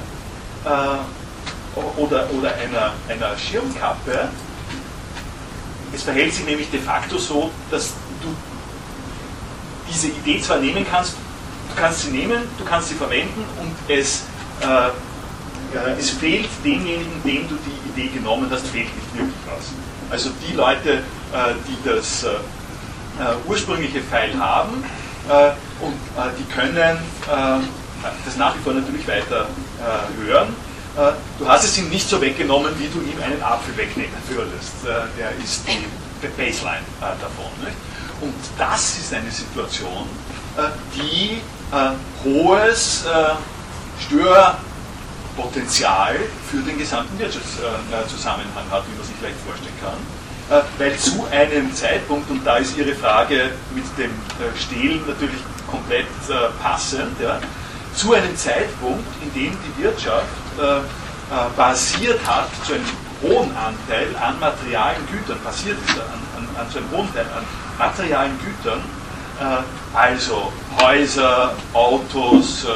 [0.65, 4.29] äh, oder, oder einer, einer Schirmkappe.
[5.93, 8.35] Es verhält sich nämlich de facto so, dass du
[9.89, 14.23] diese Idee zwar nehmen kannst, du kannst sie nehmen, du kannst sie verwenden und es,
[14.61, 14.89] äh,
[15.73, 19.71] äh, es fehlt demjenigen, dem du die Idee genommen hast, fehlt nicht wirklich was.
[20.09, 20.93] Also die Leute,
[21.33, 22.27] äh, die das äh,
[23.47, 24.83] ursprüngliche File haben
[25.81, 25.93] und
[26.39, 26.97] die können
[28.25, 29.47] das nach wie vor natürlich weiter
[29.79, 30.55] äh, hören.
[30.97, 34.73] Äh, du hast es ihm nicht so weggenommen, wie du ihm einen Apfel wegnehmen würdest.
[34.83, 37.51] Äh, der ist die Baseline äh, davon.
[37.63, 37.77] Nicht?
[38.21, 40.07] Und das ist eine Situation,
[40.57, 40.61] äh,
[40.95, 41.41] die
[41.71, 41.91] äh,
[42.23, 43.05] hohes
[45.33, 46.15] Störpotenzial
[46.49, 50.63] für den gesamten Wirtschaftszusammenhang hat, wie man sich vielleicht vorstellen kann.
[50.77, 54.11] Weil zu einem Zeitpunkt, und da ist Ihre Frage mit dem
[54.59, 56.07] Stehlen natürlich komplett
[56.61, 57.39] passend, ja,
[57.95, 60.25] zu einem Zeitpunkt, in dem die Wirtschaft
[60.59, 62.85] äh, äh, basiert hat, zu einem
[63.21, 67.45] hohen Anteil an materialen Gütern, basiert ist an, an, an so einem hohen Teil an
[67.77, 68.81] materialen Gütern,
[69.39, 72.67] äh, also Häuser, Autos, äh,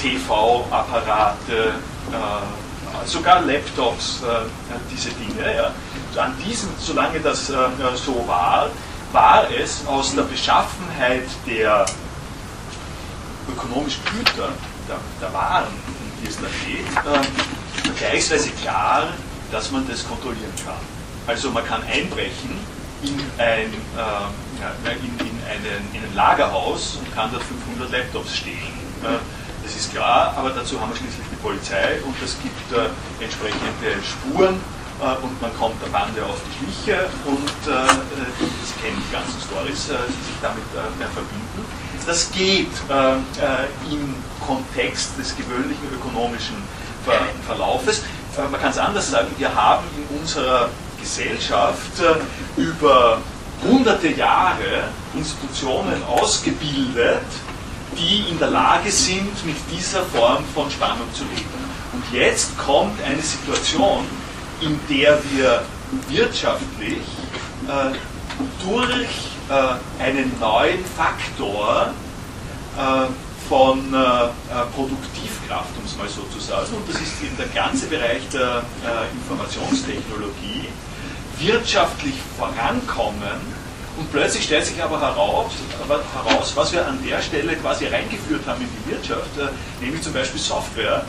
[0.00, 4.46] TV-Apparate, äh, sogar Laptops, äh,
[4.90, 5.56] diese Dinge.
[5.56, 5.72] Ja.
[6.22, 8.70] An diesem, solange das so war,
[9.12, 11.86] war es aus der Beschaffenheit der
[13.48, 14.50] ökonomischen Güter,
[14.88, 15.66] der, der Waren,
[16.22, 19.08] die es da geht, äh, vergleichsweise klar,
[19.50, 20.74] dass man das kontrollieren kann.
[21.26, 22.58] Also man kann einbrechen
[23.02, 28.78] in ein, äh, in, in, einen, in ein Lagerhaus und kann dort 500 Laptops stehlen.
[29.02, 29.16] Äh,
[29.70, 32.90] das ist klar, aber dazu haben wir schließlich die Polizei und es gibt äh,
[33.22, 34.58] entsprechende Spuren
[34.98, 39.12] äh, und man kommt der Bande auf die Schliche und äh, äh das kennen die
[39.14, 41.62] ganzen Stories, äh, die sich damit äh, verbinden.
[42.06, 42.72] Das geht
[43.90, 44.14] im
[44.44, 46.56] Kontext des gewöhnlichen ökonomischen
[47.04, 48.02] Ver Verlaufes.
[48.50, 51.92] man kann es anders sagen, wir haben in unserer Gesellschaft
[52.56, 53.18] über
[53.62, 57.22] hunderte Jahre Institutionen ausgebildet,
[58.00, 61.60] die in der Lage sind, mit dieser Form von Spannung zu leben.
[61.92, 64.04] Und jetzt kommt eine Situation,
[64.60, 65.62] in der wir
[66.08, 67.02] wirtschaftlich
[67.68, 67.96] äh,
[68.64, 71.92] durch äh, einen neuen Faktor
[72.78, 73.06] äh,
[73.48, 74.30] von äh, äh,
[74.74, 78.62] Produktivkraft, um es mal so zu sagen, und das ist eben der ganze Bereich der
[78.86, 80.68] äh, Informationstechnologie,
[81.38, 83.59] wirtschaftlich vorankommen
[83.96, 85.52] und plötzlich stellt sich aber heraus,
[85.88, 89.30] heraus, was wir an der Stelle quasi reingeführt haben in die Wirtschaft,
[89.80, 91.04] nämlich zum Beispiel Software,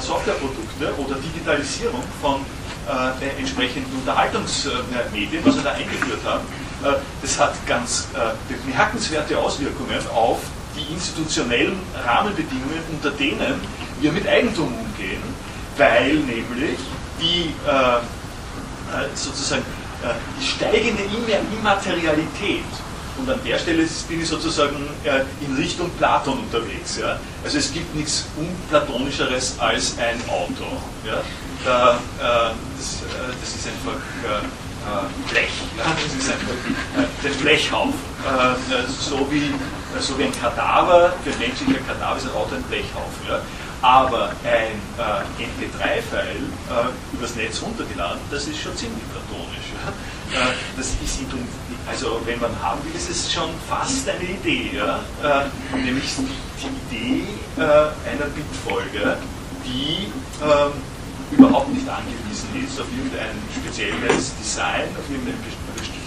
[0.00, 2.40] Softwareprodukte oder Digitalisierung von
[2.88, 6.44] äh, entsprechenden Unterhaltungsmedien, was wir da eingeführt haben,
[6.84, 10.40] äh, das hat ganz äh, bemerkenswerte Auswirkungen auf
[10.76, 13.60] die institutionellen Rahmenbedingungen, unter denen
[14.00, 15.22] wir mit Eigentum umgehen,
[15.76, 16.78] weil nämlich
[17.20, 18.00] die äh, äh,
[19.14, 19.83] sozusagen äh,
[20.40, 21.02] die steigende
[21.58, 22.64] Immaterialität
[23.16, 24.88] und an der Stelle bin ich sozusagen
[25.40, 26.98] in Richtung Platon unterwegs.
[26.98, 27.18] Ja?
[27.44, 30.66] Also es gibt nichts unplatonischeres als ein Auto.
[31.06, 31.22] Ja?
[31.64, 35.52] Da, äh, das, äh, das, ist einfach äh, Blech.
[35.78, 35.84] Ja?
[35.84, 37.94] Das ist einfach der Blechhaufen.
[39.00, 39.54] so, wie,
[40.00, 43.26] so wie ein Kadaver, für ein menschlicher Kadaver ist ein Auto ein Blechhaufen.
[43.28, 43.40] Ja?
[43.84, 44.80] Aber ein
[45.36, 46.48] MP3-File
[47.12, 49.76] übers Netz runtergeladen, das ist schon ziemlich platonisch.
[49.76, 49.92] Ja?
[50.74, 51.20] das ist
[51.86, 55.00] also wenn man haben will, ist es schon fast eine Idee, ja?
[55.22, 57.26] äh, nämlich die, Idee
[57.58, 59.18] äh, einer Bitfolge,
[59.66, 60.08] die
[60.40, 60.72] ähm,
[61.30, 65.36] überhaupt nicht angewiesen ist auf irgendein spezielles Design, auf irgendein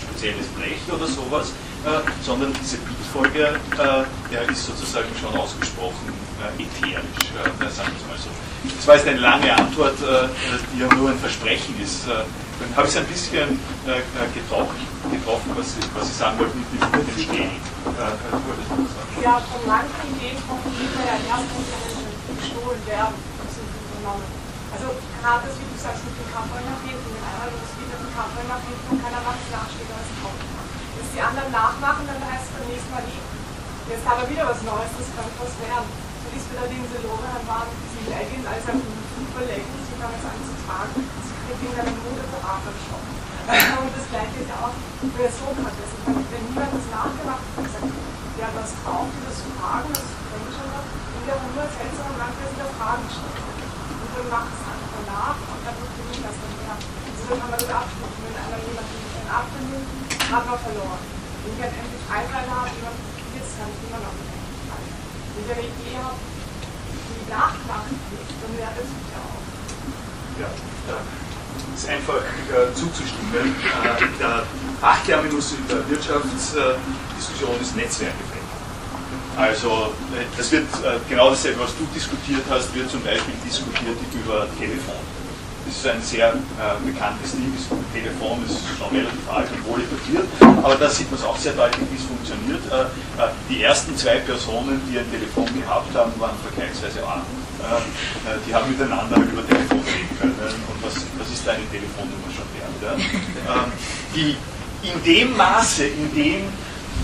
[0.01, 1.66] spezielles Blech oder sowas, äh,
[2.21, 6.11] sondern diese Bitfolge äh, ist sozusagen schon ausgesprochen
[6.43, 8.29] äh, ätherisch, äh, sagen wir es mal so.
[8.75, 9.95] Das war jetzt eine lange Antwort,
[10.73, 12.07] die ja nur ein Versprechen ist.
[12.07, 17.15] Dann habe ich es ein bisschen getroffen, was, Sie, was Sie sagen wollten mit dem
[17.15, 17.55] Stehen.
[19.23, 23.15] Ja, von manchen Ideen kommt man ja erst, wenn gestohlen werden.
[24.73, 24.87] Also
[25.21, 28.11] gerade das, wie du sagst, mit dem Kampf nach hinten, wenn einer das wieder den
[28.11, 30.56] Kampf nach hinten und keiner macht es nachsteht, als kommt.
[31.17, 33.17] Die anderen nachmachen, dann heißt es beim nächsten Mal nie.
[33.89, 35.89] Jetzt haben wir wieder was Neues, das könnte was werden.
[35.89, 40.29] So ist wieder die Selore, dann waren diese Leggings, also super Leggings, die fangen jetzt
[40.29, 43.09] an zu tragen, sie kriegen dann einen Modeberater geschoben.
[43.17, 45.91] Und das gleiche ist ja auch bei Sokrates.
[46.05, 47.89] Wenn niemand das nachgemacht hat, gesagt,
[48.37, 51.71] der hat was drauf, das zu tragen, das können wir schon noch, in der Hundert
[51.81, 53.41] seltsame Land, der sich auf Fragen stellt
[54.21, 56.77] und macht es einfach nach und dann funktioniert das dann mehr.
[56.77, 58.21] Also dann haben wir das abschließen.
[58.21, 61.01] Wenn einer jemanden einen Apfel nimmt, haben wir verloren.
[61.43, 64.71] Wenn ich einen MP3-File habe, jemand kopiert es, kann ich immer noch einen MP3.
[64.75, 69.43] Wenn ich eine Idee habe, die nachmachen nicht, dann wäre das ja auch.
[70.37, 70.49] Ja,
[70.91, 73.55] das ist einfach äh, zuzustimmen.
[73.55, 74.43] Äh, der
[74.81, 78.51] Fachterminus in der Wirtschaftsdiskussion ist Netzwerkeffekt.
[79.37, 83.97] Also äh, das wird äh, genau dasselbe, was du diskutiert hast, wird zum Beispiel diskutiert
[84.13, 85.16] über Telefon.
[85.67, 90.25] Ist ein sehr äh, bekanntes Ding, das Telefon ist schon relativ alt und wohl etabliert,
[90.63, 92.63] aber da sieht man es auch sehr deutlich, wie es funktioniert.
[92.71, 92.87] Äh,
[93.21, 97.21] äh, die ersten zwei Personen, die ein Telefon gehabt haben, waren vergleichsweise arm.
[97.59, 102.47] Äh, die haben miteinander über Telefon reden können und was, was ist deine Telefonnummer schon
[102.55, 102.77] wert.
[102.81, 102.93] Ja?
[102.95, 103.71] Ähm,
[104.15, 104.37] die,
[104.87, 106.41] in dem Maße, in dem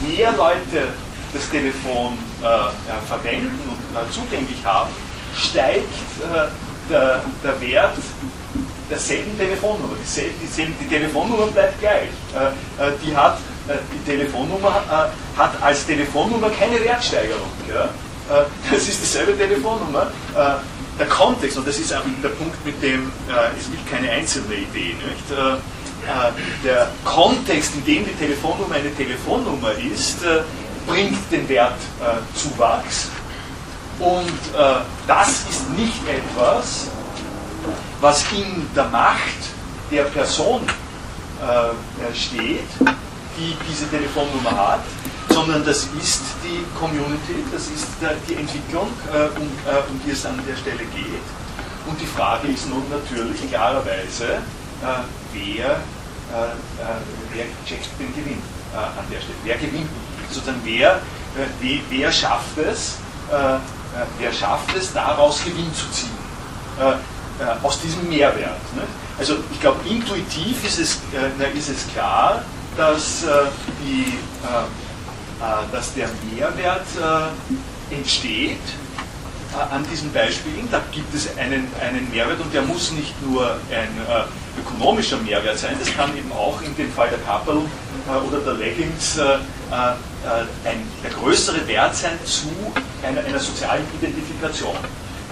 [0.07, 0.88] mehr Leute
[1.34, 4.91] das Telefon äh, verwenden und äh, zugänglich haben,
[5.36, 5.84] steigt
[6.22, 6.47] äh,
[6.89, 7.97] der, der Wert
[8.89, 9.95] derselben Telefonnummer.
[10.15, 12.09] Die, Telefonnummer bleibt gleich.
[12.34, 12.47] Äh,
[12.84, 14.84] äh, die, hat, äh, die Telefonnummer
[15.38, 17.49] hat als Telefonnummer keine Wertsteigerung.
[18.71, 20.11] Das ist dieselbe Telefonnummer.
[20.99, 23.11] Der Kontext, und das ist auch der Punkt, mit dem
[23.59, 25.65] es gibt keine einzelne Idee, nicht?
[26.63, 30.19] Der Kontext, in dem die Telefonnummer eine Telefonnummer ist,
[30.88, 33.09] bringt den Wertzuwachs.
[33.99, 34.39] Und
[35.07, 36.88] das ist nicht etwas,
[38.01, 39.41] was in der Macht
[39.91, 40.61] der Person
[42.14, 42.68] steht,
[43.38, 44.80] die diese Telefonnummer hat,
[45.30, 47.88] sondern das ist die Community, das ist
[48.30, 48.88] die Entwicklung,
[49.36, 51.28] um, um die es an der Stelle geht.
[51.86, 54.41] Und die Frage ist nun natürlich klarerweise,
[55.34, 55.82] wer,
[57.34, 58.41] wer checkt den Gewinn
[58.74, 59.89] an der Stelle, wer gewinnt,
[60.30, 61.01] sozusagen wer,
[61.89, 62.97] wer schafft es,
[64.20, 66.09] wer schafft es, daraus Gewinn zu ziehen,
[67.61, 68.59] aus diesem Mehrwert.
[69.17, 70.99] Also ich glaube, intuitiv ist es,
[71.55, 72.43] ist es klar,
[72.77, 73.25] dass,
[73.84, 74.17] die,
[75.71, 76.86] dass der Mehrwert
[77.91, 78.59] entsteht
[79.71, 80.67] an diesen Beispielen.
[80.71, 85.57] Da gibt es einen, einen Mehrwert und der muss nicht nur ein äh, ökonomischer Mehrwert
[85.57, 89.38] sein, das kann eben auch in dem Fall der Kappel äh, oder der Leggings äh,
[89.71, 92.47] ein, der größere Wert sein zu
[93.03, 94.75] einer, einer sozialen Identifikation.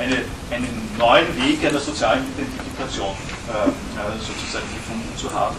[0.02, 0.18] Eine,
[0.50, 3.16] einen neuen Weg einer sozialen Identifikation
[4.20, 5.56] sozusagen gefunden zu haben.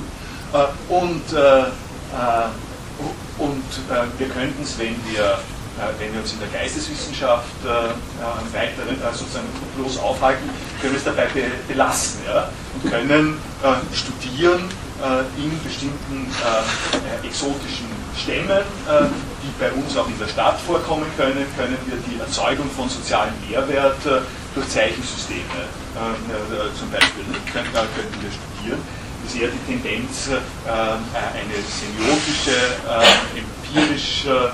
[0.88, 1.22] und
[3.38, 3.64] und
[4.18, 5.38] wir könnten es, wenn wir
[5.78, 10.92] äh, wenn wir uns in der Geisteswissenschaft äh, äh weiter äh, sozusagen bloß aufhalten, können
[10.92, 12.50] wir es dabei be belassen ja?
[12.74, 14.68] und können äh, studieren
[15.00, 16.30] äh, in bestimmten
[17.24, 17.86] exotischen
[18.16, 18.62] Stämmen,
[19.42, 23.34] die bei uns auch in der Stadt vorkommen können, können wir die Erzeugung von sozialem
[23.48, 23.98] Mehrwert
[24.54, 25.66] durch Zeichensysteme
[26.78, 28.80] zum Beispiel können, könnten wir studieren.
[29.24, 30.28] Das ist eher die Tendenz,
[30.66, 32.56] eine semiotische,
[33.34, 34.52] empirische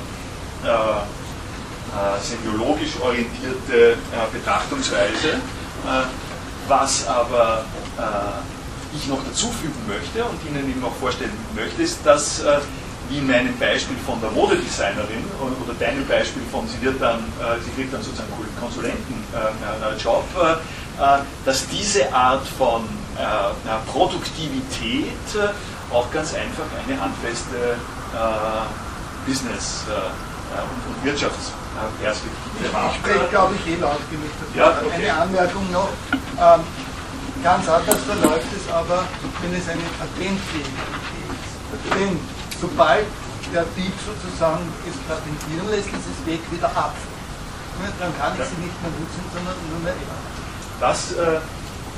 [0.64, 3.96] äh, äh, semiologisch orientierte äh,
[4.32, 5.40] Betrachtungsweise.
[6.66, 7.64] was aber
[8.94, 12.42] ich noch dazufügen möchte und Ihnen eben noch vorstellen möchte, ist, dass
[13.08, 15.24] wie in meinem Beispiel von der Modedesignerin
[15.64, 17.24] oder deinem Beispiel von, sie wird dann,
[17.64, 18.28] sie kriegt dann sozusagen
[18.60, 20.24] Konsulentenjob,
[21.44, 22.84] dass diese Art von
[23.90, 25.12] Produktivität
[25.90, 27.76] auch ganz einfach eine handfeste
[29.26, 32.92] Business und, Wirtschaftsperspektive macht.
[32.92, 34.94] Ich spreche, glaube ich, eh laut genug Ja, okay.
[34.94, 35.90] Eine Anmerkung noch.
[36.12, 36.60] Ähm,
[37.44, 39.04] ganz anders verläuft es aber,
[39.42, 40.72] wenn es eine Patentfähigkeit
[41.30, 41.94] ist.
[41.94, 42.18] Denn
[42.60, 43.06] sobald
[43.52, 46.94] der Dieb sozusagen es patentieren lässt, ist es weg wieder ab.
[48.00, 50.80] Dann kann ich sie nicht mehr nutzen, sondern nur mehr er.
[50.80, 51.40] Das, äh,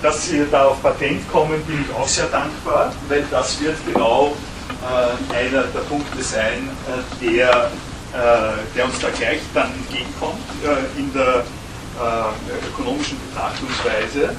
[0.02, 4.36] dass Sie da auf Patent kommen, bin ich auch sehr dankbar, weil das wird genau
[4.82, 7.70] äh, einer der Punkte sein, äh, der
[8.12, 14.34] äh, der uns da gleich dann entgegenkommt äh, in der äh, ökonomischen Betrachtungsweise.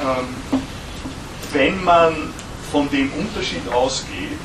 [0.00, 0.62] Ähm,
[1.52, 2.32] wenn man
[2.70, 4.38] von dem Unterschied ausgeht,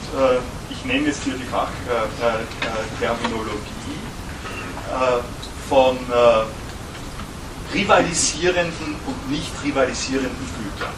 [0.84, 3.58] ich nenne jetzt hier die Fachterminologie,
[5.70, 5.98] von
[7.74, 10.92] rivalisierenden und nicht rivalisierenden Gütern.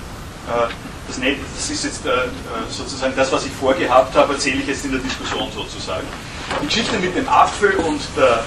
[1.07, 2.01] Das, das ist jetzt
[2.69, 6.07] sozusagen das, was ich vorgehabt habe, erzähle ich jetzt in der Diskussion sozusagen.
[6.61, 8.37] Die Geschichte mit dem Apfel und der, äh,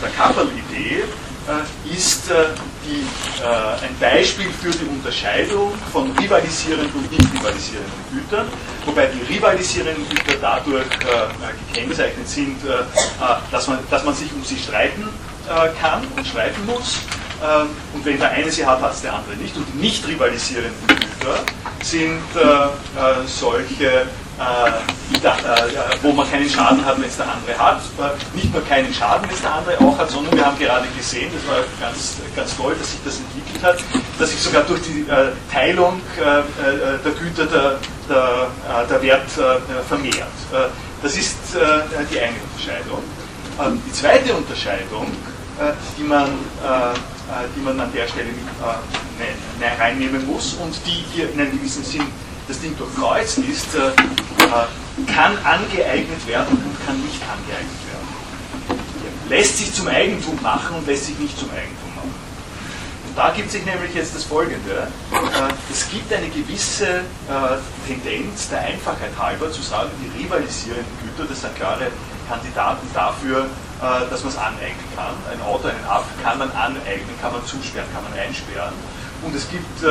[0.00, 1.04] der Kapperl-Idee äh,
[1.90, 2.46] ist äh,
[2.84, 3.06] die,
[3.44, 8.46] ein Beispiel für die Unterscheidung von rivalisierenden und nicht rivalisierenden Gütern,
[8.84, 10.86] wobei die rivalisierenden Güter dadurch
[11.72, 12.56] gekennzeichnet sind,
[13.50, 15.08] dass man, dass man sich um sie streiten
[15.80, 16.98] kann und streiten muss.
[17.42, 19.56] Ähm, und wenn der eine sie hat, hat es der andere nicht.
[19.56, 21.44] Und die nicht rivalisierenden Güter
[21.82, 22.20] sind
[23.26, 24.06] solche äh, äh,
[26.02, 27.80] wo man keinen Schaden hat, wenn es der andere hat.
[27.98, 30.86] Äh, nicht nur keinen Schaden, wenn es der andere auch hat, sondern wir haben gerade
[30.96, 33.78] gesehen, das war ganz, ganz toll, dass sich das entwickelt hat,
[34.18, 37.78] dass sich sogar durch die äh, Teilung äh, äh, der Güter der,
[38.08, 38.48] der,
[38.88, 39.30] der Wert
[39.88, 40.28] vermehrt.
[41.02, 43.02] das ist die eine Unterscheidung.
[43.58, 45.06] Ähm, die zweite Unterscheidung,
[45.98, 46.28] die man
[47.56, 51.84] die man an der Stelle äh, ne, reinnehmen muss und die hier in einem gewissen
[51.84, 52.06] Sinn
[52.48, 58.78] das Ding durchkreuzt ist, äh, äh, kann angeeignet werden und kann nicht angeeignet werden.
[59.28, 62.14] Lässt sich zum Eigentum machen und lässt sich nicht zum Eigentum machen.
[63.08, 64.86] Und da gibt sich nämlich jetzt das Folgende.
[65.10, 67.02] Äh, es gibt eine gewisse
[67.86, 71.88] Tendenz der Einfachheit halber zu sagen, die rivalisierenden Güter, das sind klare
[72.28, 73.46] Kandidaten dafür,
[74.10, 75.14] dass man es aneignen kann.
[75.30, 78.74] Ein Auto, einen Apfel kann man aneignen, kann man zusperren, kann man einsperren.
[79.22, 79.82] Und es gibt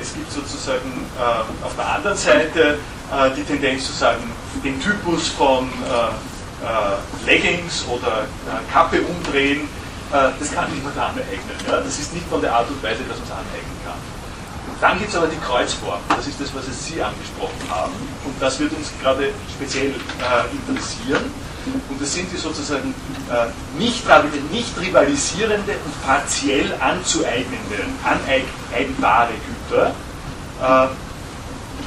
[0.00, 2.78] es gibt sozusagen äh, auf der anderen Seite
[3.12, 4.22] äh, die Tendenz zu sagen,
[4.64, 9.68] den Typus von äh, äh Leggings oder äh, Kappe umdrehen,
[10.12, 11.56] äh, das kann niemand aneignen.
[11.66, 11.80] Ja?
[11.80, 14.00] Das ist nicht von der Art und Weise, dass man es aneignen kann.
[14.80, 17.92] Dann gibt es aber die Kreuzform, das ist das, was Sie angesprochen haben.
[18.24, 21.30] Und das wird uns gerade speziell äh, interessieren.
[21.88, 22.94] Und das sind die sozusagen
[23.30, 24.04] äh, nicht,
[24.50, 29.32] nicht rivalisierende und partiell anzueignende, aneignbare
[29.68, 29.88] Güter.
[30.62, 30.88] Äh,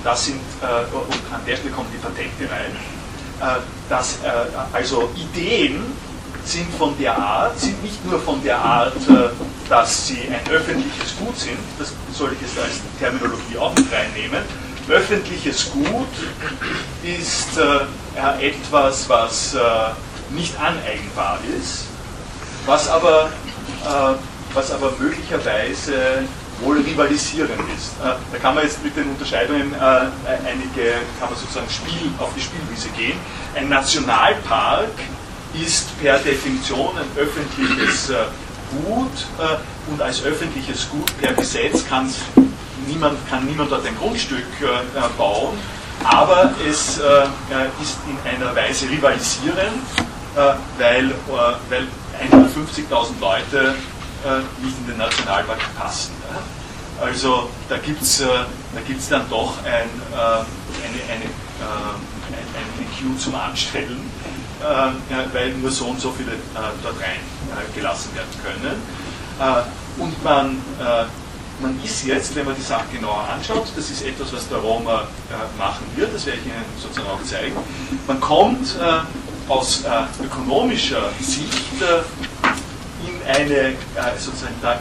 [0.04, 2.76] das sind, äh, und an der Stelle kommen die Patente rein.
[3.42, 3.60] Äh,
[3.90, 4.30] dass äh,
[4.72, 5.84] also Ideen
[6.46, 9.30] sind von der Art, sind nicht nur von der Art, äh,
[9.70, 14.44] dass sie ein öffentliches Gut sind, das soll ich jetzt als Terminologie auch mit reinnehmen.
[14.90, 16.08] Öffentliches Gut
[17.04, 19.60] ist äh, etwas, was äh,
[20.34, 21.86] nicht aneigenbar ist,
[22.66, 23.32] was aber,
[23.86, 24.16] äh,
[24.54, 26.24] was aber möglicherweise
[26.62, 27.94] wohl rivalisierend ist.
[28.04, 32.42] Äh, da kann man jetzt mit den Unterscheidungen einige, kann man sozusagen Spiel, auf die
[32.42, 33.18] Spielwiese gehen.
[33.56, 34.92] Ein Nationalpark
[35.54, 38.16] ist per Definition ein öffentliches äh,
[38.86, 41.86] Gut äh, und als öffentliches Gut per Gesetz
[42.88, 45.58] niemand, kann niemand dort ein Grundstück äh, bauen,
[46.04, 49.84] aber es ist in einer Weise rivalisierend,
[50.78, 51.14] weil,
[51.70, 51.88] weil
[52.30, 53.76] 150.000 Leute
[54.62, 56.12] nicht in den Nationalpark passen.
[57.00, 63.36] Also da gibt es da gibt's dann doch ein, eine, eine, ein, ein Queue zum
[63.36, 64.12] Anstellen
[64.64, 68.82] äh, weil nur so und so viele äh, dort reingelassen äh, werden können.
[69.98, 70.58] und man,
[71.64, 75.08] man ist jetzt, wenn man die Sache genauer anschaut, das ist etwas, was der Roma
[75.58, 77.56] machen wird, das werde ich Ihnen sozusagen auch zeigen,
[78.08, 78.78] man kommt
[79.48, 79.84] aus
[80.24, 81.54] ökonomischer Sicht
[83.08, 83.74] in eine,
[84.18, 84.80] sozusagen da,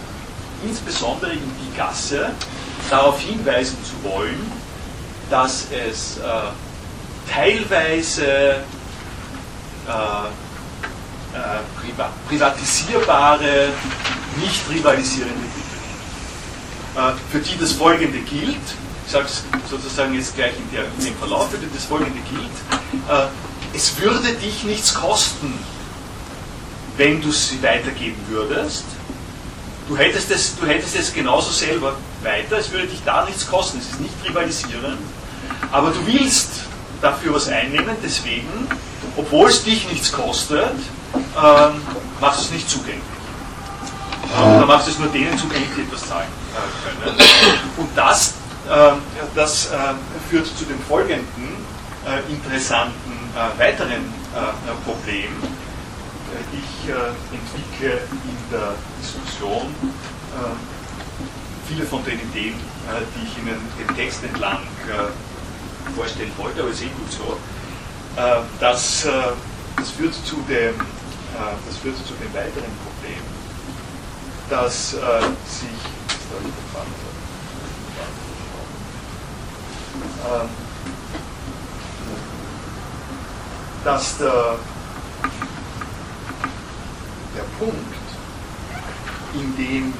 [0.64, 2.30] insbesondere in die Gasse,
[2.90, 4.52] darauf hinweisen zu wollen,
[5.30, 6.18] dass es
[7.32, 8.64] teilweise
[9.88, 9.92] äh,
[11.34, 11.60] äh,
[12.28, 13.68] privatisierbare,
[14.36, 15.34] nicht rivalisierende.
[15.34, 15.61] Äh,
[17.30, 18.56] für die das Folgende gilt,
[19.06, 22.20] ich sage es sozusagen jetzt gleich in, der, in dem Verlauf, für die das Folgende
[22.30, 23.26] gilt, äh,
[23.74, 25.52] es würde dich nichts kosten,
[26.96, 28.84] wenn du sie weitergeben würdest.
[29.88, 33.78] Du hättest, es, du hättest es genauso selber weiter, es würde dich da nichts kosten,
[33.78, 34.98] es ist nicht rivalisierend,
[35.72, 36.50] aber du willst
[37.00, 38.68] dafür was einnehmen, deswegen
[39.16, 40.72] obwohl es dich nichts kostet,
[41.14, 41.82] ähm,
[42.20, 43.02] machst du es nicht zugänglich.
[44.34, 47.18] Ähm, du es nur denen zugänglich, die etwas zahlen äh, können.
[47.76, 48.34] Und das,
[48.68, 48.92] äh,
[49.34, 49.94] das äh,
[50.30, 51.56] führt zu dem folgenden
[52.06, 54.22] äh, interessanten äh, weiteren
[54.86, 55.28] Problem.
[56.52, 59.74] Ich entwickle in der Diskussion
[61.68, 62.54] viele von den Ideen,
[63.14, 64.60] die ich Ihnen den Text entlang
[65.94, 67.38] vorstellen wollte, aber es ist eh gut so.
[68.58, 69.06] Das,
[69.76, 70.74] das, führt zu dem,
[71.66, 72.91] das führt zu dem weiteren Problem,
[74.52, 74.98] dass sich,
[83.82, 84.58] dass der,
[87.34, 87.76] der Punkt,
[89.32, 89.94] in dem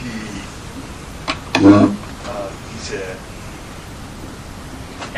[0.00, 1.88] die, äh,
[2.74, 3.02] diese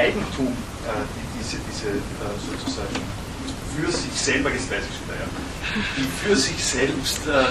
[0.01, 2.01] Eigentum, äh, die diese, diese äh,
[2.41, 3.03] sozusagen
[3.77, 5.29] für sich selber, jetzt weiß ich wieder, ja,
[5.99, 7.45] die für sich selbst, äh,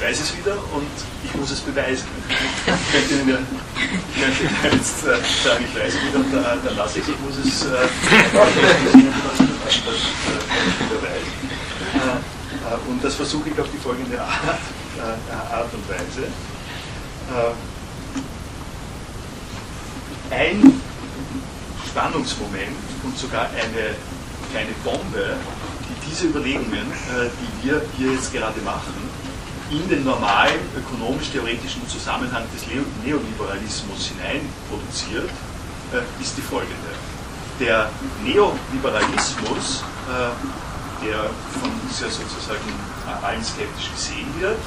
[0.00, 0.88] ich weiß es wieder und
[1.22, 2.06] ich muss es beweisen.
[2.26, 3.46] Ich könnte Ihnen
[4.72, 7.36] jetzt äh, sagen, ich weiß es wieder und dann, dann lasse ich es, ich muss
[7.36, 7.86] es äh,
[10.88, 11.32] beweisen.
[11.94, 14.58] Äh, und das versuche ich auf die folgende Art,
[14.96, 16.28] äh, Art und Weise.
[20.30, 20.80] ein
[21.88, 23.96] Spannungsmoment und sogar eine
[24.50, 25.36] kleine Bombe,
[25.88, 29.09] die diese Überlegungen, äh, die wir hier jetzt gerade machen,
[29.70, 32.66] in den normalen ökonomisch-theoretischen Zusammenhang des
[33.04, 35.30] Neoliberalismus hinein produziert,
[35.92, 36.90] äh, ist die folgende.
[37.60, 37.90] Der
[38.24, 40.30] Neoliberalismus, äh,
[41.06, 42.74] der von uns ja sozusagen
[43.22, 44.58] allen skeptisch gesehen wird,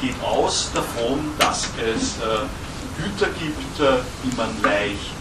[0.00, 2.16] geht aus davon, dass es
[2.98, 5.14] Güter gibt, die man leicht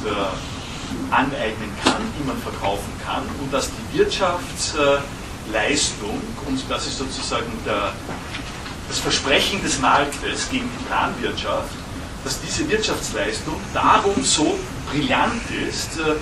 [1.11, 7.93] aneignen kann, die man verkaufen kann und dass die Wirtschaftsleistung, und das ist sozusagen der,
[8.89, 11.69] das Versprechen des Marktes gegen die Planwirtschaft,
[12.23, 14.59] dass diese Wirtschaftsleistung darum so
[14.91, 16.15] brillant ist, äh,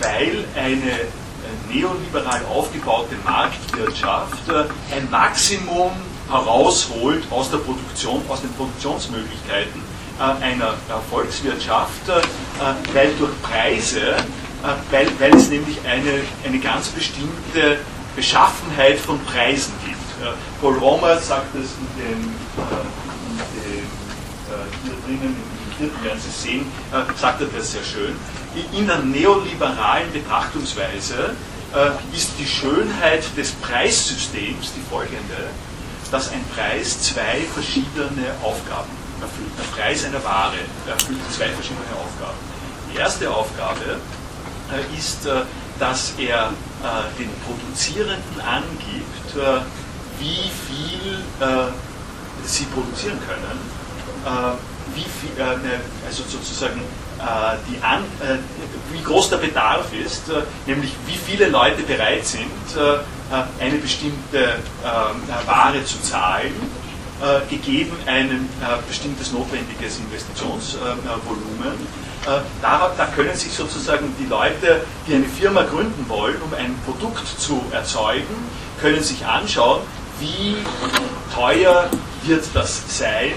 [0.00, 4.64] weil eine äh, neoliberal aufgebaute Marktwirtschaft äh,
[4.94, 5.92] ein Maximum
[6.28, 10.74] herausholt aus der Produktion, aus den Produktionsmöglichkeiten einer
[11.10, 12.06] Volkswirtschaft,
[12.94, 14.16] weil durch Preise,
[14.90, 17.78] weil, weil es nämlich eine, eine ganz bestimmte
[18.14, 19.93] Beschaffenheit von Preisen gibt.
[20.60, 23.86] Paul Romer sagt es in dem, in dem
[24.84, 26.66] hier drinnen, im vierten werden Sie sehen,
[27.16, 28.14] sagt er das sehr schön.
[28.72, 31.34] In der neoliberalen Betrachtungsweise
[32.12, 35.50] ist die Schönheit des Preissystems die folgende,
[36.10, 38.90] dass ein Preis zwei verschiedene Aufgaben
[39.20, 39.50] erfüllt.
[39.58, 42.38] Der Preis einer Ware erfüllt zwei verschiedene Aufgaben.
[42.92, 43.98] Die erste Aufgabe
[44.72, 45.42] äh, ist, äh,
[45.78, 49.64] dass er äh, den Produzierenden angibt,
[50.24, 51.18] wie viel
[52.44, 53.58] sie produzieren können,
[54.94, 55.44] wie viel,
[56.06, 56.80] also sozusagen
[57.68, 58.04] die An,
[58.90, 60.22] wie groß der Bedarf ist,
[60.66, 62.48] nämlich wie viele Leute bereit sind,
[63.60, 64.56] eine bestimmte
[65.46, 66.54] Ware zu zahlen
[67.22, 71.74] äh, gegeben ein äh, bestimmtes notwendiges Investitionsvolumen.
[72.26, 76.76] Äh, da, da können sich sozusagen die Leute, die eine Firma gründen wollen, um ein
[76.84, 78.34] Produkt zu erzeugen,
[78.80, 79.82] können sich anschauen,
[80.20, 80.56] wie
[81.34, 81.88] teuer
[82.24, 83.32] wird das sein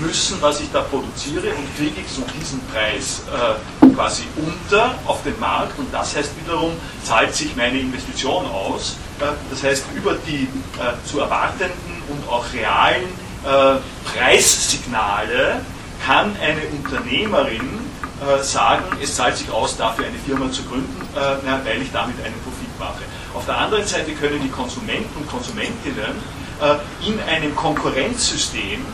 [0.00, 5.22] müssen, was ich da produziere und kriege ich so diesen Preis äh, quasi unter auf
[5.22, 6.72] den Markt und das heißt wiederum,
[7.04, 8.96] zahlt sich meine Investition aus.
[9.20, 10.42] Äh, das heißt, über die
[10.78, 13.04] äh, zu erwartenden und auch realen
[13.44, 13.78] äh,
[14.12, 15.60] Preissignale
[16.04, 17.80] kann eine Unternehmerin
[18.22, 22.16] äh, sagen, es zahlt sich aus, dafür eine Firma zu gründen, äh, weil ich damit
[22.24, 23.02] einen Profit mache.
[23.34, 26.16] Auf der anderen Seite können die Konsumenten und Konsumentinnen
[26.60, 28.84] äh, in einem Konkurrenzsystem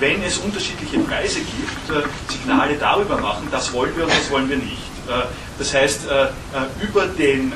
[0.00, 4.48] wenn es unterschiedliche Preise gibt, äh, Signale darüber machen, das wollen wir und das wollen
[4.48, 4.76] wir nicht.
[5.08, 5.26] Äh,
[5.58, 6.02] das heißt,
[6.80, 7.52] über den,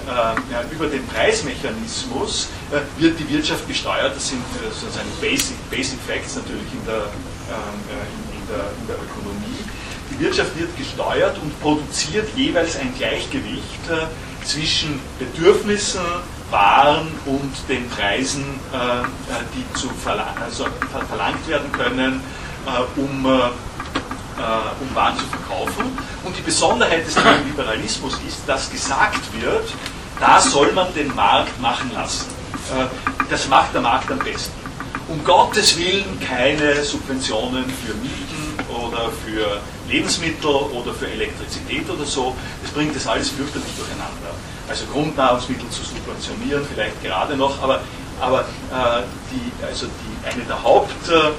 [0.72, 2.49] über den Preismechanismus
[2.99, 4.16] wird die Wirtschaft gesteuert.
[4.16, 9.62] Das sind sozusagen Basic, Basic Facts natürlich in der, in, der, in der Ökonomie.
[10.11, 13.86] Die Wirtschaft wird gesteuert und produziert jeweils ein Gleichgewicht
[14.45, 16.01] zwischen Bedürfnissen,
[16.51, 18.45] Waren und den Preisen,
[19.55, 20.66] die zu verlang also
[21.09, 22.20] verlangt werden können,
[22.97, 23.26] um
[24.38, 25.97] äh, um Waren zu verkaufen.
[26.24, 27.16] Und die Besonderheit des
[27.47, 29.68] Liberalismus ist, dass gesagt wird,
[30.18, 32.26] da soll man den Markt machen lassen.
[32.74, 32.86] Äh,
[33.30, 34.55] das macht der Markt am besten.
[35.09, 38.32] Um Gottes Willen keine Subventionen für Mieten
[38.68, 42.34] oder für Lebensmittel oder für Elektrizität oder so.
[42.62, 44.34] Das bringt das alles fürchterlich durcheinander.
[44.68, 47.80] Also Grundnahrungsmittel zu subventionieren, vielleicht gerade noch, aber,
[48.20, 51.09] aber äh, die, also die, eine der Haupt...
[51.09, 51.32] Äh,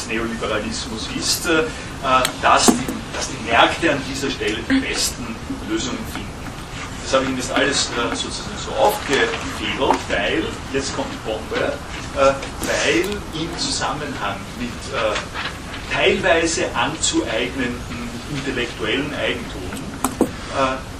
[0.00, 1.64] des Neoliberalismus ist, äh,
[2.42, 5.36] dass, die, dass die Märkte an dieser Stelle die besten
[5.68, 6.28] Lösungen finden.
[7.02, 11.72] Das habe ich Ihnen jetzt alles äh, sozusagen so aufgefädelt, weil, jetzt kommt die Bombe,
[12.14, 13.04] weil
[13.34, 14.70] im Zusammenhang mit
[15.92, 19.70] teilweise anzueignenden intellektuellen Eigentum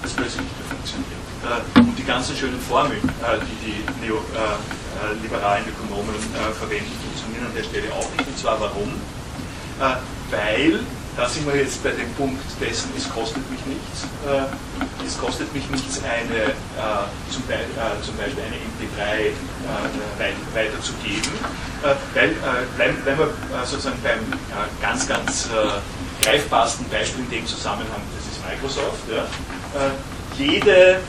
[0.02, 1.20] das plötzlich nicht mehr funktioniert.
[1.76, 6.14] Und die ganzen schönen Formeln, die die neoliberalen Ökonomen
[6.58, 8.28] verwenden, funktionieren an der Stelle auch nicht.
[8.28, 8.90] Und zwar warum?
[9.80, 9.96] Äh,
[10.30, 10.80] weil,
[11.16, 14.04] da sind wir jetzt bei dem Punkt dessen, es kostet mich nichts.
[14.26, 17.58] Äh, es kostet mich nichts, eine, äh, zum, Be
[18.04, 19.32] zum, Beispiel eine MP3
[20.18, 21.32] weit weiterzugeben.
[22.14, 22.28] weil,
[22.76, 24.20] bleiben, bleiben wir sozusagen beim
[24.80, 25.48] ganz, ganz
[26.22, 29.02] greifbarsten Beispiel in dem Zusammenhang, das ist Microsoft.
[29.10, 29.24] Ja.
[30.38, 31.00] jede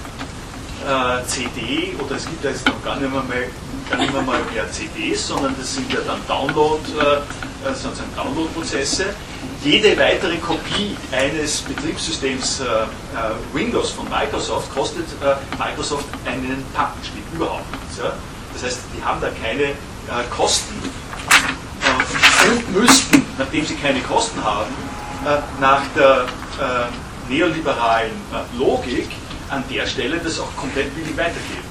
[1.27, 3.45] CD, oder es gibt ja jetzt noch gar nicht mehr, mal
[3.91, 9.05] dann immer mal mehr CDs, sondern das sind ja dann Download, äh, äh sozusagen Download-Prozesse.
[9.63, 12.87] Jede weitere Kopie eines Betriebssystems äh, äh
[13.53, 17.99] Windows von Microsoft kostet äh, Microsoft einen Pappenstick, überhaupt nichts.
[17.99, 18.13] Ja?
[18.53, 19.75] Das heißt, die haben da keine äh,
[20.35, 20.73] Kosten
[22.49, 24.71] und müssten, nachdem sie keine Kosten haben,
[25.59, 26.25] nach der
[27.29, 28.11] neoliberalen
[28.57, 29.09] Logik
[29.49, 31.69] an der Stelle das auch komplett billig weitergeben.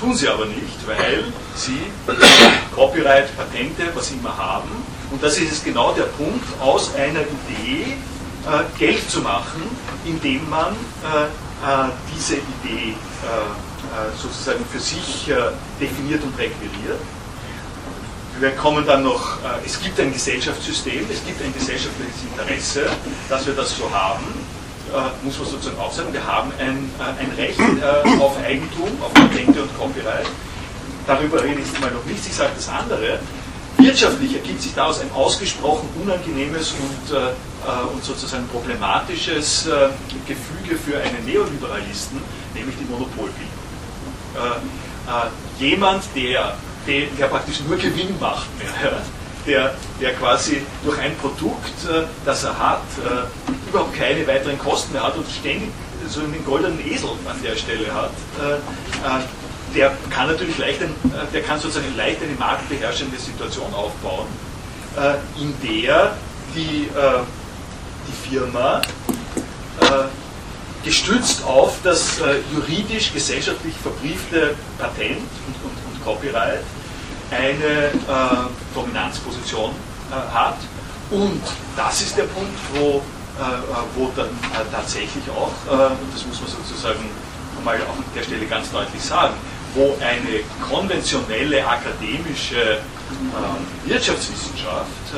[0.00, 1.24] Tun sie aber nicht, weil
[1.54, 1.78] sie
[2.74, 4.70] Copyright, Patente, was immer haben.
[5.14, 7.92] Und das ist genau der Punkt, aus einer Idee
[8.50, 9.62] äh, Geld zu machen,
[10.04, 15.30] indem man äh, äh, diese Idee äh, äh, sozusagen für sich
[15.80, 16.98] definiert und requiriert.
[18.40, 22.86] Wir kommen dann noch, es gibt ein Gesellschaftssystem, es gibt ein gesellschaftliches Interesse,
[23.28, 24.24] dass wir das so haben
[25.22, 27.58] muss man sozusagen auch sagen, wir haben ein, ein Recht
[28.20, 30.26] auf Eigentum, auf Patente und Copyright.
[31.06, 33.20] Darüber rede ich mal noch nicht, ich sage das andere.
[33.78, 39.88] Wirtschaftlich ergibt sich daraus ein ausgesprochen unangenehmes und, äh, und sozusagen problematisches äh,
[40.26, 42.20] Gefüge für einen Neoliberalisten,
[42.54, 43.48] nämlich die Monopolbildung.
[44.36, 46.56] Äh, jemand, der,
[46.86, 48.46] der, der, praktisch nur Gewinn macht,
[49.46, 51.74] der, der quasi durch ein Produkt,
[52.24, 52.82] das er hat,
[53.68, 55.68] überhaupt keine weiteren Kosten mehr hat und ständig
[56.08, 58.12] so einen goldenen Esel an der Stelle hat,
[59.74, 60.80] der kann natürlich leicht,
[61.32, 64.26] der kann sozusagen leicht eine marktbeherrschende Situation aufbauen,
[65.40, 66.16] in der
[66.54, 66.88] die,
[68.06, 68.80] die Firma
[70.84, 72.20] gestützt auf das
[72.52, 76.60] juridisch, gesellschaftlich verbriefte Patent und, und, und Copyright
[77.30, 77.90] eine
[78.74, 79.72] Dominanzposition
[80.32, 80.58] hat.
[81.10, 81.42] Und
[81.76, 83.02] das ist der Punkt, wo
[83.34, 83.50] äh, äh,
[83.96, 87.10] wo dann äh, tatsächlich auch, und das muss man sozusagen
[87.64, 89.34] mal an der Stelle ganz deutlich sagen,
[89.74, 92.78] wo eine konventionelle akademische
[93.84, 95.12] Wirtschaftswissenschaft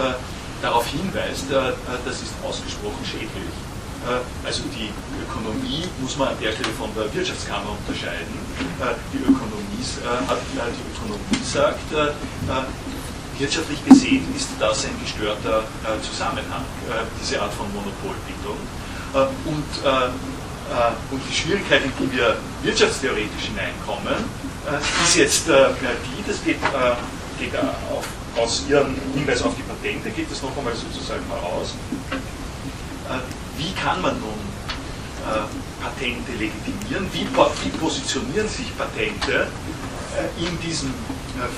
[0.62, 1.44] darauf hinweist,
[2.04, 3.54] das ist ausgesprochen schädlich.
[4.44, 4.90] Also die
[5.22, 8.38] Ökonomie muss man an der Stelle von der Wirtschaftskammer unterscheiden.
[9.12, 11.92] Die Ökonomie, die Ökonomie sagt,
[13.38, 18.56] wirtschaftlich gesehen ist das ein gestörter äh, Zusammenhang, äh, diese Art von Monopolbildung.
[19.14, 20.10] Äh, und, äh, äh,
[21.10, 24.14] und die Schwierigkeit, in die wir wirtschaftstheoretisch hineinkommen,
[24.66, 26.58] äh, ist jetzt die, das geht,
[27.38, 27.56] geht
[27.90, 28.06] auf,
[28.36, 31.74] aus Ihrem Hinweis auf die Patente, geht das noch einmal sozusagen heraus.
[33.56, 34.38] wie kann man nun
[35.80, 37.08] Patente legitimieren?
[37.12, 39.46] Wie, wie positionieren sich Patente
[40.38, 40.92] in diesem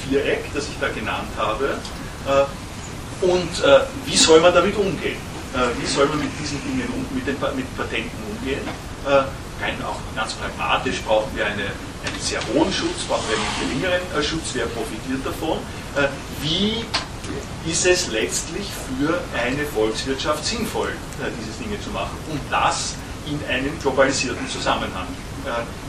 [0.05, 1.79] Viereck, das ich da genannt habe.
[2.27, 5.17] Äh, und äh, wie soll man damit umgehen?
[5.55, 8.61] Äh, wie soll man mit diesen Dingen, mit den mit Patenten umgehen?
[9.09, 13.49] Rein auch ganz pragmatisch brauchen wir eine, einen sehr hohen Schutz, brauchen wir einen
[13.81, 15.59] geringeren Schutz, wer profitiert davon?
[16.41, 16.85] Wie
[17.69, 18.69] ist es letztlich
[18.99, 20.93] für eine Volkswirtschaft sinnvoll,
[21.41, 22.17] diese Dinge zu machen?
[22.31, 22.95] Und das
[23.27, 25.09] in einem globalisierten Zusammenhang,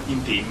[0.08, 0.46] in dem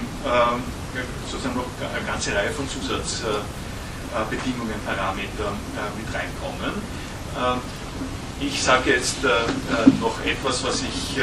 [1.31, 6.83] sozusagen noch eine ganze Reihe von Zusatzbedingungen, Parametern äh, mit reinkommen.
[7.37, 7.61] Ähm,
[8.41, 11.21] ich sage jetzt äh, äh, noch etwas, was ich,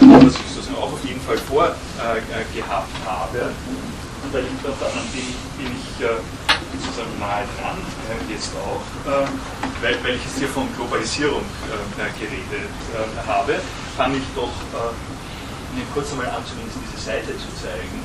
[0.00, 1.78] was ich sozusagen auch auf jeden Fall vorgehabt
[3.06, 3.52] habe.
[4.22, 5.98] Und da liegt auch daran, bin, bin ich
[6.80, 7.78] sozusagen nahe dran,
[8.28, 8.80] jetzt auch,
[9.82, 11.44] weil, weil ich jetzt hier von Globalisierung
[12.18, 12.70] geredet
[13.26, 13.60] habe,
[13.96, 14.50] fange ich doch
[15.76, 17.98] Ihnen kurz einmal an, zumindest diese Seite zu zeigen.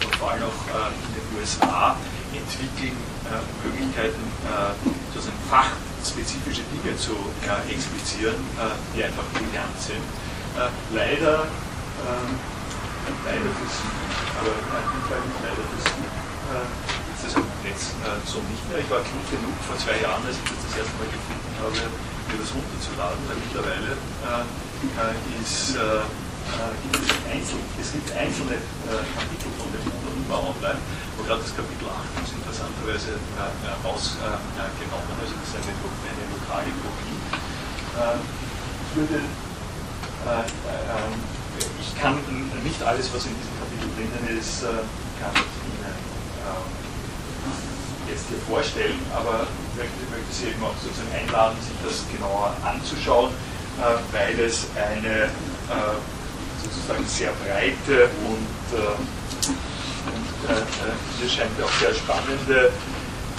[0.04, 1.96] und vor allem auch äh, in den USA
[2.32, 2.96] entwickeln
[3.28, 4.72] äh, Möglichkeiten, äh,
[5.12, 7.14] sozusagen fachspezifische Dinge zu
[7.68, 8.36] explizieren,
[8.96, 10.02] die einfach brillant sind.
[10.90, 12.32] leider, ähm,
[13.24, 13.92] leider für Sie,
[14.40, 16.02] aber nicht leider für Sie,
[17.12, 17.32] ist das
[17.62, 17.92] jetzt
[18.26, 18.80] so nicht mehr.
[18.80, 21.76] Ich war klug genug vor zwei Jahren, als ich das das erste Mal gefunden habe,
[21.76, 23.90] mir das runterzuladen, weil mittlerweile
[25.38, 30.02] ist äh, einzel, es gibt einzelne äh, Kapitel von dem Buch
[30.32, 30.80] online,
[31.16, 36.70] wo gerade das Kapitel 8 ist interessanterweise äh, rausgenommen, also das ist eine, eine lokale
[36.82, 37.18] Kopie.
[38.84, 39.20] ich würde,
[41.80, 42.16] ich kann
[42.64, 45.92] nicht alles, was in diesem Kapitel drinnen ist, kann ich Ihnen
[48.08, 52.54] jetzt hier vorstellen, aber ich möchte, möchte Sie eben auch sozusagen einladen, sich das genauer
[52.64, 53.32] anzuschauen,
[54.12, 55.30] weil es eine
[56.62, 58.96] sozusagen sehr breite und, äh,
[60.06, 60.60] und äh,
[61.18, 62.72] hier scheint auch sehr spannende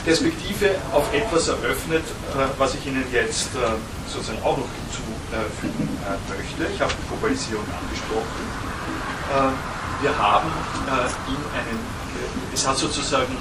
[0.05, 3.75] Perspektive auf etwas eröffnet, äh, was ich Ihnen jetzt äh,
[4.11, 6.73] sozusagen auch noch hinzufügen äh, möchte.
[6.73, 8.43] Ich habe die Globalisierung angesprochen.
[9.31, 10.51] Äh, wir haben
[11.27, 11.79] in einem,
[12.53, 13.37] es hat sozusagen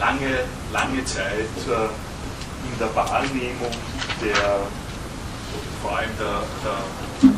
[0.00, 0.40] lange,
[0.72, 3.70] lange Zeit in der Wahrnehmung
[4.20, 4.66] der,
[5.80, 7.30] vor allem der, der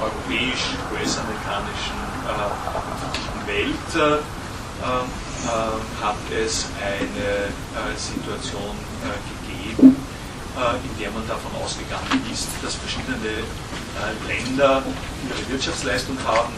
[0.00, 5.02] europäisch, US-amerikanischen äh, Welt äh, äh,
[6.02, 9.96] hat es eine äh, Situation äh, gegeben,
[10.54, 13.42] äh, in der man davon ausgegangen ist, dass verschiedene
[14.26, 14.82] Länder
[15.26, 16.54] ihre Wirtschaftsleistung haben,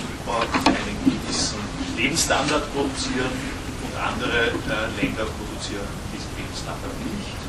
[0.67, 1.59] einen gewissen
[1.97, 3.33] Lebensstandard produzieren
[3.83, 4.53] und andere
[5.01, 7.41] Länder produzieren diesen Lebensstandard nicht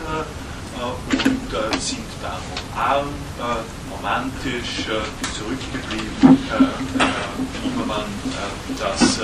[0.80, 1.43] und
[1.80, 3.14] sind darum arm,
[3.92, 4.90] romantisch,
[5.38, 6.38] zurückgeblieben,
[7.62, 8.06] wie immer man
[8.80, 9.20] das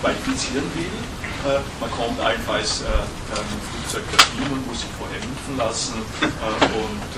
[0.00, 1.58] qualifizieren will.
[1.80, 7.10] man kommt allenfalls dem Flugzeug dorthin und muss sich vorher impfen lassen und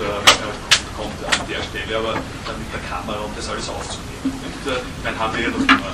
[0.97, 4.25] kommt an der Stelle aber dann mit der Kamera, um das alles aufzunehmen.
[4.25, 4.65] Und,
[5.05, 5.93] dann haben wir ja noch immer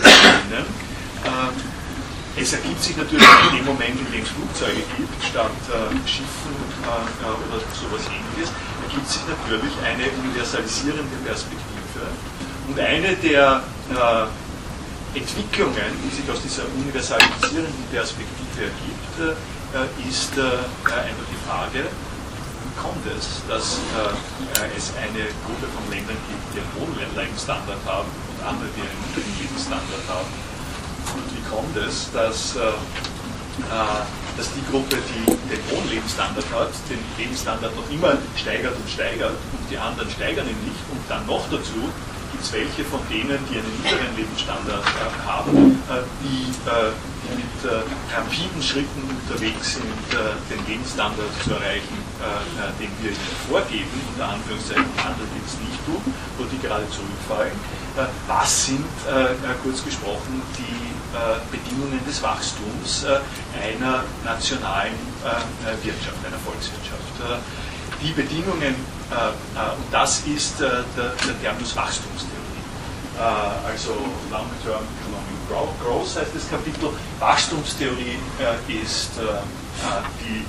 [0.00, 0.66] drinnen.
[2.34, 6.56] Es ergibt sich natürlich in dem Moment, in dem es Flugzeuge gibt, statt äh, Schiffen
[6.80, 8.48] äh, oder sowas ähnliches,
[8.88, 12.08] ergibt sich natürlich eine universalisierende Perspektive.
[12.68, 13.60] Und eine der
[13.92, 19.36] äh, Entwicklungen, die sich aus dieser universalisierenden Perspektive ergibt,
[19.76, 20.56] äh, ist äh,
[20.88, 26.64] einfach die Frage, wie kommt es, dass äh, es eine Gruppe von Ländern gibt, die
[26.64, 30.51] einen hohen Lebensstandard haben und andere, die einen niedrigen Lebensstandard haben
[31.14, 34.02] und wie kommt es, dass, äh, äh,
[34.36, 39.36] dass die Gruppe, die den hohen Lebensstandard hat, den Lebensstandard noch immer steigert und steigert
[39.52, 41.92] und die anderen steigern ihn nicht und dann noch dazu
[42.32, 46.90] gibt es welche von denen, die einen niederen Lebensstandard äh, haben, äh, die, äh,
[47.22, 50.02] die, mit äh, rapiden Schritten unterwegs sind,
[50.50, 51.96] den Lebensstandard zu erreichen,
[52.78, 56.02] den wir ihnen vorgeben, unter Anführungszeichen, andere, die es nicht tun,
[56.36, 57.56] wo die gerade zurückfallen.
[58.26, 58.84] was sind,
[59.62, 60.91] kurz gesprochen, die äh,
[61.50, 63.20] Bedingungen des Wachstums äh,
[63.60, 67.02] einer nationalen äh, Wirtschaft, einer Volkswirtschaft.
[68.02, 72.34] Die Bedingungen, und das ist der, der Terminus Wachstumstheorie.
[73.64, 73.92] Also
[74.28, 76.88] Long-Term Economic Growth heißt das Kapitel.
[77.20, 78.18] Wachstumstheorie
[78.66, 79.10] ist
[80.18, 80.44] die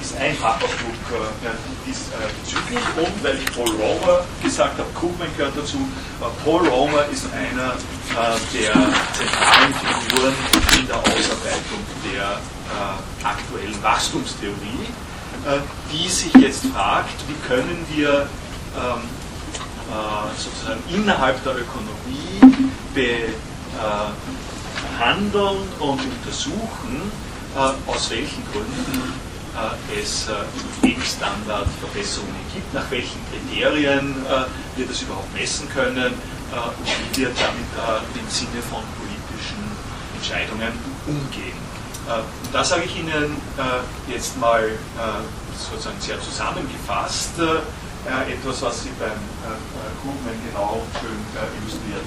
[0.00, 0.68] ist ein Fachausdruck
[1.12, 1.48] äh,
[1.86, 2.84] diesbezüglich.
[2.96, 7.26] Äh, und weil ich Paul Romer gesagt habe, Krugman gehört dazu, äh, Paul Romer ist
[7.32, 7.74] einer
[8.52, 8.72] der
[9.12, 10.34] zentralen Figuren
[10.78, 11.80] in der Ausarbeitung
[12.12, 12.38] der
[13.24, 14.86] aktuellen Wachstumstheorie,
[15.92, 18.28] die sich jetzt fragt, wie können wir
[18.76, 19.02] ähm,
[20.36, 22.40] sozusagen innerhalb der Ökonomie
[24.94, 27.10] behandeln und untersuchen,
[27.86, 29.23] aus welchen Gründen
[30.00, 30.32] es äh,
[30.86, 36.12] Lebensstandardverbesserungen gibt, nach welchen Kriterien äh, wir das überhaupt messen können
[36.54, 39.58] und wie wir damit im Sinne von politischen
[40.14, 40.70] Entscheidungen
[41.04, 41.58] umgehen.
[42.06, 43.34] Und da sage ich Ihnen
[44.06, 44.62] jetzt mal
[45.58, 47.32] sozusagen sehr zusammengefasst
[48.28, 49.18] etwas, was Sie beim
[50.00, 51.18] Krugman genau schön
[51.58, 52.06] illustriert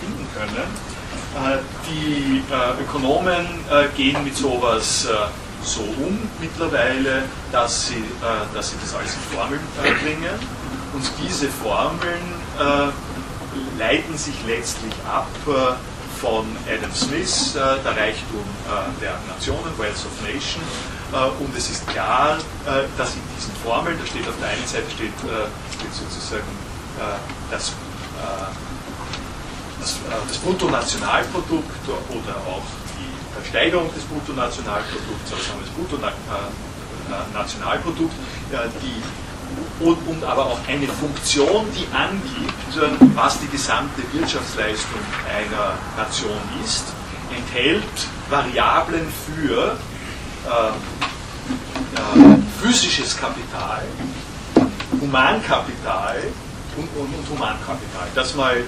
[0.00, 0.68] finden können.
[1.88, 2.42] Die
[2.82, 3.46] Ökonomen
[3.96, 5.08] gehen mit sowas
[5.64, 10.38] so um mittlerweile, dass sie, äh, dass sie das alles in Formeln äh, bringen.
[10.92, 12.20] Und diese Formeln
[12.58, 15.74] äh, leiten sich letztlich ab äh,
[16.20, 20.62] von Adam Smith, äh, der Reichtum äh, der Nationen, Wealth of Nation.
[21.40, 22.38] und es ist klar,
[22.96, 26.48] dass in diesen Formeln, da steht auf der einen Seite steht, steht sozusagen
[27.50, 27.72] das,
[29.78, 32.64] das, das Bruttonationalprodukt oder auch
[33.48, 38.14] Steigerung des Bruttonationalprodukts, also das Bruttonationalprodukt,
[38.82, 39.02] die
[39.80, 42.54] und, und, aber auch eine Funktion, die angibt,
[43.14, 46.84] was die gesamte Wirtschaftsleistung einer Nation ist,
[47.36, 47.82] enthält
[48.30, 49.76] Variablen für
[50.46, 50.70] äh,
[51.98, 53.82] äh, physisches Kapital,
[55.00, 56.22] Humankapital
[56.76, 58.08] und, und, und Humankapital.
[58.14, 58.64] Das mal äh, äh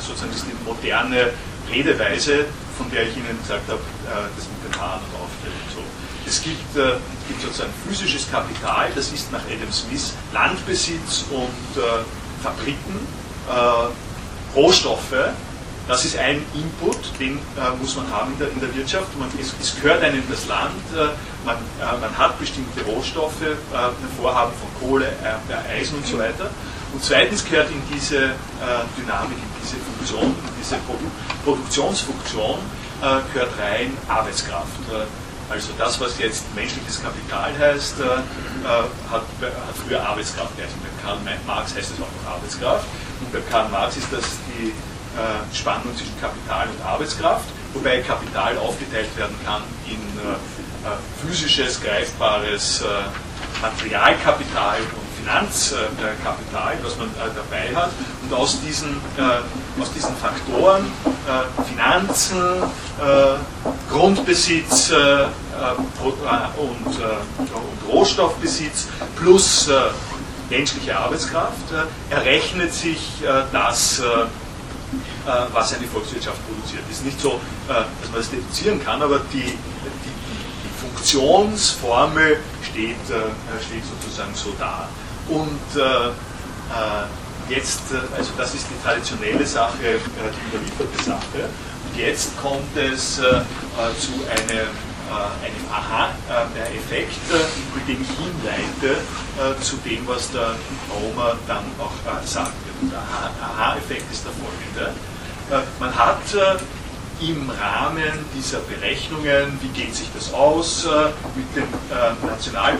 [0.00, 1.30] sozusagen ist die moderne
[1.70, 5.64] Redeweise, von der ich Ihnen gesagt habe, äh, das mit den Haaren und Auftreten.
[5.74, 5.82] So.
[6.26, 6.98] Es gibt, äh,
[7.28, 12.04] gibt sozusagen physisches Kapital, das ist nach Adam Smith Landbesitz und äh,
[12.42, 13.06] Fabriken,
[13.48, 15.14] äh, Rohstoffe,
[15.86, 19.18] das ist ein Input, den äh, muss man haben in der, in der Wirtschaft.
[19.18, 21.08] Man, es, es, gehört einem das Land, äh,
[21.44, 21.56] man,
[22.00, 23.44] man, hat bestimmte Rohstoffe,
[24.16, 25.12] Vorhaben von Kohle,
[25.70, 26.48] Eisen und so weiter.
[26.94, 28.30] Und zweitens gehört in diese
[28.96, 31.10] Dynamik, in diese Funktion, in diese Produ
[31.44, 32.58] Produktionsfunktion
[33.02, 34.80] äh, gehört rein Arbeitskraft.
[34.90, 39.26] Äh, also das, was jetzt menschliches Kapital heißt, äh, hat, hat,
[39.76, 40.78] früher Arbeitskraft geheißen.
[40.80, 42.86] Bei Karl Marx heißt es auch noch Arbeitskraft.
[43.20, 44.72] Und bei Karl Marx ist das die
[45.52, 50.00] Spannung zwischen Kapital und Arbeitskraft, wobei Kapital aufgeteilt werden kann in
[51.22, 52.82] physisches, greifbares
[53.62, 57.90] Materialkapital und Finanzkapital, was man äh, dabei hat.
[58.22, 60.84] Und aus diesen, äh, aus diesen Faktoren,
[61.26, 62.36] äh, Finanzen,
[63.90, 66.06] Grundbesitz und,
[66.56, 68.86] und Rohstoffbesitz
[69.16, 69.68] plus
[70.48, 71.74] menschliche Arbeitskraft,
[72.08, 74.00] errechnet sich das,
[75.52, 76.84] was eine Volkswirtschaft produziert.
[76.88, 82.96] Es ist nicht so, dass man das deduzieren kann, aber die, die, die Funktionsformel steht,
[83.06, 84.88] steht sozusagen so da.
[85.28, 91.48] Und äh, äh, jetzt, äh, also das ist die traditionelle Sache, äh, die überlieferte Sache.
[91.86, 94.68] Und jetzt kommt es zu einem
[95.44, 97.20] einem Aha-Effekt,
[97.74, 98.96] mit dem ich hinleite
[99.60, 100.54] zu dem, was der
[100.90, 101.92] Homer dann auch
[102.24, 102.54] sagt.
[102.90, 104.94] Der Aha-Effekt ist der folgende.
[105.78, 106.22] Man hat
[107.20, 110.88] im Rahmen dieser Berechnungen, wie geht sich das aus
[111.36, 111.68] mit dem
[112.26, 112.78] National,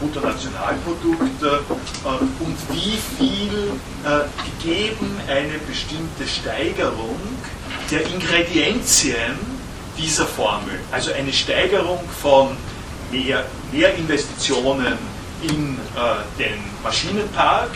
[0.00, 3.72] Bruttonationalprodukt äh, und wie viel
[4.04, 7.18] äh, gegeben eine bestimmte Steigerung
[7.90, 9.38] der Ingredienzien
[9.96, 12.56] dieser Formel, also eine Steigerung von
[13.10, 14.96] mehr, mehr Investitionen
[15.42, 17.70] in äh, den Maschinenpark,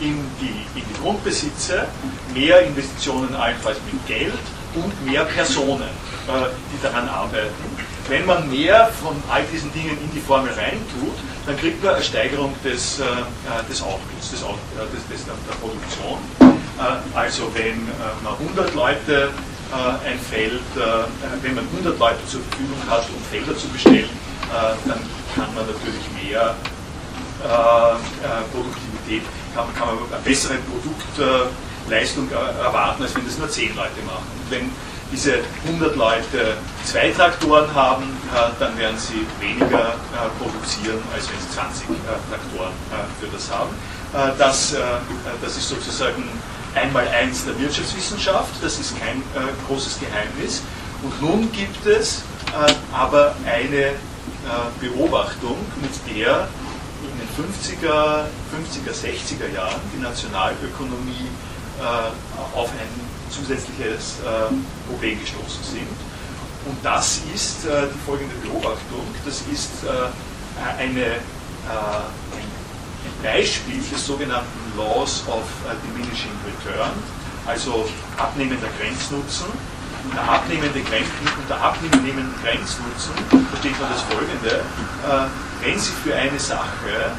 [0.00, 1.86] in die, in die Grundbesitze,
[2.34, 4.32] mehr Investitionen allenfalls mit Geld
[4.74, 7.77] und mehr Personen, äh, die daran arbeiten.
[8.08, 12.02] Wenn man mehr von all diesen Dingen in die Formel reintut, dann kriegt man eine
[12.02, 16.18] Steigerung des, äh, äh, des Outputs, des, des, des, der Produktion.
[17.14, 17.88] Also wenn
[18.22, 19.30] man 100 Leute
[20.06, 20.62] ein Feld,
[21.42, 24.08] wenn man 100 Leute zur Verfügung hat, um Felder zu bestellen,
[24.86, 25.00] dann
[25.34, 26.54] kann man natürlich mehr
[28.52, 29.22] Produktivität,
[29.56, 31.50] kann, kann man eine bessere Produkt
[31.90, 34.26] Leistung erwarten, als wenn das nur 10 Leute machen.
[34.44, 34.70] Und wenn
[35.12, 35.34] diese
[35.66, 41.50] 100 Leute zwei Traktoren haben, äh, dann werden sie weniger äh, produzieren, als wenn sie
[41.54, 41.92] 20 äh,
[42.30, 42.72] Traktoren
[43.20, 43.70] für das haben.
[44.38, 44.74] Das,
[45.42, 46.24] das ist sozusagen
[46.74, 49.22] einmal eins der Wirtschaftswissenschaft, das ist kein
[49.66, 50.62] großes Geheimnis.
[51.02, 52.22] Und nun gibt es
[52.90, 53.92] aber eine
[54.80, 56.48] Beobachtung, mit der
[57.02, 61.28] in den 50er, 50er, 60er Jahren die Nationalökonomie
[62.54, 63.07] auf ein
[63.38, 64.52] zusätzliches äh,
[64.88, 65.96] Problem gestoßen sind.
[66.66, 69.06] Und das ist äh, die folgende Beobachtung.
[69.24, 69.70] Das ist
[70.78, 71.20] eine, ein
[73.22, 75.44] Beispiel des sogenannten Laws of
[75.86, 76.90] Diminishing Return,
[77.46, 79.46] also abnehmender Grenznutzen.
[80.04, 81.06] Unter, abnehmende Grenz,
[81.40, 83.12] unter abnehmenden Grenznutzen
[83.50, 84.64] versteht man das folgende.
[85.62, 87.12] wenn Sie für eine Sache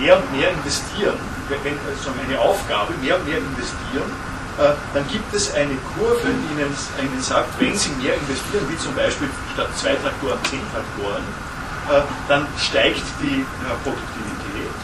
[0.00, 1.16] mehr und mehr investieren,
[1.48, 4.29] wenn also eine Aufgabe mehr und mehr investieren, äh,
[4.92, 8.94] dann gibt es eine Kurve, die Ihnen, Ihnen sagt, wenn Sie mehr investieren, wie zum
[8.94, 11.24] Beispiel statt zwei Traktoren zehn Traktoren,
[11.88, 14.76] äh, dann steigt die äh, Produktivität.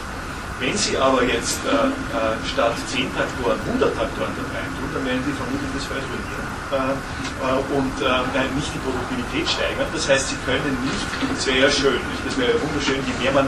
[0.59, 1.61] Wenn Sie aber jetzt
[2.49, 6.97] statt 10 Traktoren 100 Traktoren da rein tun, dann werden Sie vermutlich das Feld ruinieren
[7.77, 7.93] und
[8.57, 9.85] nicht die Produktivität steigern.
[9.93, 13.33] Das heißt, Sie können nicht, das wäre ja schön, das wäre ja wunderschön, je mehr
[13.37, 13.45] man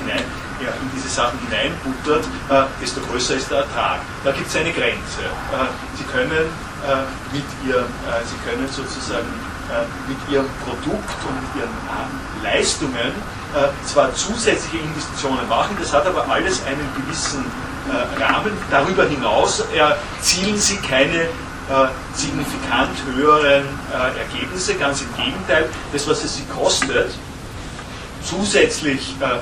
[0.00, 0.24] hinein
[0.66, 4.00] ja, in diese Sachen hineinbuttert, äh, desto größer ist der Ertrag.
[4.24, 5.22] Da gibt es eine Grenze.
[5.54, 6.50] Äh, Sie, können,
[6.82, 9.30] äh, mit ihrem, äh, Sie können sozusagen
[9.70, 13.36] äh, mit Ihrem Produkt und mit Ihren äh, Leistungen
[13.86, 17.42] zwar zusätzliche Investitionen machen, das hat aber alles einen gewissen
[18.20, 18.52] Rahmen.
[18.70, 21.28] Darüber hinaus erzielen Sie keine
[22.12, 23.64] signifikant höheren
[24.18, 27.14] Ergebnisse, ganz im Gegenteil, das, was es Sie kostet,
[28.22, 29.38] zusätzlich äh,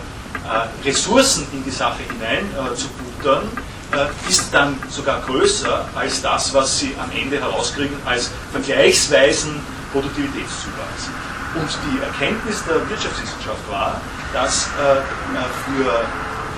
[0.85, 3.49] Ressourcen in die Sache hinein äh, zu buttern,
[3.93, 9.61] äh, ist dann sogar größer als das, was sie am Ende herauskriegen als vergleichsweisen
[9.93, 11.09] Produktivitätszuwachs.
[11.55, 14.01] Und die Erkenntnis der Wirtschaftswissenschaft war,
[14.33, 16.05] dass für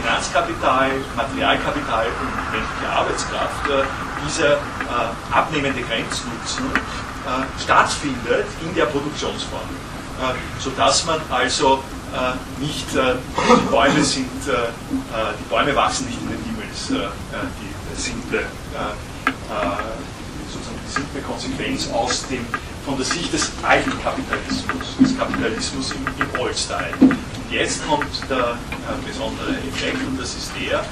[0.00, 3.86] Finanzkapital, Materialkapital und menschliche Arbeitskraft
[4.26, 4.56] dieser
[5.30, 6.64] abnehmende Grenznutzen
[7.62, 9.68] stattfindet in der Produktionsform,
[10.60, 11.84] sodass man also
[12.16, 14.72] äh, nicht, äh, die Bäume sind, äh,
[15.38, 18.44] die Bäume wachsen nicht in den Himmel, ist die simple,
[20.50, 22.44] sozusagen die simple Konsequenz aus dem,
[22.84, 26.94] von der Sicht des alten Kapitalismus, des Kapitalismus im, im Old-Style.
[27.00, 27.18] Und
[27.50, 28.56] jetzt kommt der
[29.06, 30.84] besondere Effekt und das ist der,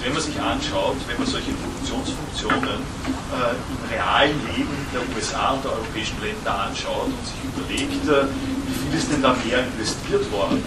[0.00, 5.52] dass wenn man sich anschaut, wenn man solche Produktionsfunktionen äh, im realen Leben der USA
[5.52, 8.24] und der europäischen Länder anschaut und sich überlegt, äh,
[8.66, 10.62] wie viel ist denn da mehr investiert worden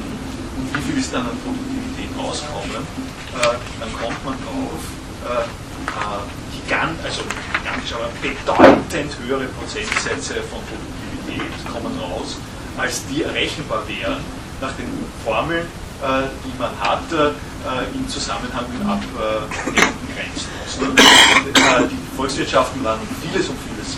[0.58, 4.82] und wie viel ist dann an Produktivität rausgekommen, äh, dann kommt man drauf,
[5.26, 6.22] äh, äh,
[6.54, 12.38] gigant, also gigantisch, aber bedeutend höhere Prozentsätze von Produktivität kommen raus,
[12.78, 14.22] als die errechenbar wären
[14.62, 14.90] nach den
[15.26, 15.66] Formeln,
[16.04, 20.98] die man hat äh, im Zusammenhang mit abnehmenden Grenzkosten.
[20.98, 23.98] Äh, die Volkswirtschaften waren vieles und vieles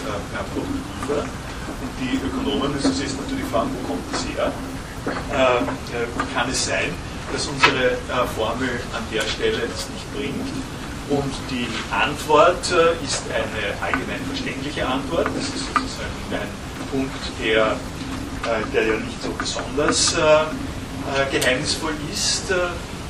[0.53, 4.52] produktiver und die Ökonomen müssen sich jetzt natürlich fragen, wo kommt das her?
[6.34, 6.94] Kann es sein,
[7.32, 7.98] dass unsere
[8.36, 10.49] Formel an der Stelle das nicht bringt?
[11.10, 12.65] Und die Antwort
[13.03, 15.27] ist eine allgemein verständliche Antwort.
[15.36, 16.49] Das ist sozusagen ein
[16.91, 17.14] Punkt,
[17.44, 17.76] der,
[18.73, 20.45] der ja nicht so besonders äh,
[21.32, 22.56] geheimnisvoll ist, äh,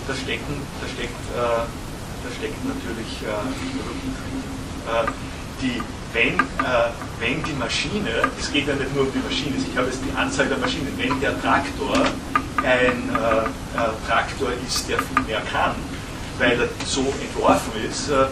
[0.07, 5.05] da, stecken, da, steckt, äh, da steckt natürlich äh,
[5.61, 5.81] die,
[6.13, 6.89] wenn, äh,
[7.19, 10.15] wenn die Maschine, es geht ja nicht nur um die Maschine, ich habe jetzt die
[10.17, 11.95] Anzahl der Maschinen, wenn der Traktor
[12.63, 15.75] ein äh, äh, Traktor ist, der viel mehr kann,
[16.37, 18.27] weil er so entworfen ist, äh, äh,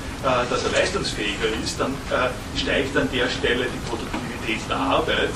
[0.49, 5.29] dass er leistungsfähiger ist, dann äh, steigt an der Stelle die Produktivität der Arbeit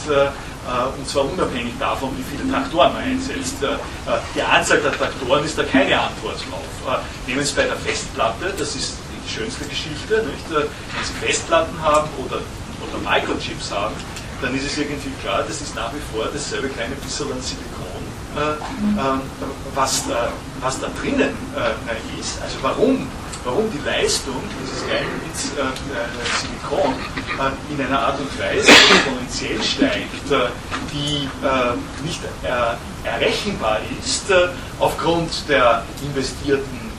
[1.00, 3.56] und zwar unabhängig davon, wie viele Traktoren man einsetzt.
[4.36, 7.00] Die Anzahl der Traktoren ist da keine Antwort drauf.
[7.26, 10.52] Nehmen Sie bei der Festplatte, das ist die schönste Geschichte, nicht?
[10.52, 10.68] wenn
[11.06, 12.42] Sie Festplatten haben oder,
[12.84, 13.96] oder Microchips haben,
[14.42, 17.77] dann ist es irgendwie klar, das ist nach wie vor dasselbe kleine bisschen an Silikon,
[19.76, 20.32] was, da,
[20.62, 22.42] was da drinnen äh, ist.
[22.42, 23.08] Also warum,
[23.44, 28.70] warum die Leistung dieses kleinen Bits äh, äh, Silikon äh, in einer Art und Weise
[28.70, 30.26] exponentiell steigt,
[30.92, 31.30] die
[32.04, 32.22] nicht
[33.04, 34.26] errechenbar ist
[34.80, 36.92] aufgrund der investierten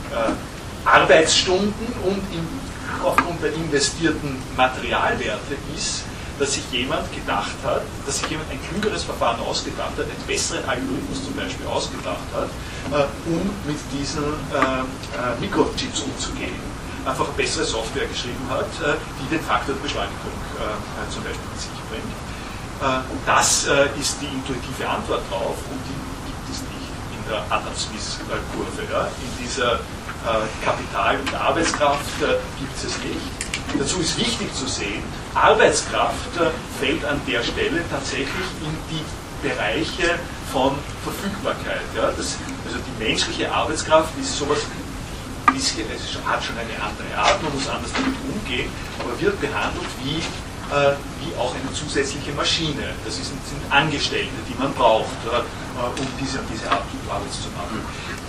[0.85, 2.21] Arbeitsstunden und
[3.03, 6.03] aufgrund der investierten Materialwerte ist,
[6.39, 10.63] dass sich jemand gedacht hat, dass sich jemand ein klügeres Verfahren ausgedacht hat, einen besseren
[10.63, 12.49] Algorithmus zum Beispiel ausgedacht hat,
[12.95, 16.55] äh, um mit diesen äh, äh, Mikrochips umzugehen.
[17.05, 21.49] Einfach bessere Software geschrieben hat, äh, die den Faktor der Beschleunigung äh, äh, zum Beispiel
[21.51, 22.15] mit sich bringt.
[23.25, 23.67] das
[23.99, 25.99] ist die intuitive Antwort drauf und die
[26.31, 28.87] gibt es nicht in der Adam-Smith-Kurve.
[28.89, 29.11] Ja?
[29.19, 29.79] In dieser
[30.63, 32.19] Kapital- und Arbeitskraft
[32.57, 33.48] gibt es es nicht.
[33.77, 35.03] Dazu ist wichtig zu sehen,
[35.35, 40.19] Arbeitskraft äh, fällt an der Stelle tatsächlich in die Bereiche
[40.51, 41.85] von Verfügbarkeit.
[41.95, 42.11] Ja?
[42.15, 44.59] Das, also die menschliche Arbeitskraft ist sowas
[45.59, 48.69] bisschen, es hat schon eine andere Art, man muss anders damit umgehen,
[48.99, 50.19] aber wird behandelt wie,
[50.71, 52.95] äh, wie auch eine zusätzliche Maschine.
[53.03, 57.83] Das ist, sind Angestellte, die man braucht, äh, um diese, diese Arbeit zu machen.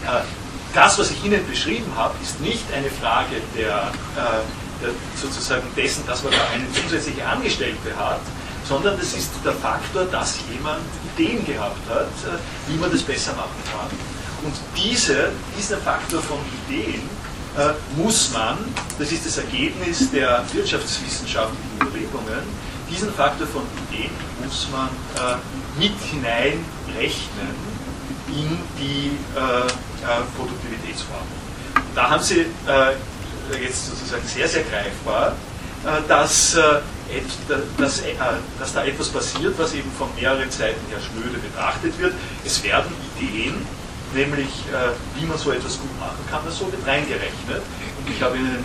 [0.06, 0.24] Äh,
[0.74, 3.90] das, was ich Ihnen beschrieben habe, ist nicht eine Frage der,
[4.82, 8.20] äh, sozusagen dessen, dass man da eine zusätzliche Angestellte hat,
[8.64, 10.80] sondern das ist der Faktor, dass jemand
[11.14, 12.38] Ideen gehabt hat, äh,
[12.68, 13.90] wie man das besser machen kann.
[14.42, 17.02] Und diese, dieser Faktor von Ideen
[17.58, 18.58] äh, muss man,
[18.98, 24.10] das ist das Ergebnis der wirtschaftswissenschaftlichen Überlegungen, diesen Faktor von Ideen
[24.42, 25.36] muss man äh,
[25.78, 27.54] mit hineinrechnen
[28.28, 31.26] in die äh, äh Produktivitätsform.
[31.94, 32.46] Da haben Sie
[33.56, 35.36] jetzt sozusagen sehr, sehr greifbar,
[35.84, 36.80] äh, dass, äh,
[37.78, 38.14] dass, äh,
[38.58, 42.12] dass da etwas passiert, was eben von mehreren Seiten her schnöde betrachtet wird.
[42.44, 43.66] Es werden Ideen,
[44.14, 44.50] nämlich
[45.16, 47.62] wie man so etwas gut machen kann, das so wird reingerechnet.
[47.98, 48.62] Und ich habe Ihnen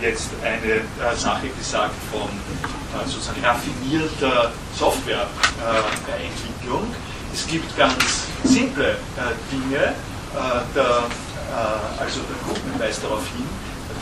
[0.00, 0.82] jetzt eine
[1.16, 2.28] Sache gesagt von
[3.06, 6.94] sozusagen raffinierter Softwareentwicklung.
[7.32, 8.96] Es gibt ganz simple
[9.50, 9.94] Dinge,
[10.74, 11.04] der,
[11.98, 13.48] also der Gruppen weist darauf hin,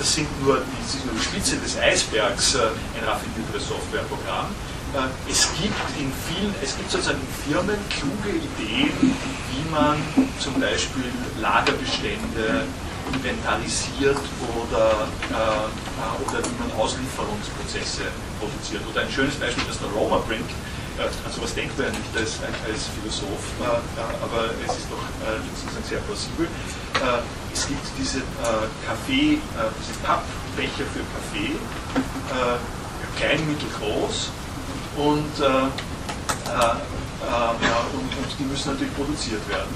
[0.00, 4.48] das sind nur die, das ist nur die Spitze des Eisbergs, äh, ein raffinierteres Softwareprogramm.
[4.96, 10.00] Äh, es gibt in vielen, es gibt sozusagen in Firmen kluge Ideen, wie man
[10.40, 11.04] zum Beispiel
[11.38, 12.64] Lagerbestände
[13.12, 14.24] inventarisiert
[14.56, 18.08] oder, äh, äh, oder wie man Auslieferungsprozesse
[18.40, 18.82] produziert.
[18.90, 20.48] Oder ein schönes Beispiel, das der Roma bringt,
[20.98, 25.04] an sowas denkt man ja nicht als, als Philosoph, äh, aber es ist doch
[25.44, 26.48] sozusagen sehr plausibel
[27.52, 31.56] es gibt diese äh, Kaffee, äh, diese Pappbecher für Kaffee,
[32.30, 32.58] äh,
[33.18, 34.30] klein, mittelgroß
[34.96, 39.74] und, äh, äh, äh, und, und, die müssen natürlich produziert werden.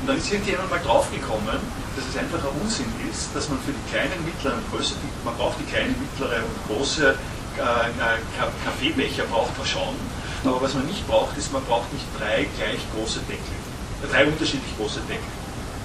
[0.00, 1.58] Und dann ist irgendjemand mal draufgekommen,
[1.96, 5.58] dass es einfach ein Unsinn ist, dass man für die kleinen, mittleren Größe, man braucht
[5.60, 7.16] die kleine, mittlere und große
[8.64, 9.94] Kaffeebecher braucht man schon,
[10.46, 13.56] aber was man nicht braucht, ist, man braucht nicht drei gleich große Deckel,
[14.10, 15.24] drei unterschiedlich große Deckel.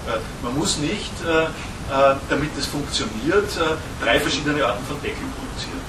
[0.06, 3.48] Äh, man muss nicht, äh, äh, damit es funktioniert,
[4.02, 5.80] drei verschiedene Arten von Deckel produzieren.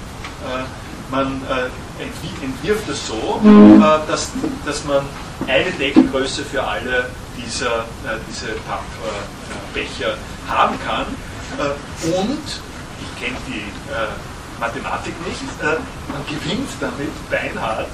[1.10, 1.40] Man
[2.42, 3.40] entwirft es so,
[4.08, 4.30] dass,
[4.64, 5.04] dass man
[5.46, 7.84] eine Deckelgröße für alle dieser,
[8.28, 10.16] diese Pappbecher
[10.48, 11.06] haben kann.
[12.18, 12.40] Und,
[13.00, 13.62] ich kenne die
[14.62, 17.90] Mathematik nicht, man gewinnt damit beinhart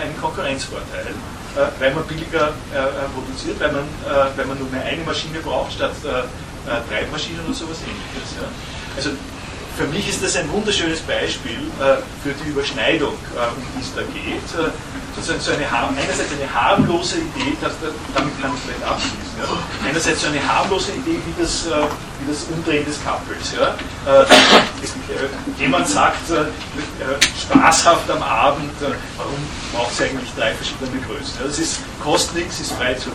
[0.00, 1.12] einen Konkurrenzvorteil
[1.56, 3.84] äh, weil man billiger äh, äh, produziert, weil man,
[4.36, 8.36] weil man nur mehr eine Maschine braucht statt drei Maschinen oder sowas ähnliches.
[8.38, 8.46] Ja.
[8.96, 9.10] Also
[9.80, 11.56] für mich ist das ein wunderschönes Beispiel
[12.22, 14.44] für die Überschneidung, um die es da geht.
[15.16, 17.72] sozusagen so eine, einerseits eine harmlose Idee, das,
[18.14, 19.40] damit kann ich vielleicht abschließen.
[19.40, 19.88] Ja.
[19.88, 23.52] Einerseits so eine harmlose Idee wie das, wie das Umdrehen des Kappels.
[23.56, 23.74] Ja.
[25.58, 26.28] jemand sagt,
[27.40, 28.72] spaßhaft am Abend,
[29.16, 29.40] warum
[29.72, 31.40] braucht es eigentlich drei verschiedene Größen.
[31.42, 33.12] Das ist, kostet nichts, ist frei zur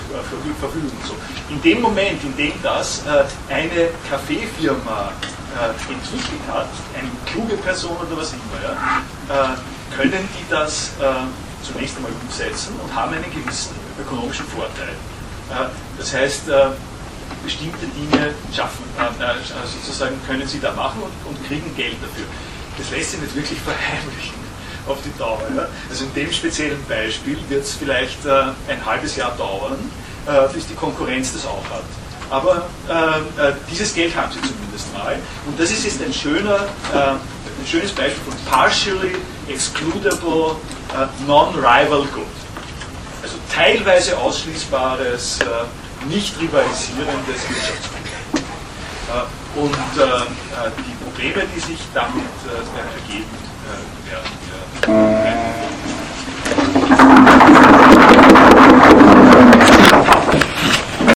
[0.59, 0.91] Verfügung.
[1.07, 1.15] So.
[1.53, 3.03] In dem Moment, in dem das
[3.49, 5.11] eine Kaffeefirma
[5.55, 11.25] äh, entwickelt hat, eine kluge Person oder was immer, ja, äh, können die das äh,
[11.63, 14.93] zunächst einmal umsetzen und haben einen gewissen ökonomischen Vorteil.
[15.49, 16.67] Äh, das heißt, äh,
[17.43, 19.33] bestimmte Dinge schaffen, äh,
[19.65, 22.25] sozusagen können sie da machen und, und, kriegen Geld dafür.
[22.77, 24.35] Das lässt sich nicht wirklich verheimlichen
[24.87, 25.41] auf die Dauer.
[25.55, 25.67] Ja?
[25.89, 29.77] Also in dem speziellen Beispiel wird es vielleicht ein halbes Jahr dauern,
[30.53, 31.85] bis die Konkurrenz das auch hat.
[32.29, 35.17] Aber äh, dieses Geld haben sie zumindest mal.
[35.45, 39.15] Und das ist jetzt ein, schöner, äh, ein schönes Beispiel von partially
[39.47, 40.55] excludable
[40.93, 42.25] uh, non-rival good.
[43.21, 47.99] Also teilweise ausschließbares, äh, nicht rivalisierendes Wirtschaftsgut.
[49.07, 50.05] Äh, und äh,
[50.77, 52.23] die Probleme, die sich damit
[53.01, 53.25] ergeben
[54.09, 55.54] werden,